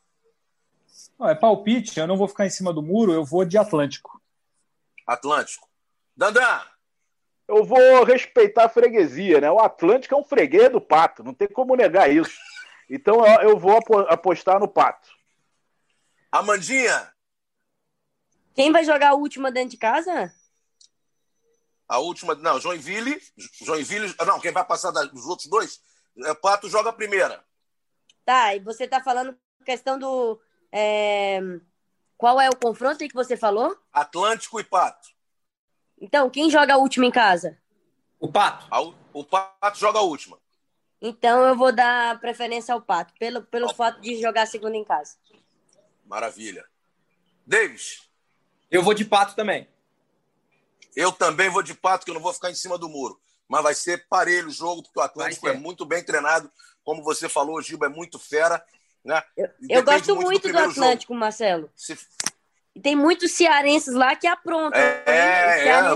[1.17, 4.21] Não, é palpite, eu não vou ficar em cima do muro, eu vou de Atlântico.
[5.07, 5.69] Atlântico.
[6.15, 6.61] Dandan!
[7.47, 9.51] Eu vou respeitar a freguesia, né?
[9.51, 12.37] O Atlântico é um freguês do Pato, não tem como negar isso.
[12.89, 13.79] Então eu vou
[14.09, 15.09] apostar no Pato.
[16.31, 17.13] Amandinha!
[18.53, 20.33] Quem vai jogar a última dentro de casa?
[21.87, 23.21] A última, não, Joinville,
[23.61, 25.81] Joinville, não, quem vai passar dos outros dois,
[26.25, 27.43] é Pato joga a primeira.
[28.25, 30.39] Tá, e você tá falando questão do
[30.71, 31.39] é...
[32.17, 33.75] Qual é o confronto que você falou?
[33.91, 35.09] Atlântico e Pato.
[35.99, 37.57] Então, quem joga a última em casa?
[38.19, 38.67] O Pato.
[39.11, 40.39] O Pato joga a última.
[41.01, 44.85] Então eu vou dar preferência ao Pato, pelo, pelo fato de jogar a segunda em
[44.85, 45.15] casa.
[46.05, 46.63] Maravilha.
[47.45, 48.07] Davis.
[48.69, 49.67] Eu vou de Pato também.
[50.95, 53.19] Eu também vou de Pato, que eu não vou ficar em cima do muro.
[53.47, 56.51] Mas vai ser parelho o jogo, porque o Atlântico é muito bem treinado.
[56.83, 58.63] Como você falou, o Giba é muito fera.
[59.03, 59.21] Né?
[59.35, 61.19] Eu, eu gosto muito, muito do, do Atlântico, jogo.
[61.19, 61.69] Marcelo.
[61.75, 61.97] Se...
[62.81, 64.79] Tem muitos cearenses lá que aprontam.
[64.79, 65.93] É, é, é.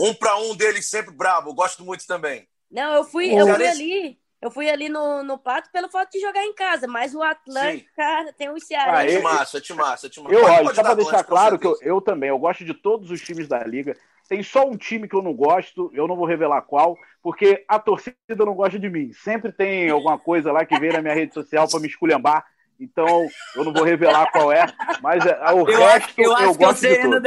[0.00, 1.50] Um para um deles sempre brabo.
[1.50, 2.48] Eu gosto muito também.
[2.70, 4.18] Não, eu fui, eu fui ali.
[4.40, 7.90] Eu fui ali no, no Pato pelo fato de jogar em casa, mas o Atlântico,
[7.96, 9.16] cara, tem os cearenses.
[9.16, 10.32] Ah, é massa, é massa, é massa.
[10.32, 13.20] Eu, olha, só para deixar claro que eu, eu também, eu gosto de todos os
[13.20, 13.96] times da liga.
[14.28, 17.78] Tem só um time que eu não gosto, eu não vou revelar qual, porque a
[17.78, 19.10] torcida não gosta de mim.
[19.12, 22.44] Sempre tem alguma coisa lá que vem na minha rede social para me esculhambar.
[22.80, 24.64] Então, eu não vou revelar qual é,
[25.02, 27.26] mas é, o eu resto acho, eu, eu gosto eu sei, de tudo.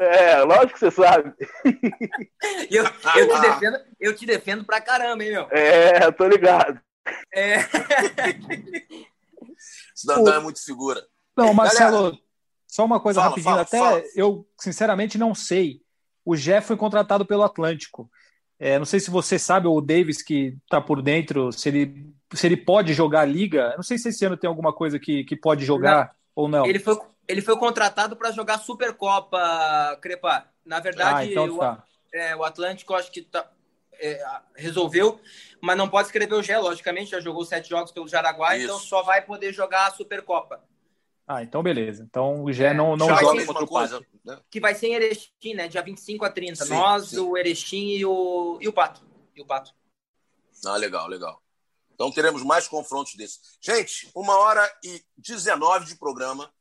[0.00, 1.32] É, lógico que você sabe.
[2.68, 5.46] eu, eu, te defendo, eu te defendo pra caramba, hein, meu?
[5.52, 6.80] É, tô ligado.
[7.32, 7.58] É.
[9.94, 11.00] Cidadão é muito figura.
[11.36, 12.18] Não, Marcelo, Galera,
[12.66, 13.54] só uma coisa fala, rapidinho.
[13.54, 14.02] Fala, Até fala.
[14.16, 15.80] eu, sinceramente, não sei.
[16.24, 18.10] O Jeff foi contratado pelo Atlântico.
[18.58, 22.14] É, não sei se você sabe, ou o Davis, que está por dentro, se ele,
[22.32, 23.74] se ele pode jogar a liga.
[23.76, 26.44] Não sei se esse ano tem alguma coisa que, que pode jogar não.
[26.44, 26.66] ou não.
[26.66, 26.96] Ele foi,
[27.26, 30.46] Ele foi contratado para jogar Supercopa, Crepa.
[30.64, 31.84] Na verdade, ah, então tá.
[32.12, 33.50] o, é, o Atlântico acho que tá,
[34.02, 34.24] é,
[34.56, 35.20] resolveu,
[35.60, 38.64] mas não pode escrever o Gé, logicamente, já jogou sete jogos pelo Jaraguá, Isso.
[38.64, 40.60] então só vai poder jogar a Supercopa.
[41.26, 42.02] Ah, então beleza.
[42.08, 44.06] Então o Gé é, não, não joga contra o Pato.
[44.24, 44.40] Né?
[44.50, 45.68] Que vai ser em Erechim, né?
[45.68, 46.64] Dia 25 a 30.
[46.64, 47.18] Sim, Nós, sim.
[47.18, 49.02] o Erechim e o, e o Pato.
[49.34, 49.72] E o Pato.
[50.66, 51.42] Ah, legal, legal.
[51.94, 53.40] Então teremos mais confrontos desses.
[53.60, 56.52] Gente, uma hora e 19 de programa.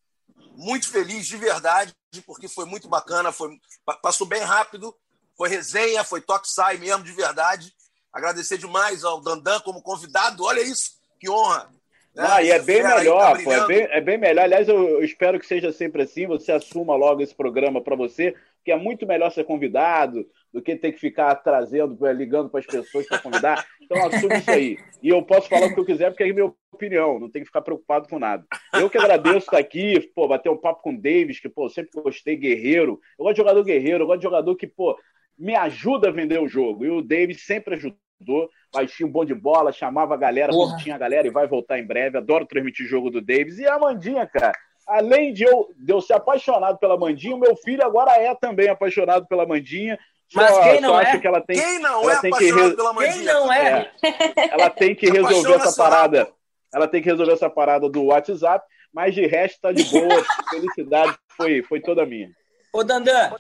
[0.54, 1.94] Muito feliz de verdade,
[2.26, 3.58] porque foi muito bacana, foi,
[4.02, 4.94] passou bem rápido,
[5.38, 7.74] foi resenha, foi toque sai mesmo de verdade.
[8.12, 10.44] Agradecer demais ao Dandan como convidado.
[10.44, 11.72] Olha isso, que honra.
[12.16, 12.24] Né?
[12.28, 14.44] Ah, e é bem melhor, tá pô, é bem, é bem melhor.
[14.44, 16.28] Aliás, eu, espero que seja sempre assim.
[16.28, 20.76] Você assuma logo esse programa para você, que é muito melhor ser convidado do que
[20.76, 23.66] ter que ficar trazendo, ligando para as pessoas para convidar.
[23.82, 24.78] Então, assume isso aí.
[25.02, 27.48] E eu posso falar o que eu quiser, porque é minha opinião, não tem que
[27.48, 28.46] ficar preocupado com nada.
[28.74, 31.92] Eu que agradeço estar aqui, pô, bater um papo com o Davis, que, pô, sempre
[32.02, 33.00] gostei, guerreiro.
[33.18, 34.98] Eu gosto de jogador guerreiro, eu gosto de jogador que, pô,
[35.38, 36.86] me ajuda a vender o jogo.
[36.86, 38.50] E o Davis sempre ajudou.
[38.74, 41.86] Baixinho bom de bola, chamava a galera, quando tinha a galera e vai voltar em
[41.86, 42.18] breve.
[42.18, 43.60] Adoro transmitir jogo do Davis.
[43.60, 44.54] E a Mandinha, cara,
[44.88, 48.70] além de eu, de eu ser apaixonado pela Mandinha, o meu filho agora é também
[48.70, 50.00] apaixonado pela Mandinha.
[50.34, 51.20] Mas quem não é?
[51.20, 52.76] Que ela tem, quem não ela é tem que re...
[52.76, 53.14] pela Mandinha?
[53.14, 53.92] Quem não é?
[54.04, 56.32] é ela tem que resolver essa parada.
[56.74, 60.24] Ela tem que resolver essa parada do WhatsApp, mas de resto tá de boa.
[60.50, 62.30] Felicidade foi, foi toda minha.
[62.74, 63.36] Ô, Dandan,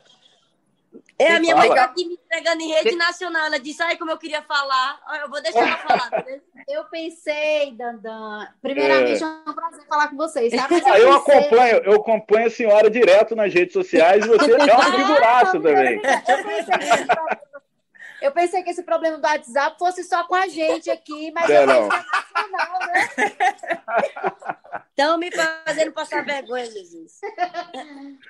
[1.17, 3.45] é, a minha mãe tá aqui me entregando em rede nacional.
[3.45, 4.99] Ela disse, ai, como eu queria falar.
[5.21, 6.25] Eu vou deixar ela falar.
[6.67, 8.47] eu pensei, Dandan.
[8.61, 10.53] Primeiramente, é, é um prazer falar com vocês.
[10.53, 10.81] Sabe?
[10.81, 14.91] Eu, eu, acompanho, eu acompanho a senhora direto nas redes sociais e você é uma
[14.91, 16.01] figuraça também.
[16.01, 20.89] Eu pensei, que eu pensei que esse problema do WhatsApp fosse só com a gente
[20.89, 21.87] aqui, mas é, não.
[21.87, 23.09] nacional, né?
[24.89, 27.21] Estão me fazendo passar vergonha, Jesus.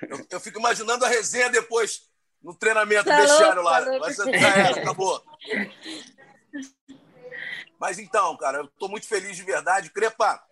[0.08, 2.11] Eu, eu fico imaginando a resenha depois
[2.42, 3.84] no treinamento tá vestiário lá.
[3.84, 5.22] Tá Vai era, acabou.
[7.78, 9.90] Mas então, cara, eu estou muito feliz de verdade.
[9.90, 10.42] Crepa,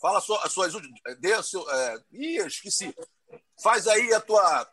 [0.00, 0.98] fala as suas últimas.
[1.48, 1.98] Seu, é...
[2.12, 2.94] Ih, esqueci.
[3.62, 4.68] Faz aí a tua.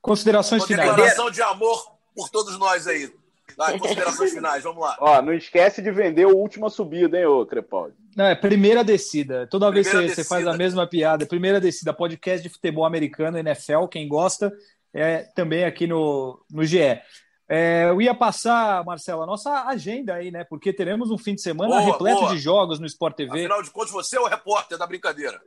[0.00, 0.90] Considerações tua finais.
[0.90, 3.12] Declaração de amor por todos nós aí.
[3.56, 4.96] Vai, considerações finais, vamos lá.
[5.00, 7.96] Ó, não esquece de vender a última subida, hein, ô Crepaldi?
[8.14, 9.46] Não, é primeira descida.
[9.46, 11.26] Toda primeira vez que você faz a mesma piada.
[11.26, 14.52] Primeira descida, podcast de futebol americano, NFL, quem gosta,
[14.94, 17.00] é, também aqui no, no GE.
[17.48, 20.44] É, eu ia passar, Marcelo, a nossa agenda aí, né?
[20.44, 22.32] Porque teremos um fim de semana boa, repleto boa.
[22.32, 23.30] de jogos no Sport TV.
[23.30, 25.40] Afinal de contas, você é o repórter da brincadeira.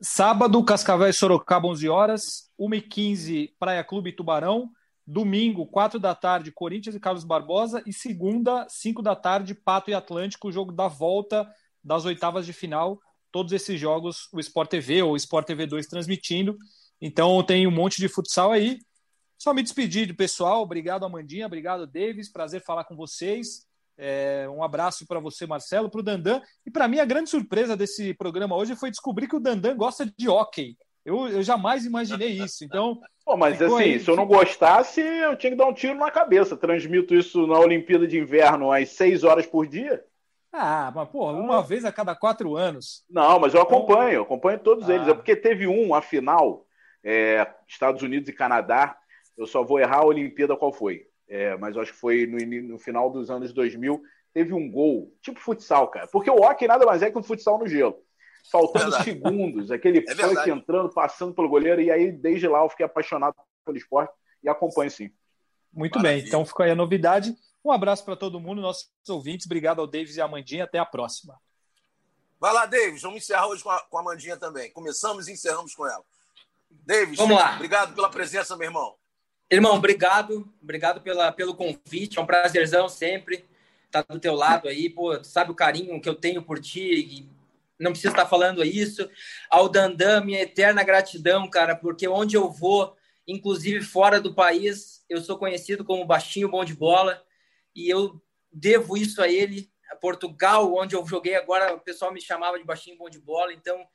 [0.00, 2.50] Sábado, Cascavel e Sorocaba, 11 horas.
[2.58, 4.70] 1h15, Praia Clube Tubarão.
[5.06, 7.82] Domingo, 4 da tarde, Corinthians e Carlos Barbosa.
[7.86, 11.48] E segunda, 5 da tarde, Pato e Atlântico, o jogo da volta
[11.82, 13.00] das oitavas de final.
[13.30, 16.56] Todos esses jogos, o Sport TV ou o Sport TV 2 transmitindo.
[17.00, 18.80] Então tem um monte de futsal aí.
[19.38, 20.62] Só me despedir do pessoal.
[20.62, 21.46] Obrigado, Amandinha.
[21.46, 22.30] Obrigado, Davis.
[22.30, 23.66] Prazer falar com vocês.
[23.96, 26.40] É, um abraço para você, Marcelo, para o Dandan.
[26.64, 30.06] E para mim, a grande surpresa desse programa hoje foi descobrir que o Dandan gosta
[30.16, 30.76] de hockey.
[31.04, 32.64] Eu, eu jamais imaginei isso.
[32.64, 33.00] Então.
[33.24, 34.00] Pô, mas assim, aí...
[34.00, 36.56] se eu não gostasse, eu tinha que dar um tiro na cabeça.
[36.56, 40.02] Transmito isso na Olimpíada de Inverno às seis horas por dia.
[40.50, 41.62] Ah, mas pô, uma ah.
[41.62, 43.04] vez a cada quatro anos.
[43.08, 43.78] Não, mas eu então...
[43.78, 44.94] acompanho, acompanho todos ah.
[44.94, 45.08] eles.
[45.08, 46.64] É porque teve um, a final,
[47.08, 48.98] é, Estados Unidos e Canadá.
[49.34, 51.06] Eu só vou errar a Olimpíada qual foi.
[51.26, 54.02] É, mas acho que foi no, no, final dos anos 2000.
[54.34, 56.06] Teve um gol, tipo futsal, cara.
[56.08, 57.96] Porque o hockey nada mais é que um futsal no gelo.
[58.52, 59.04] Faltando verdade.
[59.04, 61.80] segundos, aquele é funk entrando, passando pelo goleiro.
[61.80, 64.12] E aí, desde lá, eu fiquei apaixonado pelo esporte
[64.42, 65.10] e acompanho sim.
[65.72, 66.22] Muito Maravilha.
[66.22, 67.34] bem, então ficou aí a novidade.
[67.64, 69.46] Um abraço para todo mundo, nossos ouvintes.
[69.46, 70.64] Obrigado ao Davis e à Amandinha.
[70.64, 71.38] Até a próxima.
[72.38, 73.02] Vai lá, Davis.
[73.02, 74.70] Vamos encerrar hoje com a, com a Amandinha também.
[74.72, 76.04] Começamos e encerramos com ela.
[76.70, 77.54] Davis, Vamos lá.
[77.56, 78.94] obrigado pela presença, meu irmão.
[79.50, 80.52] Irmão, obrigado.
[80.62, 82.18] Obrigado pela, pelo convite.
[82.18, 83.44] É um prazerzão sempre
[83.86, 84.90] estar do teu lado aí.
[84.90, 87.28] Pô, sabe o carinho que eu tenho por ti
[87.78, 89.08] não precisa estar falando isso.
[89.48, 92.96] Ao Dandan, minha eterna gratidão, cara, porque onde eu vou,
[93.26, 97.22] inclusive fora do país, eu sou conhecido como baixinho bom de bola
[97.74, 98.20] e eu
[98.52, 99.70] devo isso a ele.
[99.90, 103.52] A Portugal, onde eu joguei agora, o pessoal me chamava de baixinho bom de bola,
[103.52, 103.86] então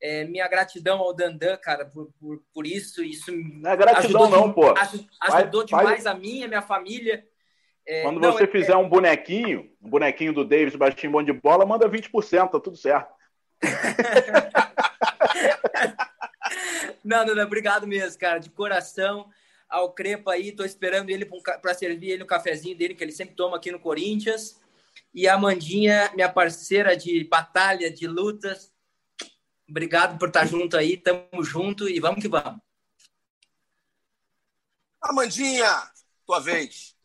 [0.00, 3.04] é, minha gratidão ao Dandan, cara, por, por, por isso.
[3.04, 4.74] Isso não é gratidão, não, de, pô.
[5.20, 7.24] Ajudou demais a mim, a minha família.
[7.86, 11.32] É, Quando não, você é, fizer um bonequinho, um bonequinho do Davis baixinho bom de
[11.32, 13.12] bola, manda 20%, tá tudo certo.
[17.04, 19.28] não, não, não, obrigado mesmo, cara, de coração
[19.68, 21.28] ao Crepa aí, tô esperando ele
[21.62, 24.60] para servir ele o cafezinho dele que ele sempre toma aqui no Corinthians.
[25.14, 28.72] E a Mandinha, minha parceira de batalha, de lutas,
[29.70, 30.96] Obrigado por estar junto aí.
[30.96, 32.60] Tamo junto e vamos que vamos.
[35.00, 35.90] Amandinha,
[36.26, 36.96] tua vez.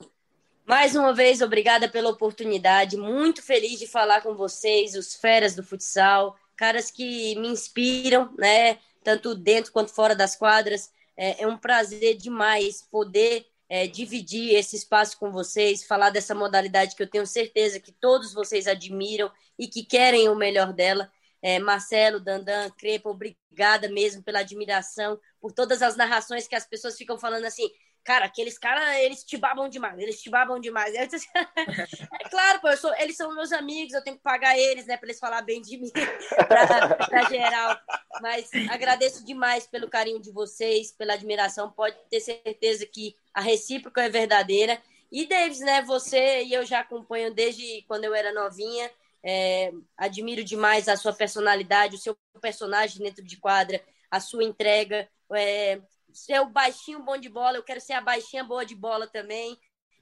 [0.65, 2.97] Mais uma vez, obrigada pela oportunidade.
[2.97, 8.79] Muito feliz de falar com vocês, os feras do futsal, caras que me inspiram, né?
[9.03, 10.91] Tanto dentro quanto fora das quadras.
[11.15, 16.95] É, é um prazer demais poder é, dividir esse espaço com vocês, falar dessa modalidade
[16.95, 21.11] que eu tenho certeza que todos vocês admiram e que querem o melhor dela.
[21.47, 26.97] É, Marcelo, Dandan, Crepa, obrigada mesmo pela admiração, por todas as narrações que as pessoas
[26.97, 27.69] ficam falando assim,
[28.03, 30.95] cara, aqueles caras, eles te babam demais, eles te babam demais.
[30.97, 35.05] é claro, pô, sou, eles são meus amigos, eu tenho que pagar eles, né, para
[35.05, 35.91] eles falar bem de mim,
[36.47, 37.77] para geral.
[38.23, 41.72] Mas agradeço demais pelo carinho de vocês, pela admiração.
[41.72, 44.81] Pode ter certeza que a recíproca é verdadeira.
[45.11, 48.89] E, Davis, né, você e eu já acompanho desde quando eu era novinha.
[49.27, 53.81] É, admiro demais a sua personalidade, o seu personagem dentro de quadra,
[54.11, 55.10] a sua entrega.
[55.34, 55.81] É,
[56.14, 59.57] ser o baixinho bom de bola, eu quero ser a baixinha boa de bola também.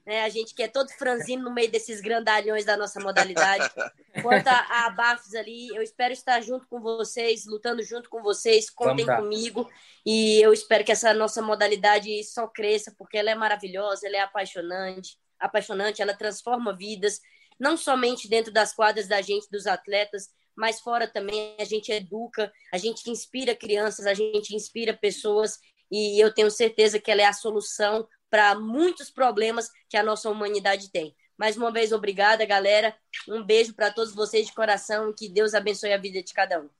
[0.06, 0.22] Né?
[0.22, 3.64] A gente quer todo franzino no meio desses grandalhões da nossa modalidade.
[4.22, 8.68] Quanto a, a Bafos ali, eu espero estar junto com vocês, lutando junto com vocês,
[8.68, 9.68] contem comigo.
[10.04, 14.20] E eu espero que essa nossa modalidade só cresça, porque ela é maravilhosa, ela é
[14.20, 17.20] apaixonante, apaixonante, ela transforma vidas,
[17.58, 22.52] não somente dentro das quadras da gente, dos atletas, mas fora também a gente educa,
[22.72, 25.58] a gente inspira crianças, a gente inspira pessoas
[25.90, 30.28] e eu tenho certeza que ela é a solução para muitos problemas que a nossa
[30.30, 31.14] humanidade tem.
[31.36, 32.96] Mais uma vez, obrigada, galera.
[33.28, 36.60] Um beijo para todos vocês de coração e que Deus abençoe a vida de cada
[36.60, 36.70] um.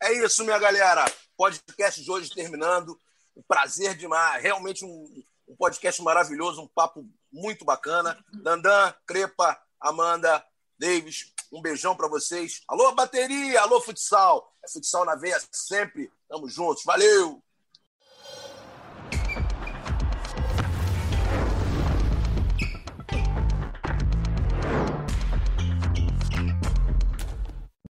[0.00, 1.04] É isso, minha galera.
[1.36, 2.98] Podcast de hoje terminando.
[3.36, 4.42] Um prazer demais.
[4.42, 8.18] Realmente um, um podcast maravilhoso, um papo muito bacana.
[8.42, 10.44] Dandan, Crepa, Amanda,
[10.78, 12.62] Davis, um beijão para vocês.
[12.68, 13.60] Alô, bateria!
[13.60, 14.54] Alô, futsal!
[14.64, 16.10] É futsal na veia sempre.
[16.28, 16.84] Tamo juntos.
[16.84, 17.42] Valeu!